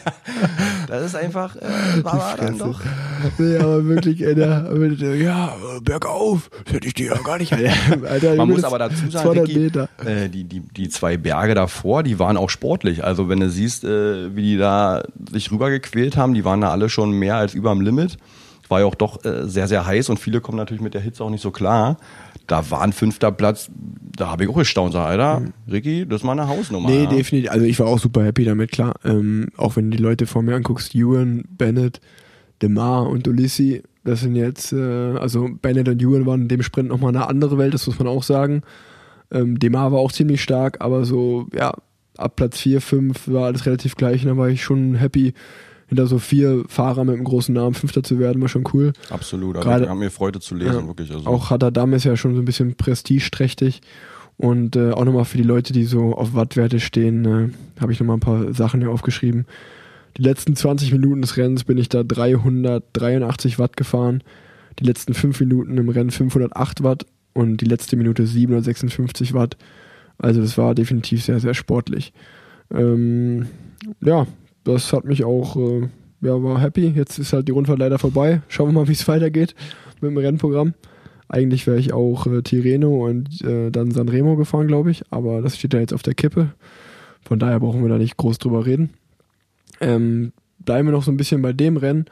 [0.93, 2.79] Das ist einfach, äh, war, dann doch.
[3.39, 7.51] Nee, aber wirklich, der, ja, bergauf, das hätte ich dir ja gar nicht.
[8.07, 9.89] Alter, Man muss aber dazu sagen, 200 Ricky, Meter.
[10.05, 13.05] äh, die, die, die zwei Berge davor, die waren auch sportlich.
[13.05, 16.91] Also wenn du siehst, äh, wie die da sich rübergequält haben, die waren da alle
[16.91, 18.19] schon mehr als über dem Limit.
[18.69, 21.25] War ja auch doch äh, sehr, sehr heiß und viele kommen natürlich mit der Hitze
[21.25, 21.97] auch nicht so klar.
[22.53, 23.71] Da war ein fünfter Platz,
[24.15, 25.41] da habe ich auch gestaunt, sag, Alter,
[25.71, 26.91] Ricky, das ist mal eine Hausnummer.
[26.91, 27.09] Nee, ja.
[27.09, 27.51] definitiv.
[27.51, 28.95] Also ich war auch super happy damit, klar.
[29.07, 32.03] Ähm, auch wenn du die Leute vor mir anguckst, Ewan, Bennett,
[32.61, 36.91] Demar und Ulissi, das sind jetzt, äh, also Bennett und Ewan waren in dem Sprint
[36.91, 38.61] nochmal eine andere Welt, das muss man auch sagen.
[39.31, 41.73] Ähm, Demar war auch ziemlich stark, aber so, ja,
[42.19, 45.33] ab Platz 4, 5 war alles relativ gleich und da war ich schon happy,
[45.93, 48.93] hinter so vier Fahrer mit einem großen Namen Fünfter zu werden, war schon cool.
[49.11, 50.87] Absolut, also Gerade- haben mir Freude zu lesen, Ja.
[50.87, 51.11] wirklich.
[51.13, 51.27] Also.
[51.27, 53.81] Auch Hatterdam ist ja schon so ein bisschen prestigeträchtig.
[54.39, 58.01] Und äh, auch nochmal für die Leute, die so auf Wattwerte stehen, äh, habe ich
[58.01, 59.45] nochmal ein paar Sachen hier aufgeschrieben.
[60.17, 64.23] Die letzten 20 Minuten des Rennens bin ich da 383 Watt gefahren.
[64.79, 69.57] Die letzten 5 Minuten im Rennen 508 Watt und die letzte Minute 756 Watt.
[70.19, 72.13] Also das war definitiv sehr, sehr sportlich.
[72.75, 73.47] Ähm,
[74.01, 74.27] ja,
[74.65, 75.89] das hat mich auch, äh,
[76.21, 76.89] ja, war happy.
[76.89, 78.43] Jetzt ist halt die Rundfahrt leider vorbei.
[78.49, 79.55] Schauen wir mal, wie es weitergeht
[80.01, 80.75] mit dem Rennprogramm.
[81.29, 85.03] Eigentlich wäre ich auch äh, Tirreno und äh, dann Sanremo gefahren, glaube ich.
[85.11, 86.53] Aber das steht ja jetzt auf der Kippe.
[87.23, 88.91] Von daher brauchen wir da nicht groß drüber reden.
[89.81, 92.07] Ähm, bleiben wir noch so ein bisschen bei dem Rennen.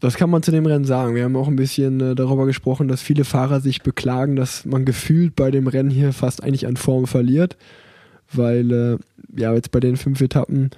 [0.00, 1.14] Was kann man zu dem Rennen sagen?
[1.14, 4.84] Wir haben auch ein bisschen äh, darüber gesprochen, dass viele Fahrer sich beklagen, dass man
[4.84, 7.56] gefühlt bei dem Rennen hier fast eigentlich an Form verliert.
[8.32, 8.98] Weil, äh,
[9.40, 10.70] ja, jetzt bei den fünf Etappen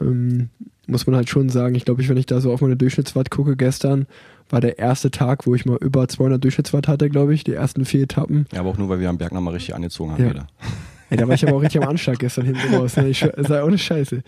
[0.00, 0.48] ähm,
[0.86, 3.30] muss man halt schon sagen, ich glaube, ich, wenn ich da so auf meine Durchschnittswatt
[3.30, 4.06] gucke, gestern
[4.50, 7.84] war der erste Tag, wo ich mal über 200 Durchschnittswatt hatte, glaube ich, die ersten
[7.84, 8.46] vier Etappen.
[8.52, 10.30] ja, aber auch nur, weil wir am Berg nochmal richtig angezogen haben Ja.
[10.30, 10.46] wieder.
[11.10, 12.96] Ey, da war ich aber auch richtig am Anschlag gestern hinten raus.
[12.96, 13.08] Ne?
[13.08, 14.22] Ich war ohne Scheiße.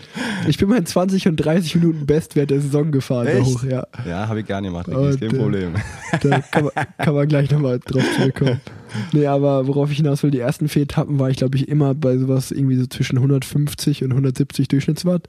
[0.46, 3.26] Ich bin mal in 20 und 30 Minuten Bestwert der Saison gefahren.
[3.28, 3.46] Echt?
[3.46, 3.86] hoch, ja.
[4.06, 5.74] Ja, habe ich gerne gemacht, Ricky, ist kein äh, Problem.
[6.20, 8.60] Da kann man, kann man gleich nochmal drauf zurückkommen.
[9.12, 11.94] nee, aber worauf ich hinaus will, die ersten vier Etappen war ich, glaube ich, immer
[11.94, 15.28] bei sowas irgendwie so zwischen 150 und 170 Durchschnittswatt.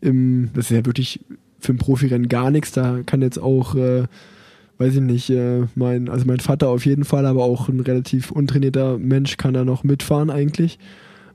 [0.00, 1.20] Im, das ist ja wirklich
[1.60, 2.72] für ein Profirennen gar nichts.
[2.72, 4.04] Da kann jetzt auch, äh,
[4.78, 8.30] weiß ich nicht, äh, mein, also mein Vater auf jeden Fall, aber auch ein relativ
[8.30, 10.78] untrainierter Mensch kann da noch mitfahren eigentlich.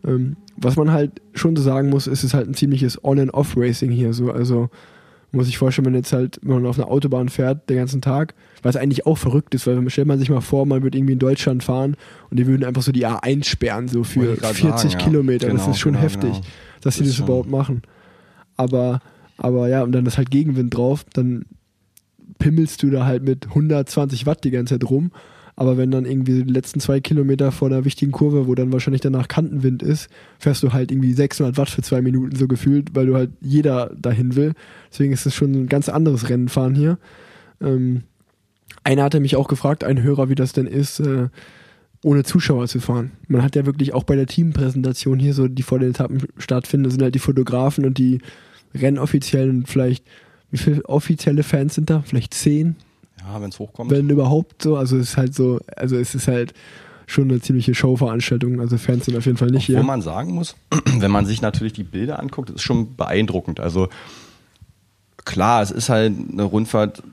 [0.06, 4.14] Ähm, was man halt schon so sagen muss, ist es halt ein ziemliches On-and-Off-Racing hier.
[4.14, 4.32] So.
[4.32, 4.70] Also
[5.32, 8.34] muss ich vorstellen, wenn jetzt halt, wenn man auf einer Autobahn fährt den ganzen Tag,
[8.64, 11.20] was eigentlich auch verrückt ist, weil stellt man sich mal vor, man würde irgendwie in
[11.20, 11.96] Deutschland fahren
[12.30, 14.98] und die würden einfach so die A1 sperren, so für 40 sagen, ja.
[14.98, 15.48] Kilometer.
[15.48, 16.46] das Genau, ist schon genau, heftig, genau.
[16.82, 17.82] dass sie Das das, überhaupt machen.
[18.56, 19.02] Aber,
[19.38, 21.46] aber ja, und dann ist halt Gegenwind drauf, dann
[22.40, 25.12] pimmelst du da halt mit 120 Watt die ganze Zeit rum.
[25.60, 29.02] Aber wenn dann irgendwie die letzten zwei Kilometer vor einer wichtigen Kurve, wo dann wahrscheinlich
[29.02, 33.08] danach Kantenwind ist, fährst du halt irgendwie 600 Watt für zwei Minuten so gefühlt, weil
[33.08, 34.54] du halt jeder dahin will.
[34.92, 37.00] Deswegen ist es schon ein ganz anderes Rennenfahren hier.
[37.60, 38.04] Ähm,
[38.84, 41.30] einer hatte mich auch gefragt, ein Hörer, wie das denn ist, äh,
[42.04, 43.14] ohne Zuschauer zu fahren.
[43.28, 46.92] Man hat ja wirklich auch bei der Teampräsentation hier, so die vor den Etappen stattfinden,
[46.92, 48.20] sind halt die Fotografen und die
[48.76, 50.06] Rennoffiziellen vielleicht,
[50.52, 52.04] wie viele offizielle Fans sind da?
[52.06, 52.76] Vielleicht zehn,
[53.28, 53.92] Ja, wenn es hochkommt.
[53.92, 54.78] wenn überhaupt so.
[54.78, 56.54] Also es ist halt so, also es ist halt
[57.06, 58.60] schon eine ziemliche Showveranstaltung.
[58.60, 59.84] Also Fans sind auf jeden Fall nicht Obwohl hier.
[59.84, 60.56] man sagen muss,
[60.98, 63.60] wenn man sich natürlich die Bilder anguckt, ist schon beeindruckend.
[63.60, 63.90] Also
[65.26, 67.04] klar, es ist halt eine Rundfahrt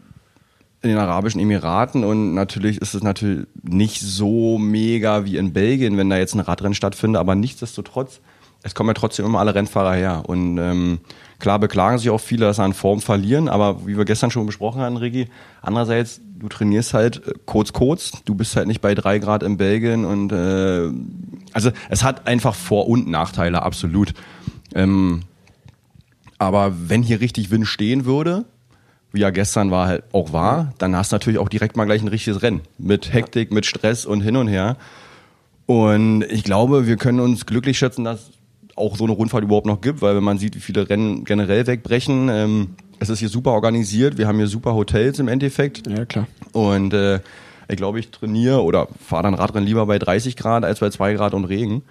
[0.82, 5.96] in den Arabischen Emiraten und natürlich ist es natürlich nicht so mega wie in Belgien,
[5.96, 8.20] wenn da jetzt ein Radrennen stattfindet, aber nichtsdestotrotz,
[8.62, 11.00] es kommen ja trotzdem immer alle Rennfahrer her und ähm,
[11.44, 14.46] klar beklagen sich auch viele, dass sie an Form verlieren, aber wie wir gestern schon
[14.46, 15.28] besprochen haben, Rigi,
[15.60, 19.58] andererseits, du trainierst halt äh, kurz kurz, du bist halt nicht bei drei Grad in
[19.58, 20.88] Belgien und äh,
[21.52, 24.14] also es hat einfach Vor- und Nachteile, absolut.
[24.74, 25.24] Ähm,
[26.38, 28.46] aber wenn hier richtig Wind stehen würde,
[29.12, 32.00] wie ja gestern war halt auch war, dann hast du natürlich auch direkt mal gleich
[32.00, 32.62] ein richtiges Rennen.
[32.78, 34.78] Mit Hektik, mit Stress und hin und her.
[35.66, 38.30] Und ich glaube, wir können uns glücklich schätzen, dass
[38.76, 41.66] auch so eine Rundfahrt überhaupt noch gibt, weil wenn man sieht, wie viele Rennen generell
[41.66, 45.86] wegbrechen, ähm, es ist hier super organisiert, wir haben hier super Hotels im Endeffekt.
[45.86, 46.26] Ja, klar.
[46.52, 47.20] Und äh,
[47.68, 51.14] ich glaube, ich trainiere oder fahre dann Radrennen lieber bei 30 Grad als bei 2
[51.14, 51.82] Grad und Regen.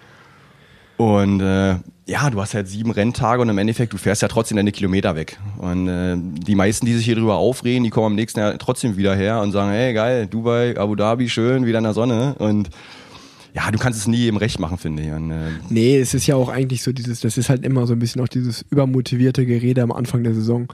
[0.98, 1.76] Und äh,
[2.06, 5.16] ja, du hast halt sieben Renntage und im Endeffekt, du fährst ja trotzdem deine Kilometer
[5.16, 5.40] weg.
[5.58, 8.98] Und äh, die meisten, die sich hier drüber aufregen, die kommen am nächsten Jahr trotzdem
[8.98, 12.36] wieder her und sagen, hey geil, Dubai, Abu Dhabi, schön, wieder in der Sonne.
[12.38, 12.70] Und
[13.54, 15.12] ja, du kannst es nie jedem recht machen, finde ich.
[15.12, 17.94] Und, äh, Nee, es ist ja auch eigentlich so dieses, das ist halt immer so
[17.94, 20.68] ein bisschen auch dieses übermotivierte Gerede am Anfang der Saison.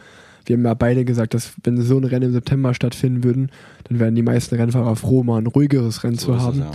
[0.45, 3.51] Wir haben ja beide gesagt, dass wenn so ein Rennen im September stattfinden würden,
[3.83, 6.59] dann wären die meisten Rennfahrer froh, mal ein ruhigeres Rennen so zu ist es, haben.
[6.59, 6.71] ja.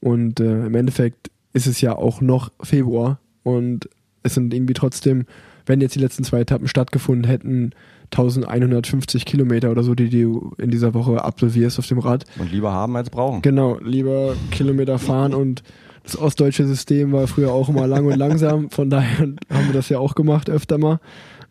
[0.00, 3.88] Und äh, im Endeffekt ist es ja auch noch Februar und
[4.22, 5.24] es sind irgendwie trotzdem,
[5.66, 7.72] wenn jetzt die letzten zwei Etappen stattgefunden hätten,
[8.12, 12.24] 1150 Kilometer oder so, die du in dieser Woche absolvierst auf dem Rad.
[12.38, 13.42] Und lieber haben als brauchen.
[13.42, 15.62] Genau, lieber Kilometer fahren und
[16.04, 19.88] das ostdeutsche System war früher auch immer lang und langsam, von daher haben wir das
[19.88, 21.00] ja auch gemacht öfter mal.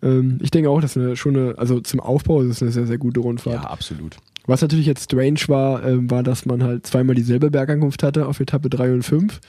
[0.01, 2.87] Ähm, ich denke auch, dass eine schon eine, also zum Aufbau ist es eine sehr,
[2.87, 3.63] sehr gute Rundfahrt.
[3.63, 4.17] Ja, absolut.
[4.47, 8.39] Was natürlich jetzt strange war, ähm, war, dass man halt zweimal dieselbe Bergankunft hatte auf
[8.39, 9.41] Etappe 3 und 5.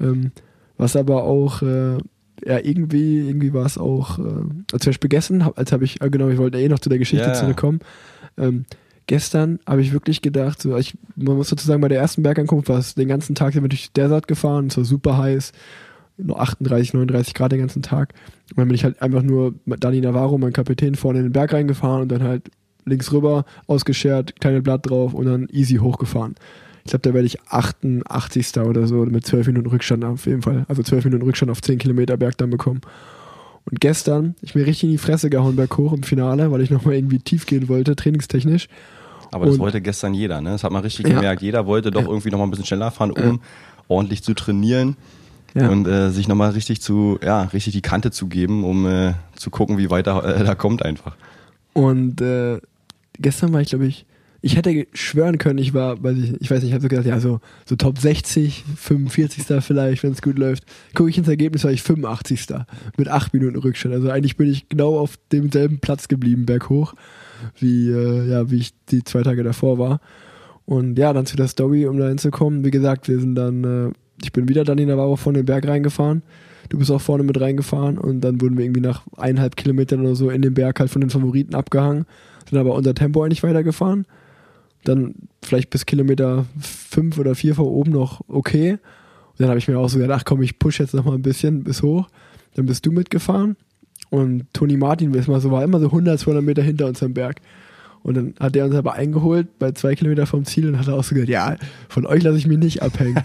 [0.00, 0.32] Ähm,
[0.76, 1.98] was aber auch, äh,
[2.44, 4.22] ja, irgendwie, irgendwie war es auch, äh,
[4.72, 6.88] als zum Beispiel gestern, hab, als habe ich, äh, genau, ich wollte eh noch zu
[6.88, 7.32] der Geschichte Ja.
[7.34, 7.80] zurückkommen.
[8.36, 8.64] Ähm,
[9.06, 12.68] gestern habe ich wirklich gedacht, so, ich, man muss dazu sagen, bei der ersten Bergankunft
[12.68, 15.52] war es den ganzen Tag sind wir durch Desert gefahren, es war super heiß,
[16.18, 18.12] nur 38, 39 Grad den ganzen Tag.
[18.50, 21.32] Und dann bin ich halt einfach nur mit Dani Navarro, mein Kapitän, vorne in den
[21.32, 22.50] Berg reingefahren und dann halt
[22.84, 26.34] links rüber, ausgeschert, kleine Blatt drauf und dann easy hochgefahren.
[26.84, 28.56] Ich glaube, da werde ich 88.
[28.58, 30.64] oder so mit 12 Minuten Rückstand auf jeden Fall.
[30.68, 32.80] Also 12 Minuten Rückstand auf 10 Kilometer Berg dann bekommen.
[33.64, 36.94] Und gestern, ich mir richtig in die Fresse gehauen berghoch im Finale, weil ich nochmal
[36.94, 38.68] irgendwie tief gehen wollte, trainingstechnisch.
[39.30, 40.50] Aber das Und- wollte gestern jeder, ne?
[40.50, 41.14] Das hat man richtig Ja.
[41.14, 41.40] gemerkt.
[41.42, 42.08] Jeder wollte doch Ja.
[42.08, 43.40] irgendwie noch mal ein bisschen schneller fahren, um
[43.88, 44.96] ordentlich zu trainieren
[45.54, 45.68] Ja.
[45.70, 49.12] und äh, sich noch mal richtig zu, ja, richtig die Kante zu geben, um äh,
[49.36, 51.14] zu gucken, wie weit er äh, da kommt einfach.
[51.72, 52.58] Und äh,
[53.20, 54.04] gestern war ich, glaube ich,
[54.44, 57.06] ich hätte schwören können, ich war, weiß ich, ich weiß nicht, ich habe so gedacht,
[57.06, 59.44] ja, so, so Top 60, 45.
[59.64, 60.64] vielleicht, wenn es gut läuft.
[60.94, 62.48] Gucke ich ins Ergebnis, war ich 85.
[62.96, 63.94] mit 8 Minuten Rückstand.
[63.94, 66.94] Also eigentlich bin ich genau auf demselben Platz geblieben, berghoch,
[67.60, 70.00] wie, äh, ja, wie ich die zwei Tage davor war.
[70.64, 72.64] Und ja, dann zu der Story, um da hinzukommen.
[72.64, 73.92] Wie gesagt, wir sind dann, äh,
[74.24, 76.22] ich bin wieder dann in Navarro von den Berg reingefahren.
[76.68, 80.16] Du bist auch vorne mit reingefahren und dann wurden wir irgendwie nach eineinhalb Kilometern oder
[80.16, 82.06] so in den Berg halt von den Favoriten abgehangen,
[82.48, 84.06] sind aber unser Tempo eigentlich weitergefahren.
[84.84, 88.72] Dann vielleicht bis Kilometer fünf oder vier vor oben noch okay.
[88.72, 91.14] Und dann habe ich mir auch so gedacht, ach komm, ich push jetzt noch mal
[91.14, 92.08] ein bisschen bis hoch.
[92.54, 93.56] Dann bist du mitgefahren
[94.10, 97.14] und Toni Martin ist mal so, war immer so 100, 200 Meter hinter uns am
[97.14, 97.40] Berg.
[98.02, 101.04] Und dann hat der uns aber eingeholt bei zwei Kilometer vom Ziel und hat auch
[101.04, 101.56] so gesagt, ja,
[101.88, 103.22] von euch lasse ich mich nicht abhängen.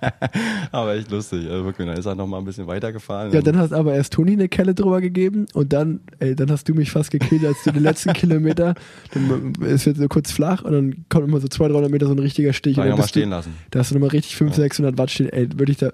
[0.72, 1.86] aber echt lustig, also wirklich.
[1.86, 3.32] Dann ist er noch mal ein bisschen weitergefahren.
[3.32, 6.68] Ja, dann hast aber erst Toni eine Kelle drüber gegeben und dann, ey, dann hast
[6.68, 8.74] du mich fast gekillt, als du den letzten Kilometer,
[9.12, 12.12] dann ist jetzt so kurz flach und dann kommt immer so 200, 300 Meter so
[12.12, 12.76] ein richtiger Stich.
[12.76, 13.54] Kann und dann mal bist du- stehen lassen.
[13.70, 15.28] Da hast du nochmal richtig 500, 600 Watt stehen.
[15.30, 15.90] Ey, würde ich da,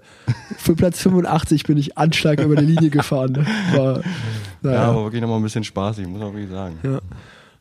[0.56, 3.32] für Platz 85 bin ich Anschlag über die Linie gefahren.
[3.32, 3.46] Ne?
[3.76, 4.02] War, Ja,
[4.62, 6.76] naja, aber wirklich noch mal ein bisschen spaßig, muss man wirklich sagen.
[6.82, 7.00] ja.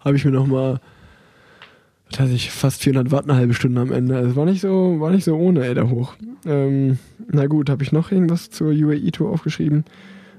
[0.04, 0.80] Habe ich mir nochmal,
[2.10, 4.18] was weiß ich, fast 400 Watt eine halbe Stunde am Ende.
[4.18, 6.16] Also war nicht so, war nicht so ohne, ey, da hoch.
[6.45, 6.97] Ähm,
[7.32, 9.86] na gut, habe ich noch irgendwas zur UAE-Tour aufgeschrieben?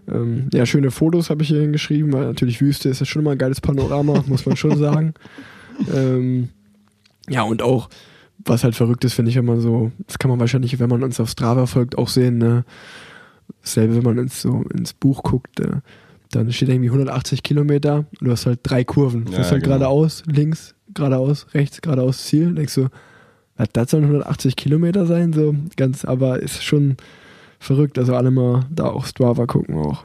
[0.07, 3.33] Ähm, ja, schöne Fotos habe ich hier hingeschrieben, weil natürlich Wüste ist ja schon mal
[3.33, 5.15] ein geiles Panorama, muss man schon sagen.
[5.95, 6.51] Ähm,
[7.29, 7.89] ja, und auch,
[8.45, 11.03] was halt verrückt ist, finde ich, wenn man so, das kann man wahrscheinlich, wenn man
[11.03, 12.65] uns auf Strava folgt, auch sehen, ne?
[13.63, 15.81] Dasselbe, wenn man ins, so ins Buch guckt, äh,
[16.35, 19.25] dann steht irgendwie 180 Kilometer und du hast halt drei Kurven.
[19.25, 19.77] Du Ja, fährst halt genau.
[19.79, 22.49] geradeaus, links, geradeaus, rechts, geradeaus, Ziel.
[22.49, 22.89] Und denkst du,
[23.57, 25.33] was, das sollen 180 Kilometer sein?
[25.33, 26.97] So ganz, aber ist schon
[27.59, 27.99] verrückt.
[27.99, 30.05] Also alle mal da auf Strava gucken auch.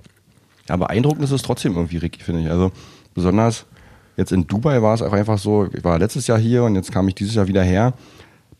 [0.67, 2.49] Ja, beeindruckend ist es trotzdem irgendwie, Ricky, finde ich.
[2.49, 2.71] Also
[3.15, 3.65] besonders
[4.17, 6.91] jetzt in Dubai war es auch einfach so, ich war letztes Jahr hier und jetzt
[6.91, 7.93] kam ich dieses Jahr wieder her.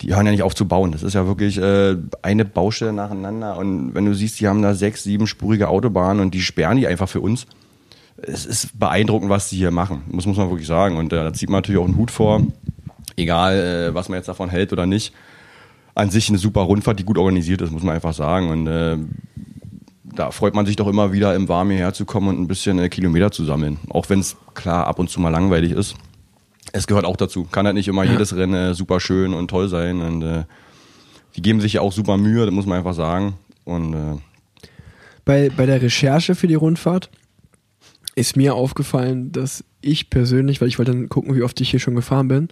[0.02, 0.91] Die hören ja nicht auf zu bauen.
[0.91, 3.58] Das ist ja wirklich äh, eine Baustelle nacheinander.
[3.58, 6.88] Und wenn du siehst, die haben da sechs, sieben spurige Autobahnen und die sperren die
[6.88, 7.47] einfach für uns.
[8.22, 10.04] Es ist beeindruckend, was die hier machen.
[10.08, 10.97] Muss, muss man wirklich sagen.
[10.97, 12.41] Und äh, da zieht man natürlich auch einen Hut vor.
[13.18, 15.14] Egal, äh, was man jetzt davon hält oder nicht.
[15.95, 18.50] An sich eine super Rundfahrt, die gut organisiert ist, muss man einfach sagen.
[18.50, 18.97] Und äh,
[20.04, 22.80] da freut man sich doch immer wieder im Warmen hierher zu kommen und ein bisschen
[22.80, 23.80] äh, Kilometer zu sammeln.
[23.89, 25.95] Auch wenn es klar ab und zu mal langweilig ist.
[26.72, 27.46] Es gehört auch dazu.
[27.46, 30.02] Kann halt nicht immer jedes Rennen äh, super schön und toll sein.
[30.02, 30.44] Und äh,
[31.36, 33.36] die geben sich ja auch super Mühe, das muss man einfach sagen.
[33.66, 34.18] Und äh,
[35.26, 37.10] Bei, bei der Recherche für die Rundfahrt
[38.16, 41.80] ist mir aufgefallen, dass ich persönlich, weil ich wollte dann gucken, wie oft ich hier
[41.80, 42.50] schon gefahren bin,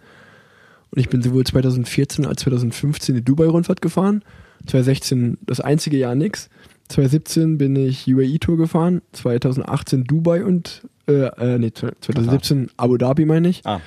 [0.89, 4.23] und ich bin sowohl 2014 als 2015 die Dubai-Rundfahrt gefahren,
[4.67, 6.49] 2016 das einzige Jahr nix,
[6.89, 13.49] 2017 bin ich UAE-Tour gefahren, 2018 Dubai und, äh, äh nee, 2017 Abu Dhabi meine
[13.49, 13.81] ich, ah,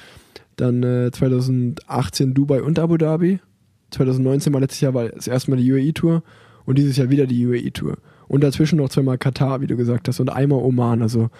[0.61, 3.41] dann äh, 2018 Dubai und Abu Dhabi.
[3.91, 6.23] 2019 war letztes Jahr war das erste Mal die UAE-Tour
[6.65, 7.97] und dieses Jahr wieder die UAE-Tour.
[8.29, 11.03] Und dazwischen noch zweimal Katar, wie du gesagt hast, und einmal Oman.
[11.03, 11.31] Also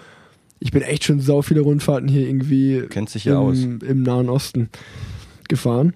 [0.59, 3.63] ich bin echt schon sau viele Rundfahrten hier irgendwie Kennt sich im, aus.
[3.63, 4.69] im Nahen Osten
[5.47, 5.93] gefahren.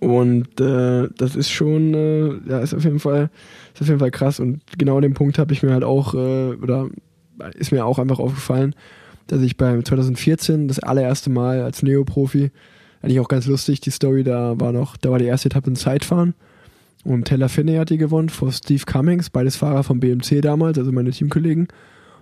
[0.00, 3.30] Und äh, das ist schon, äh, ja, ist auf jeden Fall,
[3.74, 4.38] ist auf jeden Fall krass.
[4.38, 6.88] Und genau den Punkt habe ich mir halt auch, äh, oder
[7.56, 8.74] ist mir auch einfach aufgefallen,
[9.28, 12.50] dass ich beim 2014 das allererste Mal als Neoprofi,
[13.00, 15.76] eigentlich auch ganz lustig, die Story, da war noch, da war die erste Etappe ein
[15.76, 16.34] Zeitfahren
[17.04, 20.90] und Taylor Finney hat die gewonnen vor Steve Cummings, beides Fahrer vom BMC damals, also
[20.90, 21.68] meine Teamkollegen.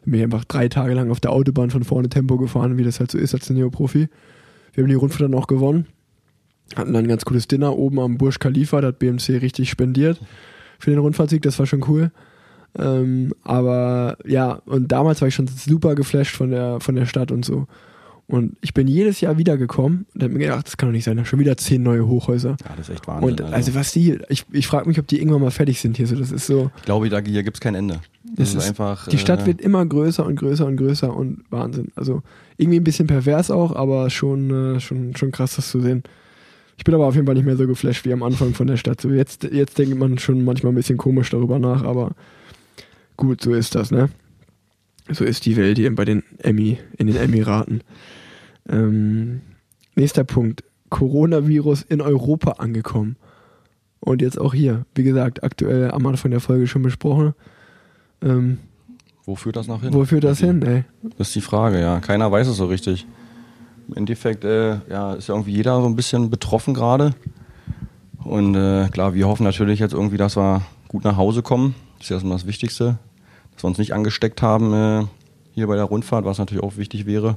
[0.05, 3.11] Bin einfach drei Tage lang auf der Autobahn von vorne Tempo gefahren, wie das halt
[3.11, 4.09] so ist als Neoprofi.
[4.73, 5.87] Wir haben die Rundfahrt dann auch gewonnen,
[6.77, 10.21] hatten dann ein ganz cooles Dinner oben am Burj Khalifa, da hat BMC richtig spendiert
[10.79, 12.11] für den Rundfahrtsieg, das war schon cool.
[12.79, 17.33] Ähm, aber ja, und damals war ich schon super geflasht von der, von der Stadt
[17.33, 17.67] und so.
[18.29, 21.17] Und ich bin jedes Jahr wiedergekommen und hab mir gedacht, das kann doch nicht sein,
[21.17, 22.57] da schon wieder zehn neue Hochhäuser.
[22.61, 23.31] ja, das ist echt Wahnsinn.
[23.31, 26.09] Und also was die, ich, ich frage mich, ob die irgendwann mal fertig sind hier.
[26.09, 28.01] So, das ist so, ich glaube, da, hier gibt es kein Ende.
[28.35, 29.07] Das es ist, einfach.
[29.07, 31.93] die Stadt äh, wird immer größer und größer und größer und Wahnsinn.
[31.95, 32.23] Also
[32.57, 36.03] irgendwie ein bisschen pervers auch, aber schon, äh, schon, schon krass, das zu sehen.
[36.79, 38.77] Ich bin aber auf jeden Fall nicht mehr so geflasht wie am Anfang von der
[38.77, 39.01] Stadt.
[39.01, 42.11] So jetzt, jetzt denkt man schon manchmal ein bisschen komisch darüber nach, aber
[43.17, 44.09] gut, so ist das, ne?
[45.11, 47.83] So ist die Welt hier bei den Emmy, in den Emiraten.
[48.69, 49.43] Ähm,
[49.95, 50.65] nächster Punkt.
[50.91, 53.17] Coronavirus in Europa angekommen.
[54.01, 54.85] Und jetzt auch hier.
[54.95, 57.35] Wie gesagt, aktuell am Anfang der Folge schon besprochen.
[58.23, 58.59] Ähm,
[59.25, 59.93] Wo führt das noch hin?
[59.93, 60.85] wo führt das hin, ey?
[61.19, 62.01] Das ist die Frage, ja.
[62.01, 63.07] Keiner weiß es so richtig.
[63.89, 67.15] Im Endeffekt äh, ja, ist ja irgendwie jeder so ein bisschen betroffen gerade.
[68.25, 71.77] Und äh, klar, wir hoffen natürlich jetzt irgendwie, dass wir gut nach Hause kommen.
[71.99, 72.99] Das ist ja erstmal das Wichtigste.
[73.57, 75.07] Dass wir uns nicht angesteckt haben äh,
[75.53, 77.37] hier bei der Rundfahrt, was natürlich auch wichtig wäre.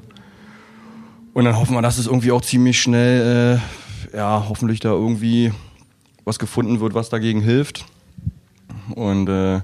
[1.34, 3.60] Und dann hoffen wir, dass es irgendwie auch ziemlich schnell,
[4.14, 5.52] äh, ja, hoffentlich da irgendwie
[6.26, 7.86] was gefunden wird, was dagegen hilft.
[8.96, 9.62] Und äh,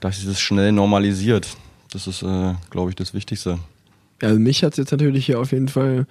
[0.00, 1.56] dass es schnell normalisiert.
[1.90, 2.24] Das ist,
[2.70, 3.58] glaube ich, das Wichtigste.
[4.22, 6.06] Also mich hat es jetzt natürlich hier auf jeden Fall,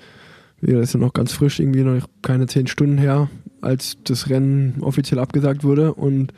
[0.61, 3.29] das ist ja noch ganz frisch, irgendwie noch keine zehn Stunden her,
[3.61, 6.33] als das Rennen offiziell abgesagt wurde und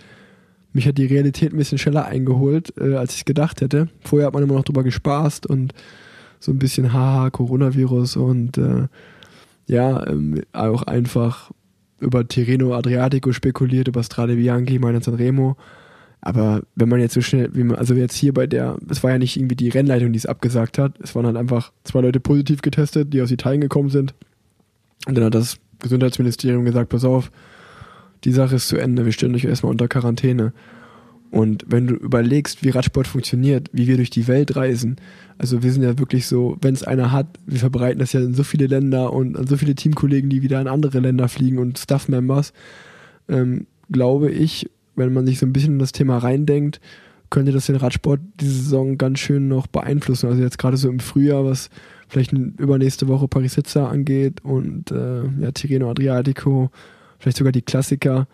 [0.77, 3.89] mich hat die Realität ein bisschen schneller eingeholt, äh, als ich gedacht hätte.
[4.01, 5.73] Vorher hat man immer noch drüber gespaßt und
[6.39, 8.87] so ein bisschen haha, Coronavirus und äh,
[9.65, 11.51] ja, ähm, auch einfach
[11.99, 15.57] über Tirreno Adriatico spekuliert, über Strade Bianchi, Mainz Sanremo.
[16.21, 19.11] Aber wenn man jetzt so schnell, wie man, also jetzt hier bei der, es war
[19.11, 22.19] ja nicht irgendwie die Rennleitung, die es abgesagt hat, es waren halt einfach zwei Leute
[22.19, 24.13] positiv getestet, die aus Italien gekommen sind.
[25.07, 27.31] Und dann hat das Gesundheitsministerium gesagt, pass auf,
[28.23, 30.53] die Sache ist zu Ende, wir stellen euch erstmal unter Quarantäne.
[31.29, 34.95] Und wenn du überlegst, wie Radsport funktioniert, wie wir durch die Welt reisen,
[35.37, 38.33] also wir sind ja wirklich so, wenn es einer hat, wir verbreiten das ja in
[38.33, 41.77] so viele Länder und an so viele Teamkollegen, die wieder in andere Länder fliegen und
[41.77, 42.53] Staff-Members,
[43.27, 46.79] ähm, glaube ich, wenn man sich so ein bisschen in das Thema reindenkt,
[47.29, 50.27] könnte das den Radsport diese Saison ganz schön noch beeinflussen.
[50.27, 51.69] Also jetzt gerade so im Frühjahr, was
[52.07, 56.71] vielleicht übernächste Woche Paris-Sitza angeht und äh, ja, Tirreno Adriatico,
[57.19, 58.27] vielleicht sogar die Klassiker.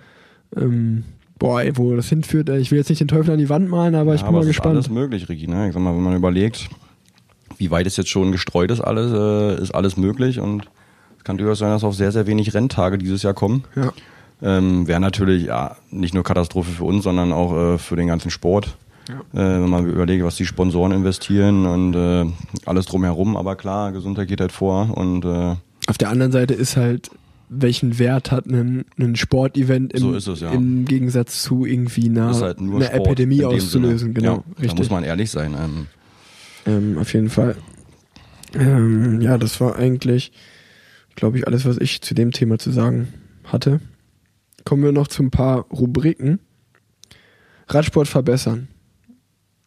[0.56, 1.04] Ähm,
[1.40, 3.96] boah, ey, wo das hinführt, ich will jetzt nicht den Teufel an die Wand malen,
[3.96, 4.78] aber ja, ich bin aber mal gespannt.
[4.78, 5.48] Ist alles möglich, Ricky.
[5.48, 5.68] Ne?
[5.68, 6.70] Ich sag mal, wenn man überlegt,
[7.58, 10.68] wie weit es jetzt schon gestreut ist, alles, äh, ist alles möglich und
[11.18, 13.64] es kann durchaus sein, dass auch sehr, sehr wenig Renntage dieses Jahr kommen.
[13.76, 13.94] Ja.
[14.42, 18.30] Ähm, Wäre natürlich ja nicht nur Katastrophe für uns, sondern auch äh, für den ganzen
[18.30, 18.78] Sport.
[19.08, 19.16] Ja.
[19.34, 22.26] Äh, wenn man überlegt, was die Sponsoren investieren und äh,
[22.66, 25.56] alles drumherum, aber klar, Gesundheit geht halt vor und äh,
[25.88, 27.12] auf der anderen Seite ist halt,
[27.50, 30.52] welchen Wert hat ein, ein Sportevent im, so es, ja.
[30.52, 34.14] im Gegensatz zu irgendwie einer, halt einer Epidemie auszulösen.
[34.14, 34.70] Genau, ja, richtig.
[34.70, 35.56] Da muss man ehrlich sein.
[35.58, 35.88] Ähm.
[36.66, 37.56] Ähm, auf jeden Fall.
[38.54, 40.32] Ähm, ja, das war eigentlich,
[41.16, 43.08] glaube ich, alles, was ich zu dem Thema zu sagen
[43.44, 43.80] hatte.
[44.64, 46.40] Kommen wir noch zu ein paar Rubriken.
[47.68, 48.68] Radsport verbessern.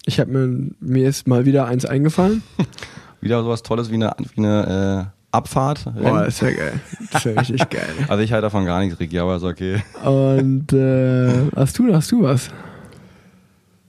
[0.05, 2.43] Ich habe mir, mir ist mal wieder eins eingefallen.
[3.21, 5.85] wieder sowas Tolles wie eine, wie eine äh, Abfahrt.
[6.01, 6.81] Boah, ist ja geil.
[7.13, 7.89] Das ist ja richtig geil.
[8.09, 9.83] Also ich halte davon gar nichts, Ricky, aber ist okay.
[10.05, 12.49] Und äh, hast du, hast du was?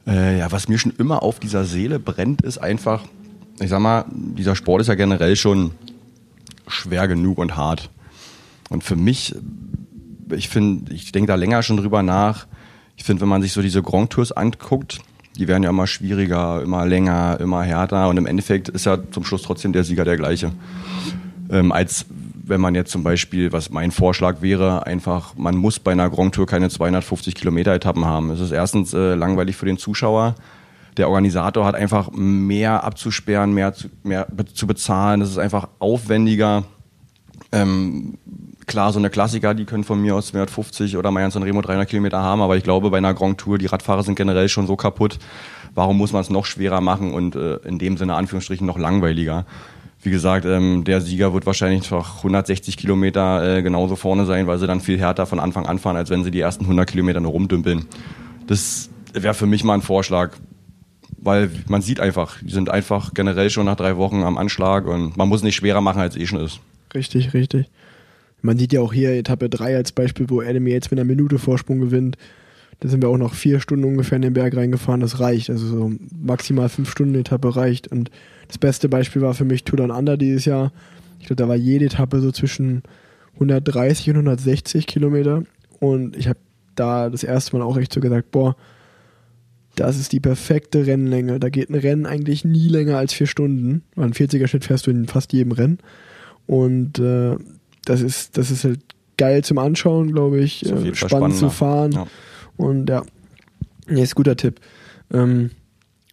[0.06, 3.04] Äh, ja, was mir schon immer auf dieser Seele brennt, ist einfach,
[3.60, 5.72] ich sag mal, dieser Sport ist ja generell schon
[6.68, 7.90] schwer genug und hart.
[8.70, 9.36] Und für mich,
[10.32, 12.48] ich finde, ich denke da länger schon drüber nach.
[12.96, 15.00] Ich finde, wenn man sich so diese Grand Tours anguckt,
[15.38, 19.24] die werden ja immer schwieriger, immer länger, immer härter und im Endeffekt ist ja zum
[19.24, 20.52] Schluss trotzdem der Sieger der gleiche.
[21.50, 22.06] Ähm, als
[22.44, 26.36] wenn man jetzt zum Beispiel, was mein Vorschlag wäre, einfach, man muss bei einer Grand
[26.36, 28.32] Tour keine 250 Kilometer Etappen haben.
[28.32, 30.36] Es ist erstens äh, langweilig für den Zuschauer.
[30.98, 35.22] Der Organisator hat einfach mehr abzusperren, mehr zu, mehr zu bezahlen.
[35.22, 36.64] Es ist einfach aufwendiger.
[37.52, 38.18] Ähm,
[38.66, 41.88] klar, so eine Klassiker, die können von mir aus 250 oder Mayans und Remo 300
[41.88, 44.76] Kilometer haben, aber ich glaube, bei einer Grand Tour, die Radfahrer sind generell schon so
[44.76, 45.20] kaputt.
[45.74, 49.46] Warum muss man es noch schwerer machen und äh, in dem Sinne Anführungsstrichen noch langweiliger?
[50.08, 54.58] Wie gesagt, ähm, der Sieger wird wahrscheinlich einfach 160 Kilometer äh, genauso vorne sein, weil
[54.58, 57.20] sie dann viel härter von Anfang an fahren, als wenn sie die ersten 100 Kilometer
[57.20, 57.88] nur rumdümpeln.
[58.48, 60.38] Das wäre für mich mal ein Vorschlag,
[61.18, 65.18] weil man sieht einfach, die sind einfach generell schon nach drei Wochen am Anschlag und
[65.18, 66.62] man muss nicht schwerer machen, als eh schon ist.
[66.94, 67.68] Richtig, richtig.
[68.42, 71.38] Man sieht ja auch hier Etappe 3 als Beispiel, wo Adam jetzt mit einer Minute
[71.38, 72.18] Vorsprung gewinnt.
[72.80, 75.02] Da sind wir auch noch vier Stunden ungefähr in den Berg reingefahren.
[75.02, 75.50] Das reicht.
[75.50, 77.88] Also so maximal fünf Stunden Etappe reicht.
[77.88, 78.12] Und
[78.48, 80.72] das beste Beispiel war für mich Tour Down Under dieses Jahr.
[81.20, 82.84] Ich glaube, da war jede Etappe so zwischen
[83.36, 85.44] 130 und 160 Kilometer.
[85.80, 86.40] Und ich habe
[86.76, 88.56] da das erste Mal auch echt so gesagt, boah,
[89.76, 91.40] das ist die perfekte Rennlänge.
[91.40, 93.84] Da geht ein Rennen eigentlich nie länger als vier Stunden.
[93.96, 95.80] Ein 40er Schnitt fährst du in fast jedem Rennen.
[96.48, 97.36] Und äh,
[97.86, 98.80] das ist, das ist halt
[99.18, 100.66] geil zum Anschauen, glaube ich.
[100.66, 101.92] Äh, spannend zu fahren.
[101.92, 102.08] Ja.
[102.58, 103.04] Und ja,
[103.88, 104.60] nee, ist ein guter Tipp.
[105.12, 105.52] Ähm,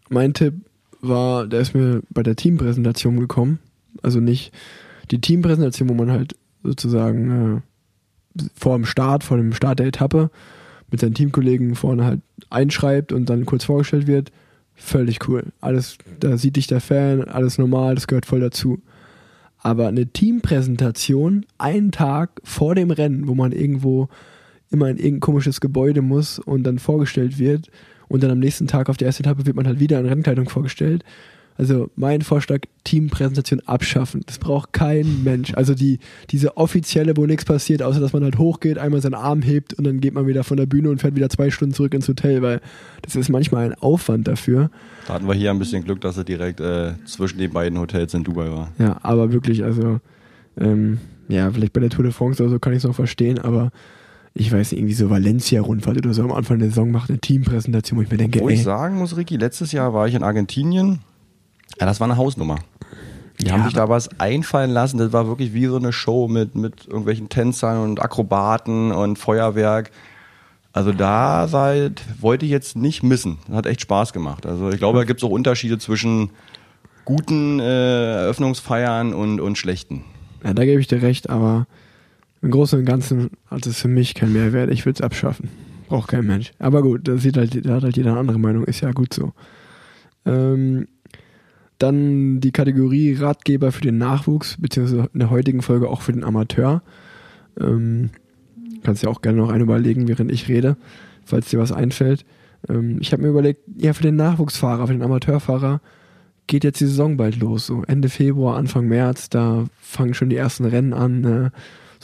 [0.09, 0.55] mein Tipp
[1.01, 3.59] war, der ist mir bei der Teampräsentation gekommen.
[4.03, 4.53] Also nicht
[5.11, 7.63] die Teampräsentation, wo man halt sozusagen
[8.39, 10.31] äh, vor dem Start, vor dem Start der Etappe
[10.91, 12.21] mit seinen Teamkollegen vorne halt
[12.51, 14.31] einschreibt und dann kurz vorgestellt wird.
[14.75, 15.53] Völlig cool.
[15.61, 18.81] Alles, da sieht dich der Fan, alles normal, das gehört voll dazu.
[19.59, 24.09] Aber eine Teampräsentation einen Tag vor dem Rennen, wo man irgendwo
[24.75, 27.71] immer in irgendein komisches Gebäude muss und dann vorgestellt wird
[28.09, 30.49] und dann am nächsten Tag auf der ersten Etappe wird man halt wieder in Rennkleidung
[30.49, 31.05] vorgestellt.
[31.57, 34.23] Also mein Vorschlag, Teampräsentation abschaffen.
[34.27, 35.55] Das braucht kein Mensch.
[35.55, 36.01] Also die,
[36.31, 39.85] diese offizielle, wo nichts passiert, außer dass man halt hochgeht, einmal seinen Arm hebt und
[39.85, 42.43] dann geht man wieder von der Bühne und fährt wieder zwei Stunden zurück ins Hotel,
[42.43, 42.61] weil
[43.03, 44.71] das ist manchmal ein Aufwand dafür.
[45.07, 48.15] Da hatten wir hier ein bisschen Glück, dass er direkt äh, zwischen den beiden Hotels
[48.15, 48.73] in Dubai war.
[48.79, 50.01] Ja, aber wirklich, also
[50.59, 50.99] ähm,
[51.29, 53.71] ja, vielleicht bei der Tour de France oder so kann ich es noch verstehen, aber
[54.35, 57.99] ich weiß nicht, irgendwie so Valencia-Rundfahrt oder so am Anfang der Saison macht eine Teampräsentation,
[57.99, 58.57] wo ich mir denke, Wo ey.
[58.57, 61.01] ich sagen muss, Ricky, letztes Jahr war ich in Argentinien
[61.81, 62.59] ja, das war eine Hausnummer.
[63.41, 64.99] Die ja, haben sich da was einfallen lassen.
[64.99, 69.91] Das war wirklich wie so eine Show mit, mit irgendwelchen Tänzern und Akrobaten und Feuerwerk.
[70.73, 73.39] Also da seid, wollte ich jetzt nicht missen.
[73.47, 74.47] Das hat echt Spaß gemacht.
[74.47, 76.31] Also ich glaube, da gibt es auch Unterschiede zwischen
[77.05, 80.05] guten äh, Eröffnungsfeiern und, und schlechten.
[80.45, 81.67] Ja, da gebe ich dir recht, aber
[82.45, 84.71] im Großen und Ganzen hat es für mich keinen Mehrwert.
[84.71, 85.49] Ich würde es abschaffen.
[85.89, 86.53] Braucht kein Mensch.
[86.59, 88.65] Aber gut, halt, da hat halt jeder eine andere Meinung.
[88.65, 89.33] Ist ja gut so.
[90.27, 90.87] Ähm,
[91.79, 96.23] Dann die Kategorie Ratgeber für den Nachwuchs, beziehungsweise in der heutigen Folge auch für den
[96.23, 96.83] Amateur.
[97.59, 98.11] Ähm,
[98.83, 100.77] kannst ja auch gerne noch einen überlegen, während ich rede,
[101.25, 102.27] falls dir was einfällt.
[102.69, 105.81] Ähm, ich habe mir überlegt, ja, für den Nachwuchsfahrer, für den Amateurfahrer
[106.47, 107.67] geht jetzt die Saison bald los.
[107.67, 111.23] So Ende Februar, Anfang März, da fangen schon die ersten Rennen an.
[111.23, 111.53] Ne?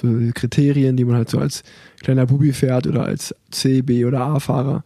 [0.01, 1.63] So Kriterien, die man halt so als
[2.01, 4.85] kleiner Bubi fährt oder als C, B oder A-Fahrer.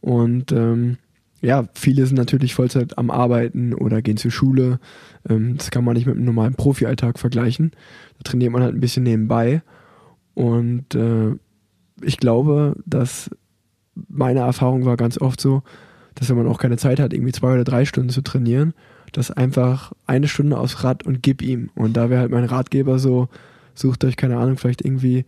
[0.00, 0.98] Und ähm,
[1.40, 4.80] ja, viele sind natürlich Vollzeit am Arbeiten oder gehen zur Schule.
[5.28, 7.72] Ähm, das kann man nicht mit einem normalen Profi-Alltag vergleichen.
[8.18, 9.62] Da trainiert man halt ein bisschen nebenbei.
[10.32, 11.32] Und äh,
[12.02, 13.30] ich glaube, dass
[14.08, 15.62] meine Erfahrung war ganz oft so,
[16.14, 18.72] dass wenn man auch keine Zeit hat, irgendwie zwei oder drei Stunden zu trainieren,
[19.12, 21.70] dass einfach eine Stunde aufs Rad und gib ihm.
[21.74, 23.28] Und da wäre halt mein Ratgeber so,
[23.74, 25.24] sucht euch, keine Ahnung, vielleicht irgendwie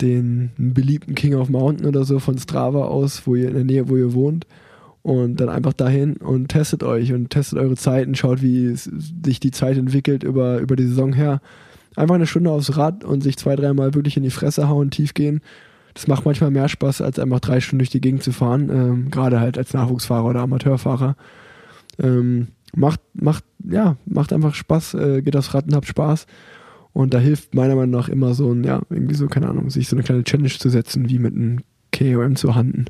[0.00, 3.88] den beliebten King of Mountain oder so von Strava aus, wo ihr in der Nähe,
[3.88, 4.46] wo ihr wohnt.
[5.02, 9.52] Und dann einfach dahin und testet euch und testet eure Zeiten, schaut, wie sich die
[9.52, 11.40] Zeit entwickelt über, über die Saison her.
[11.94, 15.14] Einfach eine Stunde aufs Rad und sich zwei, dreimal wirklich in die Fresse hauen, tief
[15.14, 15.40] gehen.
[15.94, 19.10] Das macht manchmal mehr Spaß, als einfach drei Stunden durch die Gegend zu fahren, ähm,
[19.10, 21.16] gerade halt als Nachwuchsfahrer oder Amateurfahrer.
[21.98, 26.26] Ähm, macht, macht, ja, macht einfach Spaß, äh, geht aufs Rad und habt Spaß.
[26.96, 29.86] Und da hilft meiner Meinung nach immer so ein, ja, irgendwie so, keine Ahnung, sich
[29.86, 31.58] so eine kleine Challenge zu setzen, wie mit einem
[31.94, 32.86] KOM zu handen.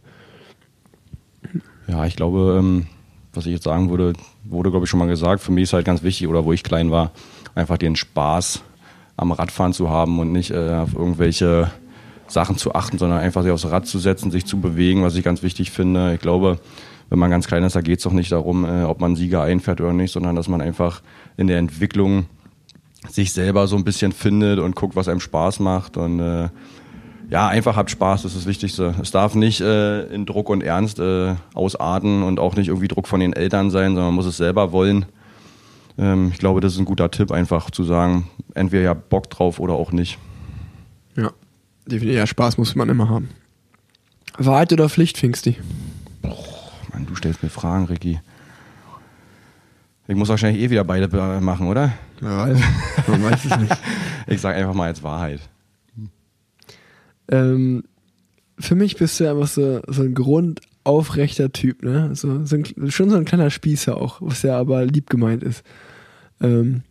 [1.89, 2.87] Ja, ich glaube, ähm,
[3.35, 4.13] was ich jetzt sagen würde,
[4.45, 5.41] wurde, glaube ich, schon mal gesagt.
[5.43, 7.11] Für mich ist halt ganz wichtig, oder wo ich klein war,
[7.57, 8.63] einfach den Spaß
[9.17, 11.73] am Radfahren zu haben und nicht äh, auf irgendwelche
[12.29, 15.25] Sachen zu achten, sondern einfach sich aufs Rad zu setzen, sich zu bewegen, was ich
[15.25, 16.15] ganz wichtig finde.
[16.15, 16.61] Ich glaube,
[17.11, 19.43] wenn man ganz klein ist, da geht es doch nicht darum, äh, ob man Sieger
[19.43, 21.03] einfährt oder nicht, sondern dass man einfach
[21.37, 22.27] in der Entwicklung
[23.11, 26.49] sich selber so ein bisschen findet und guckt, was einem Spaß macht und äh,
[27.29, 28.95] ja, einfach habt Spaß, das ist das Wichtigste.
[29.03, 33.09] Es darf nicht äh, in Druck und Ernst äh, ausarten und auch nicht irgendwie Druck
[33.09, 35.07] von den Eltern sein, sondern man muss es selber wollen.
[35.99, 39.59] Ähm, ich glaube, das ist ein guter Tipp, einfach zu sagen, entweder ja Bock drauf
[39.59, 40.19] oder auch nicht.
[41.17, 41.33] Ja,
[41.87, 42.17] definitiv.
[42.17, 43.31] Ja, Spaß muss man immer haben.
[44.39, 45.57] Wahrheit oder Pflicht, Pfingsti?
[46.93, 48.21] Mann, du stellst mir Fragen, Ricky.
[50.09, 51.09] Ich muss wahrscheinlich eh wieder beide
[51.41, 51.93] machen, oder?
[52.21, 52.59] Ja, weiß.
[53.09, 53.77] Man weiß es nicht.
[54.29, 55.39] Ich sage einfach mal als Wahrheit.
[57.29, 57.85] Ähm,
[58.59, 62.11] für mich bist du einfach so, so ein grundaufrechter Typ, ne?
[62.15, 65.63] So, so ein, schon so ein kleiner Spießer auch, was ja aber lieb gemeint ist.
[66.41, 66.83] Ähm,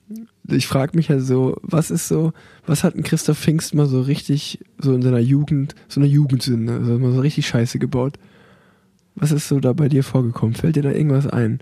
[0.48, 2.32] ich frage mich ja so, was ist so,
[2.66, 6.74] was hat ein Christoph Pfingst mal so richtig, so in seiner Jugend, so eine Jugendsünde,
[6.74, 8.18] also mal so richtig Scheiße gebaut?
[9.16, 10.56] Was ist so da bei dir vorgekommen?
[10.56, 11.60] Fällt dir da irgendwas ein?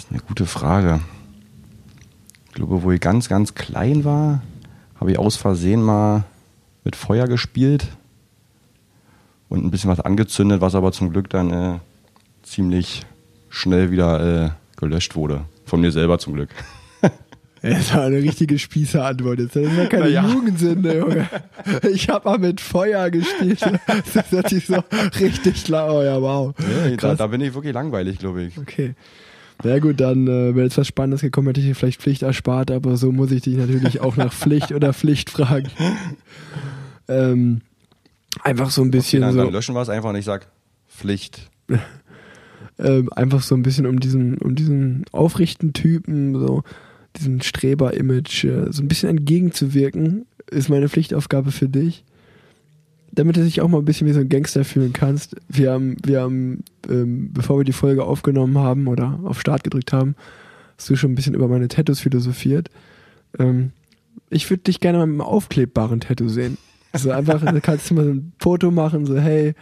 [0.00, 1.00] Das ist eine gute Frage.
[2.46, 4.40] Ich glaube, wo ich ganz, ganz klein war,
[4.98, 6.24] habe ich aus Versehen mal
[6.84, 7.86] mit Feuer gespielt
[9.50, 11.78] und ein bisschen was angezündet, was aber zum Glück dann äh,
[12.42, 13.02] ziemlich
[13.50, 15.44] schnell wieder äh, gelöscht wurde.
[15.66, 16.48] Von mir selber zum Glück.
[17.62, 19.38] Das war eine richtige Spießerantwort.
[19.38, 20.26] Das ist ja keine Ja.
[20.26, 21.28] Jugendsünde, Junge.
[21.92, 23.60] Ich habe mal mit Feuer gespielt.
[23.86, 24.82] Das ist natürlich so
[25.20, 25.94] richtig klar.
[25.94, 26.54] Oh ja, wow.
[26.58, 28.56] Ja, da, da bin ich wirklich langweilig, glaube ich.
[28.56, 28.94] Okay.
[29.62, 32.70] Na gut, dann äh, wäre jetzt was Spannendes gekommen, hätte ich dir vielleicht Pflicht erspart,
[32.70, 35.68] aber so muss ich dich natürlich auch nach Pflicht oder Pflicht fragen.
[37.08, 37.62] Ähm,
[38.44, 39.50] einfach so ein bisschen dann, so.
[39.50, 40.46] löschen wir es einfach und ich sag
[40.86, 41.50] Pflicht.
[42.78, 46.62] ähm, einfach so ein bisschen um diesen, um diesen aufrichten Typen, so
[47.16, 52.04] diesem Streber-Image, äh, so ein bisschen entgegenzuwirken, ist meine Pflichtaufgabe für dich.
[53.12, 55.36] Damit du dich auch mal ein bisschen wie so ein Gangster fühlen kannst.
[55.48, 59.92] Wir haben, wir haben, ähm, bevor wir die Folge aufgenommen haben oder auf Start gedrückt
[59.92, 60.14] haben,
[60.76, 62.70] hast du schon ein bisschen über meine Tattoos philosophiert.
[63.38, 63.72] Ähm,
[64.28, 66.56] ich würde dich gerne mal mit einem aufklebbaren Tattoo sehen.
[66.92, 69.54] Also einfach, da kannst du mal so ein Foto machen, so hey,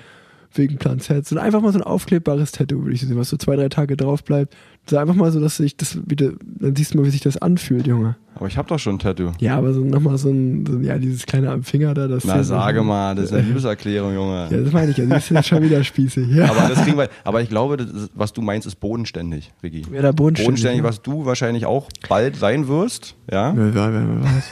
[0.54, 1.26] wegen Plan Z.
[1.26, 3.96] So einfach mal so ein aufklebbares Tattoo, würde ich sehen, was so zwei, drei Tage
[3.96, 4.54] drauf bleibt.
[4.88, 7.36] So einfach mal so, dass sich das wieder, dann siehst du mal, wie sich das
[7.36, 8.16] anfühlt, Junge.
[8.34, 9.32] Aber ich habe doch schon ein Tattoo.
[9.40, 12.24] Ja, aber so nochmal so ein, so, ja, dieses kleine am Finger da, das.
[12.24, 14.48] Na, sage mal, das ist eine Liebeserklärung, Junge.
[14.50, 16.28] Ja, das meine ich ja, das ist ja schon wieder spießig.
[16.28, 17.08] Ja, Aber das kriegen wir.
[17.24, 19.82] Aber ich glaube, das was du meinst, ist bodenständig, Vicky.
[19.90, 20.88] Wer da bodenständig, Bodenständig, ne?
[20.88, 23.16] was du wahrscheinlich auch bald sein wirst.
[23.30, 23.52] Ja.
[23.52, 24.44] Ja, wer weiß.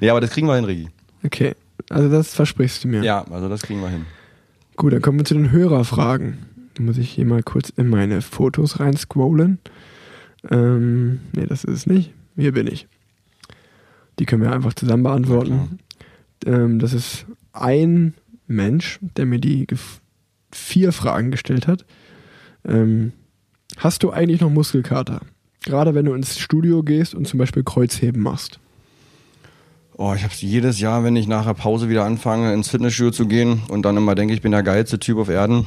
[0.00, 0.88] Ja, aber das kriegen wir hin, Ricky.
[1.24, 1.54] Okay,
[1.90, 3.02] also das versprichst du mir.
[3.02, 4.04] Ja, also das kriegen wir hin.
[4.78, 6.38] Gut, dann kommen wir zu den Hörerfragen.
[6.74, 9.58] Da muss ich hier mal kurz in meine Fotos reinscrollen.
[10.48, 12.14] Ähm, nee, das ist es nicht.
[12.36, 12.86] Hier bin ich.
[14.20, 15.80] Die können wir einfach zusammen beantworten.
[16.46, 18.14] Ähm, das ist ein
[18.46, 19.66] Mensch, der mir die
[20.52, 21.84] vier Fragen gestellt hat.
[22.64, 23.10] Ähm,
[23.78, 25.22] hast du eigentlich noch Muskelkater?
[25.64, 28.60] Gerade wenn du ins Studio gehst und zum Beispiel Kreuzheben machst.
[30.00, 33.26] Oh, ich habe jedes Jahr, wenn ich nach der Pause wieder anfange, ins Fitnessstudio zu
[33.26, 35.66] gehen und dann immer denke, ich bin der geilste Typ auf Erden.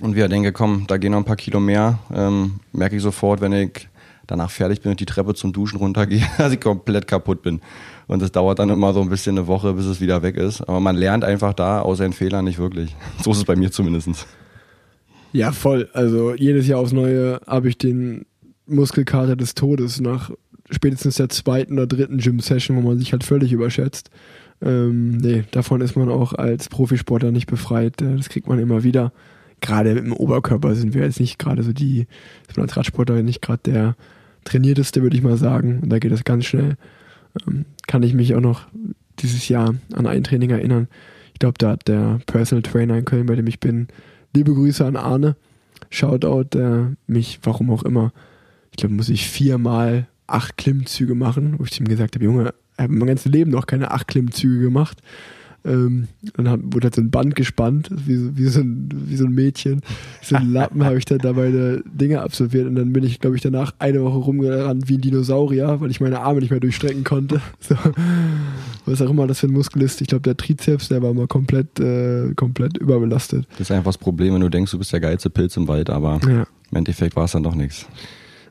[0.00, 3.40] und wieder denke, komm, da gehen noch ein paar Kilo mehr, ähm, merke ich sofort,
[3.40, 3.88] wenn ich
[4.26, 7.60] danach fertig bin und die Treppe zum Duschen runtergehe, dass ich komplett kaputt bin.
[8.08, 10.60] Und das dauert dann immer so ein bisschen eine Woche, bis es wieder weg ist.
[10.62, 12.96] Aber man lernt einfach da aus seinen Fehlern nicht wirklich.
[13.22, 14.26] So ist es bei mir zumindest.
[15.30, 15.88] Ja, voll.
[15.92, 18.26] Also jedes Jahr aufs Neue habe ich den
[18.66, 20.32] Muskelkater des Todes nach
[20.70, 24.10] spätestens der zweiten oder dritten Gym-Session, wo man sich halt völlig überschätzt.
[24.62, 28.00] Ähm, nee, davon ist man auch als Profisportler nicht befreit.
[28.00, 29.12] Äh, das kriegt man immer wieder.
[29.60, 32.06] Gerade im Oberkörper sind wir jetzt nicht gerade so die,
[32.48, 33.96] ist man als Radsportler nicht gerade der
[34.44, 35.80] trainierteste, würde ich mal sagen.
[35.82, 36.76] Und da geht es ganz schnell.
[37.46, 38.66] Ähm, kann ich mich auch noch
[39.20, 40.88] dieses Jahr an ein Training erinnern.
[41.32, 43.88] Ich glaube, da hat der Personal Trainer in Köln, bei dem ich bin,
[44.34, 45.36] liebe Grüße an Arne.
[45.90, 48.12] Shoutout, der mich, warum auch immer,
[48.70, 52.82] ich glaube, muss ich viermal acht Klimmzüge machen, wo ich ihm gesagt habe, Junge, ich
[52.82, 54.98] habe mein ganzes Leben noch keine acht Klimmzüge gemacht.
[55.66, 59.24] Ähm, dann hab, wurde halt so ein Band gespannt, wie, wie, so, ein, wie so
[59.24, 59.80] ein Mädchen.
[60.20, 63.36] So ein Lappen habe ich dann da meine Dinge absolviert und dann bin ich, glaube
[63.36, 67.04] ich, danach eine Woche rumgerannt wie ein Dinosaurier, weil ich meine Arme nicht mehr durchstrecken
[67.04, 67.40] konnte.
[67.60, 67.76] So.
[68.84, 70.02] Was auch immer das für ein Muskel ist.
[70.02, 73.46] Ich glaube, der Trizeps, der war mal komplett, äh, komplett überbelastet.
[73.52, 75.88] Das ist einfach das Problem, wenn du denkst, du bist der geilste Pilz im Wald,
[75.88, 76.46] aber ja.
[76.70, 77.86] im Endeffekt war es dann doch nichts.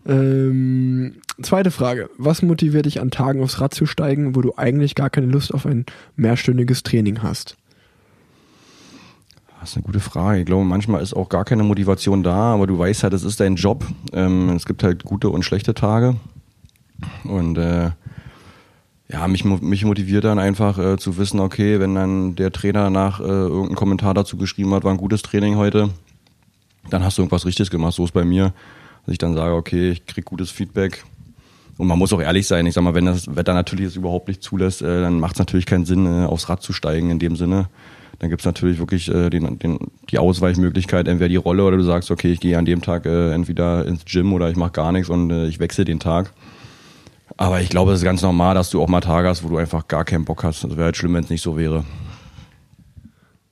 [0.05, 2.09] Ähm, zweite Frage.
[2.17, 5.53] Was motiviert dich an Tagen aufs Rad zu steigen, wo du eigentlich gar keine Lust
[5.53, 5.85] auf ein
[6.15, 7.55] mehrstündiges Training hast?
[9.59, 10.41] Das ist eine gute Frage.
[10.41, 13.39] Ich glaube, manchmal ist auch gar keine Motivation da, aber du weißt halt, es ist
[13.39, 13.85] dein Job.
[14.11, 16.17] Ähm, es gibt halt gute und schlechte Tage.
[17.23, 17.91] Und äh,
[19.09, 23.21] ja, mich, mich motiviert dann einfach äh, zu wissen, okay, wenn dann der Trainer nach
[23.21, 25.91] äh, irgendeinen Kommentar dazu geschrieben hat, war ein gutes Training heute,
[26.89, 27.93] dann hast du irgendwas Richtiges gemacht.
[27.93, 28.53] So ist bei mir
[29.05, 31.03] dass ich dann sage, okay, ich krieg gutes Feedback.
[31.77, 34.27] Und man muss auch ehrlich sein, ich sag mal, wenn das Wetter natürlich es überhaupt
[34.27, 37.19] nicht zulässt, äh, dann macht es natürlich keinen Sinn, äh, aufs Rad zu steigen in
[37.19, 37.67] dem Sinne.
[38.19, 39.79] Dann gibt es natürlich wirklich äh, den, den,
[40.11, 43.33] die Ausweichmöglichkeit, entweder die Rolle oder du sagst, okay, ich gehe an dem Tag äh,
[43.33, 46.31] entweder ins Gym oder ich mache gar nichts und äh, ich wechsle den Tag.
[47.37, 49.57] Aber ich glaube, es ist ganz normal, dass du auch mal Tage hast, wo du
[49.57, 50.63] einfach gar keinen Bock hast.
[50.63, 51.83] Das wäre halt schlimm, wenn es nicht so wäre.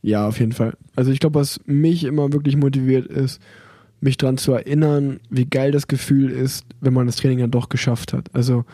[0.03, 0.77] Ja, auf jeden Fall.
[0.95, 3.41] Also ich glaube, was mich immer wirklich motiviert ist,
[4.01, 7.69] mich daran zu erinnern, wie geil das Gefühl ist, wenn man das Training dann doch
[7.69, 8.29] geschafft hat.
[8.33, 8.65] Also,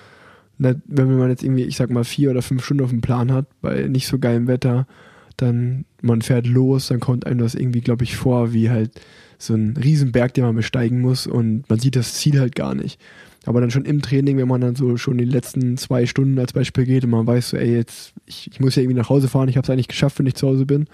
[0.58, 3.46] wenn man jetzt irgendwie, ich sag mal, vier oder fünf Stunden auf dem Plan hat,
[3.62, 4.88] bei nicht so geilem Wetter,
[5.36, 9.00] dann man fährt los, dann kommt einem das irgendwie, glaube ich, vor, wie halt
[9.38, 13.00] so ein Riesenberg, den man besteigen muss und man sieht das Ziel halt gar nicht.
[13.46, 16.54] Aber dann schon im Training, wenn man dann so schon die letzten zwei Stunden als
[16.54, 19.28] Beispiel geht und man weiß so, ey, jetzt, ich, ich muss ja irgendwie nach Hause
[19.28, 20.88] fahren, ich habe es eigentlich geschafft, wenn ich zu Hause bin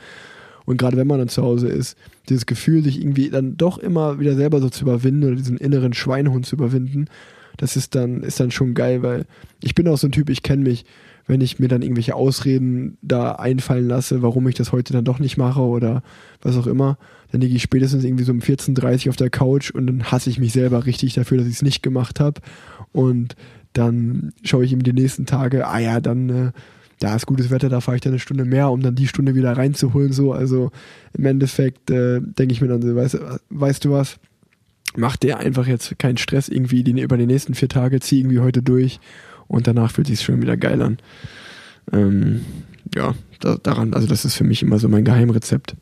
[0.65, 1.98] und gerade wenn man dann zu Hause ist,
[2.30, 5.94] dieses Gefühl, sich irgendwie dann doch immer wieder selber so zu überwinden oder diesen inneren
[5.94, 7.07] Schweinehund zu überwinden,
[7.57, 9.26] das ist dann, ist dann schon geil, weil
[9.61, 10.85] ich bin auch so ein Typ, ich kenne mich,
[11.26, 15.19] wenn ich mir dann irgendwelche Ausreden da einfallen lasse, warum ich das heute dann doch
[15.19, 16.03] nicht mache oder
[16.41, 16.98] was auch immer,
[17.31, 20.30] dann liege ich spätestens irgendwie so um 14.30 Uhr auf der Couch und dann hasse
[20.30, 22.41] ich mich selber richtig dafür, dass ich es nicht gemacht habe.
[22.91, 23.35] Und
[23.72, 26.52] dann schaue ich ihm die nächsten Tage, ah ja, dann äh,
[27.04, 29.36] da ist gutes Wetter, da fahre ich dann eine Stunde mehr, um dann die Stunde
[29.36, 30.14] wieder reinzuholen.
[30.14, 30.72] So, also
[31.14, 33.20] im Endeffekt äh, denke ich mir dann so, weißt,
[33.50, 34.20] weißt du was?
[34.96, 38.40] Mach dir einfach jetzt keinen Stress irgendwie die, über die nächsten vier Tage, zieh irgendwie
[38.40, 39.02] heute durch
[39.48, 40.98] und danach fühlt sich schon wieder geil an.
[41.92, 42.46] Ähm,
[42.96, 45.76] ja, da, daran, also das ist für mich immer so mein Geheimrezept.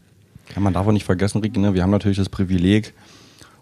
[0.55, 1.75] Ja, man darf auch nicht vergessen, Rick, ne?
[1.75, 2.93] wir haben natürlich das Privileg,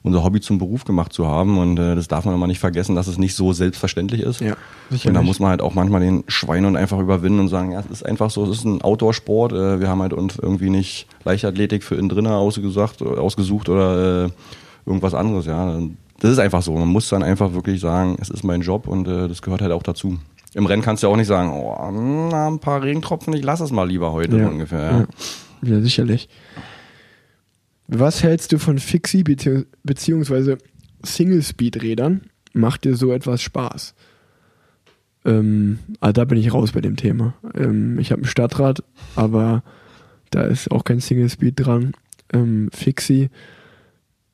[0.03, 1.57] unser Hobby zum Beruf gemacht zu haben.
[1.57, 4.41] Und äh, das darf man immer nicht vergessen, dass es nicht so selbstverständlich ist.
[4.41, 4.55] Ja,
[4.89, 7.87] und da muss man halt auch manchmal den Schweinehund einfach überwinden und sagen, ja, es
[7.87, 9.53] ist einfach so, es ist ein Outdoor-Sport.
[9.53, 14.29] Äh, wir haben halt uns irgendwie nicht Leichtathletik für innen drinnen ausgesucht, ausgesucht oder äh,
[14.85, 15.45] irgendwas anderes.
[15.45, 15.79] Ja,
[16.19, 16.73] das ist einfach so.
[16.73, 19.71] Man muss dann einfach wirklich sagen, es ist mein Job und äh, das gehört halt
[19.71, 20.17] auch dazu.
[20.53, 23.71] Im Rennen kannst du auch nicht sagen, oh, na, ein paar Regentropfen, ich lass es
[23.71, 24.47] mal lieber heute ja.
[24.47, 24.79] ungefähr.
[24.79, 24.99] Ja.
[25.61, 25.75] ja.
[25.75, 26.27] ja, sicherlich.
[27.91, 30.59] Was hältst du von Fixie beziehungsweise
[31.03, 32.21] Single-Speed-Rädern?
[32.53, 33.95] Macht dir so etwas Spaß?
[35.25, 37.33] Ähm, ah, da bin ich raus bei dem Thema.
[37.55, 38.83] Ähm, ich habe ein Stadtrad,
[39.15, 39.63] aber
[40.29, 41.93] da ist auch kein Single-Speed dran.
[42.31, 43.29] Ähm, Fixie.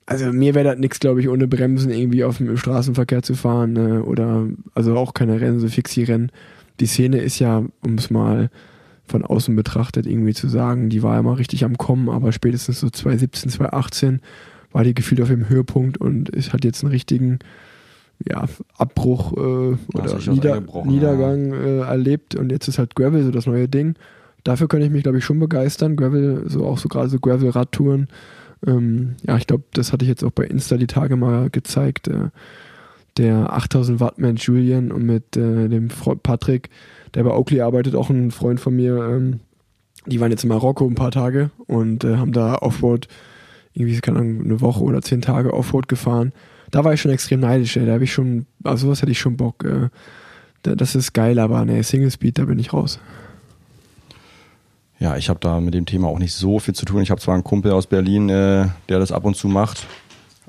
[0.05, 3.77] Also mir wäre das nichts, glaube ich, ohne Bremsen irgendwie auf dem Straßenverkehr zu fahren
[3.77, 6.29] äh, oder also auch keine Rennen, so Fixie-Rennen.
[6.81, 8.49] Die Szene ist ja, um es mal
[9.07, 12.79] von außen betrachtet irgendwie zu sagen, die war ja mal richtig am Kommen, aber spätestens
[12.79, 14.21] so 2017, 2018
[14.71, 17.39] war die gefühlt auf dem Höhepunkt und es hat jetzt einen richtigen
[18.27, 18.45] ja,
[18.77, 23.67] Abbruch äh, oder Nieder Niedergang äh, erlebt und jetzt ist halt Gravel so das neue
[23.67, 23.95] Ding.
[24.43, 25.95] Dafür könnte ich mich, glaube ich, schon begeistern.
[25.95, 28.07] Gravel, so auch so gerade so Gravel-Radtouren.
[28.65, 32.07] Ähm, ja, ich glaube, das hatte ich jetzt auch bei Insta die Tage mal gezeigt.
[32.07, 32.29] Äh,
[33.17, 36.69] der 8000 Watt Mensch Julian und mit äh, dem Freund Patrick,
[37.15, 38.97] der bei Oakley arbeitet, auch ein Freund von mir.
[38.97, 39.39] Ähm,
[40.05, 43.07] die waren jetzt in Marokko ein paar Tage und äh, haben da Offroad
[43.73, 46.31] irgendwie, keine Ahnung, eine Woche oder zehn Tage Offroad gefahren.
[46.71, 47.85] Da war ich schon extrem neidisch, ey.
[47.85, 49.63] Da habe ich schon, also sowas hätte ich schon Bock.
[49.63, 49.89] Äh,
[50.61, 52.99] das ist geil, aber ne, Single Speed, da bin ich raus.
[54.99, 57.01] Ja, ich habe da mit dem Thema auch nicht so viel zu tun.
[57.01, 59.85] Ich habe zwar einen Kumpel aus Berlin, äh, der das ab und zu macht,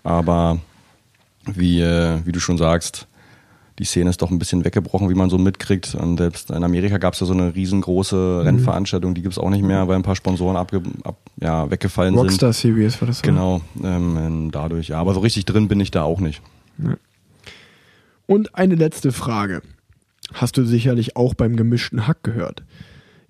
[0.05, 0.59] aber
[1.45, 3.07] wie, äh, wie du schon sagst,
[3.79, 5.95] die Szene ist doch ein bisschen weggebrochen, wie man so mitkriegt.
[5.95, 8.43] Und selbst in Amerika gab es ja so eine riesengroße.
[8.45, 12.15] Rennveranstaltung, die gibt es auch nicht mehr, weil ein paar Sponsoren abge, ab, ja, weggefallen
[12.15, 12.71] Rockstar sind.
[12.71, 13.19] Rockstar Series war das.
[13.19, 13.23] So.
[13.23, 14.89] Genau, ähm, dadurch.
[14.89, 16.41] Ja, aber so richtig drin bin ich da auch nicht.
[18.27, 19.63] Und eine letzte Frage.
[20.33, 22.65] Hast du sicherlich auch beim gemischten Hack gehört.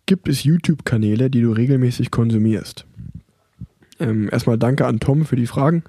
[0.06, 2.86] Gibt es YouTube-Kanäle, die du regelmäßig konsumierst?
[3.98, 5.82] Ähm, erstmal danke an Tom für die Fragen.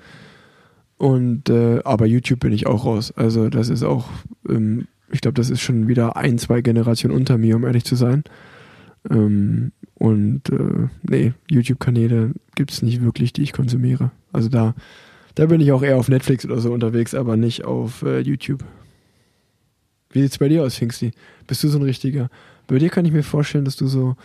[0.98, 3.12] Und äh, aber YouTube bin ich auch raus.
[3.16, 4.10] Also das ist auch,
[4.50, 7.96] ähm, ich glaube, das ist schon wieder ein, zwei Generationen unter mir, um ehrlich zu
[7.96, 8.24] sein.
[9.10, 14.12] Ähm, und äh, nee, YouTube-Kanäle gibt es nicht wirklich, die ich konsumiere.
[14.34, 14.74] Also da,
[15.36, 18.64] da bin ich auch eher auf Netflix oder so unterwegs, aber nicht auf äh, YouTube.
[20.12, 21.12] Wie sieht's bei dir aus, Pfingsti?
[21.46, 22.30] Bist du so ein richtiger?
[22.66, 24.16] Bei dir kann ich mir vorstellen, dass du so,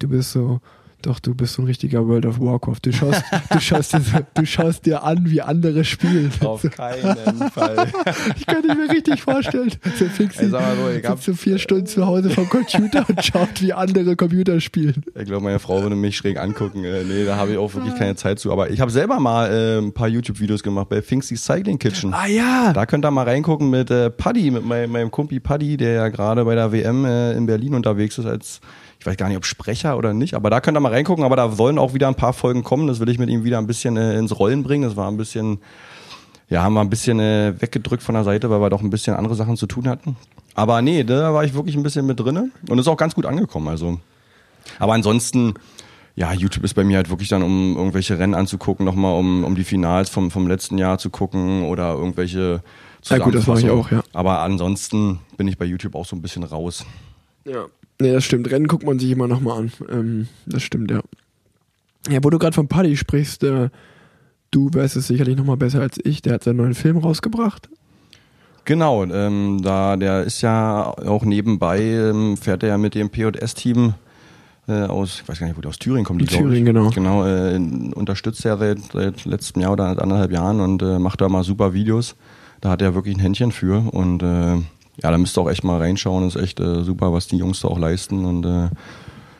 [0.00, 0.60] du bist so
[1.02, 2.78] doch, du bist so ein richtiger World of Warcraft.
[2.82, 6.30] Du schaust, du schaust, dir, du schaust dir an, wie andere spielen.
[6.44, 7.88] Auf keinen Fall.
[8.36, 9.70] ich kann dir mir richtig vorstellen.
[9.98, 13.04] So Fixi Ey, sag mal so, ich sitzt so vier Stunden zu Hause vom Computer
[13.08, 15.02] und schaut, wie andere Computer spielen.
[15.14, 16.84] Ich glaube, meine Frau würde mich schräg angucken.
[16.84, 18.52] Äh, nee, da habe ich auch wirklich keine Zeit zu.
[18.52, 22.12] Aber ich habe selber mal äh, ein paar YouTube-Videos gemacht bei Finksy Cycling Kitchen.
[22.12, 22.72] Ah ja.
[22.72, 26.08] Da könnt ihr mal reingucken mit äh, Paddy, mit mein, meinem Kumpi Paddy, der ja
[26.08, 28.60] gerade bei der WM äh, in Berlin unterwegs ist als
[29.00, 31.34] ich weiß gar nicht, ob Sprecher oder nicht, aber da könnt ihr mal reingucken, aber
[31.34, 32.86] da sollen auch wieder ein paar Folgen kommen.
[32.86, 34.84] Das will ich mit ihm wieder ein bisschen äh, ins Rollen bringen.
[34.84, 35.58] Das war ein bisschen,
[36.50, 39.16] ja, haben wir ein bisschen äh, weggedrückt von der Seite, weil wir doch ein bisschen
[39.16, 40.16] andere Sachen zu tun hatten.
[40.54, 43.24] Aber nee, da war ich wirklich ein bisschen mit drinne und ist auch ganz gut
[43.24, 43.68] angekommen.
[43.68, 43.98] Also,
[44.78, 45.54] aber ansonsten,
[46.14, 49.54] ja, YouTube ist bei mir halt wirklich dann, um irgendwelche Rennen anzugucken, nochmal um, um
[49.54, 52.62] die Finals vom, vom letzten Jahr zu gucken oder irgendwelche
[53.08, 54.02] Ja gut, das mache ich auch, ja.
[54.12, 56.84] Aber ansonsten bin ich bei YouTube auch so ein bisschen raus.
[57.46, 57.64] Ja.
[58.00, 58.50] Nee, das stimmt.
[58.50, 59.72] Rennen guckt man sich immer nochmal an.
[59.90, 61.00] Ähm, das stimmt, ja.
[62.08, 63.68] Ja, wo du gerade von Paddy sprichst, äh,
[64.50, 66.22] du weißt es sicherlich nochmal besser als ich.
[66.22, 67.68] Der hat seinen neuen Film rausgebracht.
[68.64, 73.94] Genau, ähm, da der ist ja auch nebenbei, ähm, fährt er ja mit dem P&S-Team
[74.68, 76.20] äh, aus, ich weiß gar nicht, wo der aus Thüringen kommt.
[76.20, 76.90] Die, Thüringen, genau.
[76.90, 77.56] Genau, äh,
[77.94, 81.72] unterstützt er seit, seit letztem Jahr oder anderthalb Jahren und äh, macht da mal super
[81.74, 82.16] Videos.
[82.60, 84.58] Da hat er wirklich ein Händchen für und äh,
[85.02, 86.26] ja, da müsst ihr auch echt mal reinschauen.
[86.26, 88.24] Ist echt äh, super, was die Jungs da auch leisten.
[88.24, 88.68] Und äh,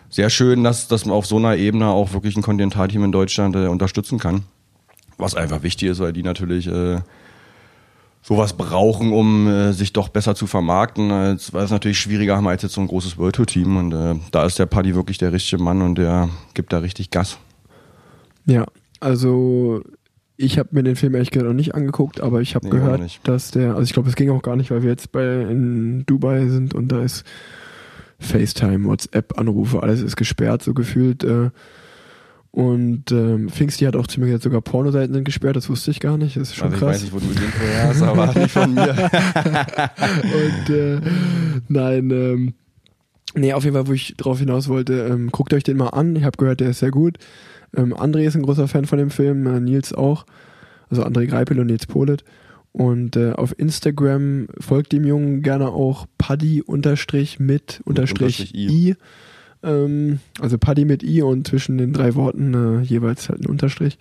[0.08, 3.56] sehr schön, dass, dass man auf so einer Ebene auch wirklich ein Kontinentalteam in Deutschland
[3.56, 4.44] äh, unterstützen kann.
[5.18, 7.00] Was einfach wichtig ist, weil die natürlich äh,
[8.22, 12.62] sowas brauchen, um äh, sich doch besser zu vermarkten, weil es natürlich schwieriger haben als
[12.62, 13.76] jetzt so ein großes World Tour Team.
[13.76, 17.10] Und äh, da ist der Paddy wirklich der richtige Mann und der gibt da richtig
[17.10, 17.38] Gas.
[18.46, 18.66] Ja,
[19.00, 19.82] also
[20.40, 23.20] ich habe mir den Film ehrlich gesagt noch nicht angeguckt, aber ich habe nee, gehört,
[23.24, 26.04] dass der, also ich glaube, es ging auch gar nicht, weil wir jetzt bei in
[26.06, 27.24] Dubai sind und da ist
[28.18, 31.24] FaceTime, WhatsApp-Anrufe, alles ist gesperrt, so gefühlt.
[31.24, 31.50] Äh,
[32.52, 36.00] und ähm, Pfingsti hat auch zu mir gesagt, sogar Pornoseiten sind gesperrt, das wusste ich
[36.00, 36.36] gar nicht.
[36.36, 37.02] Das ist schon also krass.
[37.02, 37.52] Ich weiß nicht, wo du den
[37.84, 38.88] hast, aber nicht von mir.
[40.66, 41.00] und äh,
[41.68, 42.54] nein, ähm,
[43.34, 46.16] nee, auf jeden Fall, wo ich drauf hinaus wollte, ähm, guckt euch den mal an.
[46.16, 47.18] Ich habe gehört, der ist sehr gut.
[47.76, 50.26] Ähm, André ist ein großer Fan von dem Film, äh, Nils auch.
[50.88, 52.24] Also André Greipel und Nils Polit.
[52.72, 58.94] Und äh, auf Instagram folgt dem Jungen gerne auch Paddy unterstrich mit unterstrich i.
[59.62, 63.98] Ähm, also Paddy mit i und zwischen den drei Worten äh, jeweils halt ein Unterstrich.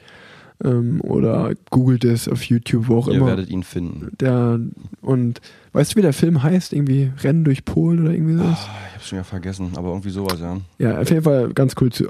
[0.63, 3.25] Ähm, oder googelt es auf YouTube, wo auch Ihr immer.
[3.25, 4.11] Ihr werdet ihn finden.
[4.19, 4.59] Der,
[5.01, 5.41] und
[5.73, 6.73] weißt du, wie der Film heißt?
[6.73, 8.67] Irgendwie Rennen durch Polen oder irgendwie sowas?
[8.67, 10.57] Oh, ich hab's schon ja vergessen, aber irgendwie sowas, ja.
[10.77, 11.91] Ja, auf jeden Fall ganz cool.
[11.91, 12.07] Zu,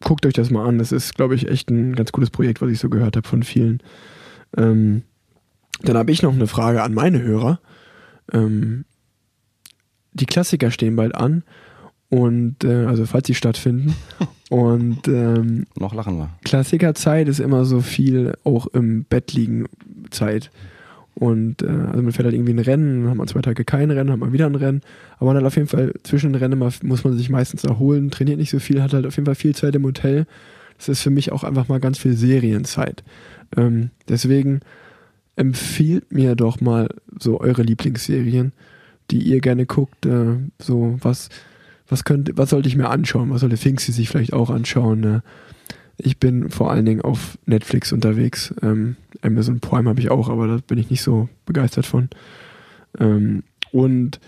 [0.00, 0.78] guckt euch das mal an.
[0.78, 3.42] Das ist, glaube ich, echt ein ganz cooles Projekt, was ich so gehört habe von
[3.42, 3.82] vielen.
[4.56, 5.02] Ähm,
[5.82, 7.60] dann habe ich noch eine Frage an meine Hörer.
[8.32, 8.84] Ähm,
[10.12, 11.42] die Klassiker stehen bald an.
[12.08, 13.94] Und äh, also falls sie stattfinden.
[14.50, 16.30] Und ähm, noch lachen wir.
[16.44, 19.66] Klassikerzeit ist immer so viel auch im Bett liegen
[20.10, 20.50] Zeit.
[21.14, 23.90] Und äh, also man fährt halt irgendwie ein Rennen, dann hat man zwei Tage kein
[23.90, 24.80] Rennen, hat man wieder ein Rennen.
[25.16, 28.38] Aber man hat auf jeden Fall zwischen den Rennen muss man sich meistens erholen, trainiert
[28.38, 30.26] nicht so viel, hat halt auf jeden Fall viel Zeit im Hotel.
[30.76, 33.04] Das ist für mich auch einfach mal ganz viel Serienzeit.
[33.56, 34.60] Ähm, deswegen
[35.36, 36.88] empfiehlt mir doch mal
[37.18, 38.52] so eure Lieblingsserien,
[39.10, 40.06] die ihr gerne guckt.
[40.06, 41.28] Äh, so was
[41.88, 43.30] was könnte, was sollte ich mir anschauen?
[43.30, 45.00] Was sollte Finksy sich vielleicht auch anschauen?
[45.00, 45.22] Ne?
[45.98, 48.54] Ich bin vor allen Dingen auf Netflix unterwegs.
[48.62, 52.08] Ähm, Amazon Prime habe ich auch, aber da bin ich nicht so begeistert von.
[52.98, 54.20] Ähm, und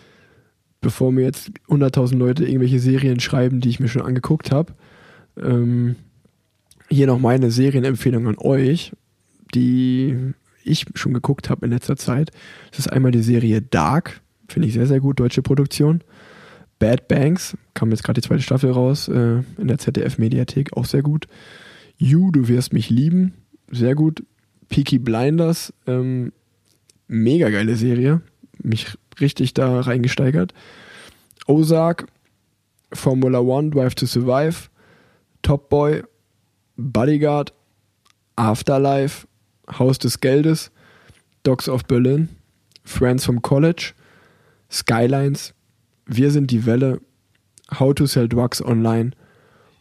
[0.81, 4.75] bevor mir jetzt 100.000 Leute irgendwelche Serien schreiben, die ich mir schon angeguckt habe,
[5.43, 5.97] ähm,
[6.89, 8.93] hier noch meine Serienempfehlung an euch,
[9.55, 10.17] die
[10.63, 12.31] ich schon geguckt habe in letzter Zeit.
[12.71, 16.03] Das ist einmal die Serie Dark, finde ich sehr, sehr gut, deutsche Produktion.
[16.79, 21.03] Bad Banks, kam jetzt gerade die zweite Staffel raus, äh, in der ZDF-Mediathek, auch sehr
[21.03, 21.27] gut.
[21.97, 23.35] You, du wirst mich lieben,
[23.71, 24.23] sehr gut.
[24.69, 26.33] Peaky Blinders, ähm,
[27.09, 28.21] mega geile Serie,
[28.63, 30.53] mich richtig da reingesteigert.
[31.47, 32.07] Ozark,
[32.93, 34.69] Formula One, Drive to Survive,
[35.43, 36.03] Top Boy,
[36.77, 37.53] Bodyguard,
[38.37, 39.27] Afterlife,
[39.79, 40.71] Haus des Geldes,
[41.43, 42.29] Dogs of Berlin,
[42.85, 43.95] Friends from College,
[44.71, 45.55] Skylines,
[46.07, 47.01] Wir sind die Welle,
[47.79, 49.11] How to Sell Drugs Online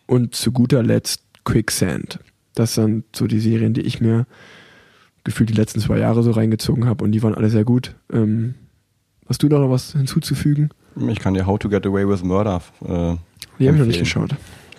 [0.08, 2.20] und zu guter Letzt Quicksand.
[2.56, 4.26] Das sind so die Serien, die ich mir
[5.24, 7.96] gefühlt die letzten zwei Jahre so reingezogen habe und die waren alle sehr gut.
[8.12, 8.56] Ähm,
[9.28, 10.70] hast du da noch was hinzuzufügen?
[11.10, 12.62] Ich kann dir How to Get Away with Murder.
[12.82, 13.16] Äh,
[13.60, 14.36] die habe ich noch nicht geschaut.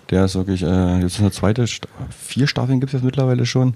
[0.09, 3.45] Der ist wirklich, äh, jetzt ist eine zweite, Sta vier Staffeln gibt es jetzt mittlerweile
[3.45, 3.75] schon.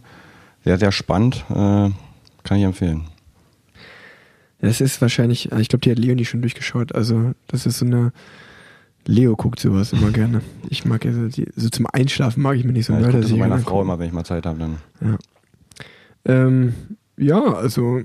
[0.63, 1.45] Sehr, sehr spannend.
[1.49, 1.89] Äh,
[2.43, 3.03] kann ich empfehlen.
[4.61, 6.93] Das ist wahrscheinlich, ich glaube, die hat Leonie schon durchgeschaut.
[6.93, 8.13] Also, das ist so eine.
[9.07, 10.41] Leo guckt sowas immer gerne.
[10.69, 13.05] Ich mag ja so, die, so zum Einschlafen mag ich mir nicht so Ja, ich
[13.05, 13.61] gucke Mörderserien meiner.
[13.61, 14.59] Frau immer, wenn ich mal Zeit habe.
[14.59, 14.77] Dann.
[15.01, 15.17] Ja.
[16.25, 16.75] Ähm,
[17.17, 18.01] ja, also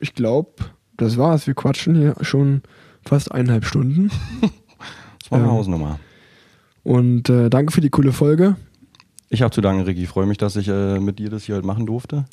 [0.00, 0.50] ich glaube,
[0.96, 1.46] das war's.
[1.46, 2.62] Wir quatschen hier schon
[3.04, 4.10] fast eineinhalb Stunden.
[5.18, 5.54] Das war eine Ähm.
[5.54, 5.98] Hausnummer.
[6.84, 8.54] Und äh, danke für die coole Folge.
[9.28, 10.04] Ich habe zu danken, Ricky.
[10.04, 12.26] Ich freue mich, dass ich äh, mit dir das hier heute machen durfte.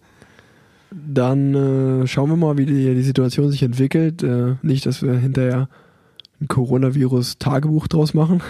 [1.08, 1.56] Dann
[2.04, 4.24] äh, schauen wir mal, wie die, die Situation sich entwickelt.
[4.24, 5.70] Äh, nicht, dass wir hinterher
[6.42, 8.42] ein Coronavirus-Tagebuch draus machen.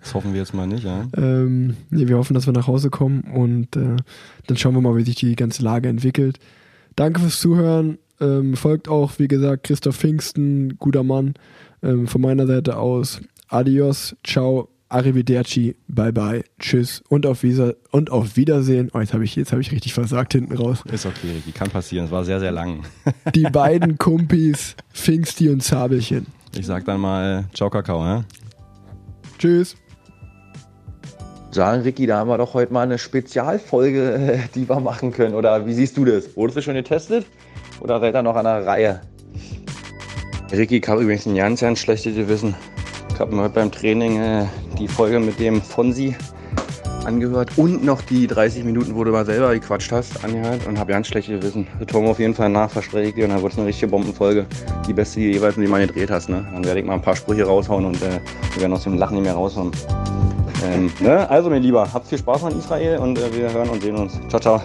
[0.00, 1.06] Das hoffen wir jetzt mal nicht, ja.
[1.16, 3.96] Ähm, nee, wir hoffen, dass wir nach Hause kommen und äh,
[4.46, 6.38] dann schauen wir mal, wie sich die ganze Lage entwickelt.
[6.96, 7.98] Danke fürs Zuhören.
[8.20, 11.34] Ähm, folgt auch, wie gesagt, Christoph Pfingsten, guter Mann.
[11.82, 13.20] Ähm, von meiner Seite aus.
[13.48, 18.90] Adios, ciao, arrivederci, bye bye, tschüss und auf, Wiesa und auf Wiedersehen.
[18.92, 20.82] Oh, jetzt habe ich, jetzt hab ich richtig versagt hinten raus.
[20.92, 21.52] Ist okay, Ricky.
[21.52, 22.06] Kann passieren.
[22.06, 22.82] Es war sehr, sehr lang.
[23.34, 26.26] Die beiden Kumpis, Pfingsti und Zabelchen.
[26.56, 28.24] Ich sag dann mal Ciao, Kakao, ja?
[29.38, 29.76] Tschüss.
[31.50, 35.34] Sagen, Ricky, da haben wir doch heute mal eine Spezialfolge, die wir machen können.
[35.34, 36.36] Oder wie siehst du das?
[36.36, 37.26] Wurdest du schon getestet?
[37.80, 39.00] Oder seid ihr noch an der Reihe?
[40.52, 42.54] Ricky, ich habe übrigens ein ganz, ganz schlechtes Gewissen.
[43.22, 44.46] Habe mir heute beim Training äh,
[44.80, 46.16] die Folge mit dem Fonsi
[47.04, 50.90] angehört und noch die 30 Minuten, wo du mal selber gequatscht hast, angehört und habe
[50.90, 51.08] ganz.
[51.78, 53.26] Das tun wir auf jeden Fall nach, ich dir.
[53.26, 54.44] Und dann wird es eine richtige Bombenfolge.
[54.88, 56.30] Die beste, die jeweils die mal gedreht hast.
[56.30, 56.44] Ne?
[56.52, 58.18] Dann werde ich mal ein paar Sprüche raushauen und äh,
[58.54, 59.70] wir werden aus dem Lachen nicht mehr raushauen.
[60.64, 61.30] Ähm, ne?
[61.30, 64.18] Also, mein Lieber, habt viel Spaß an Israel und äh, wir hören und sehen uns.
[64.28, 64.62] Ciao, ciao.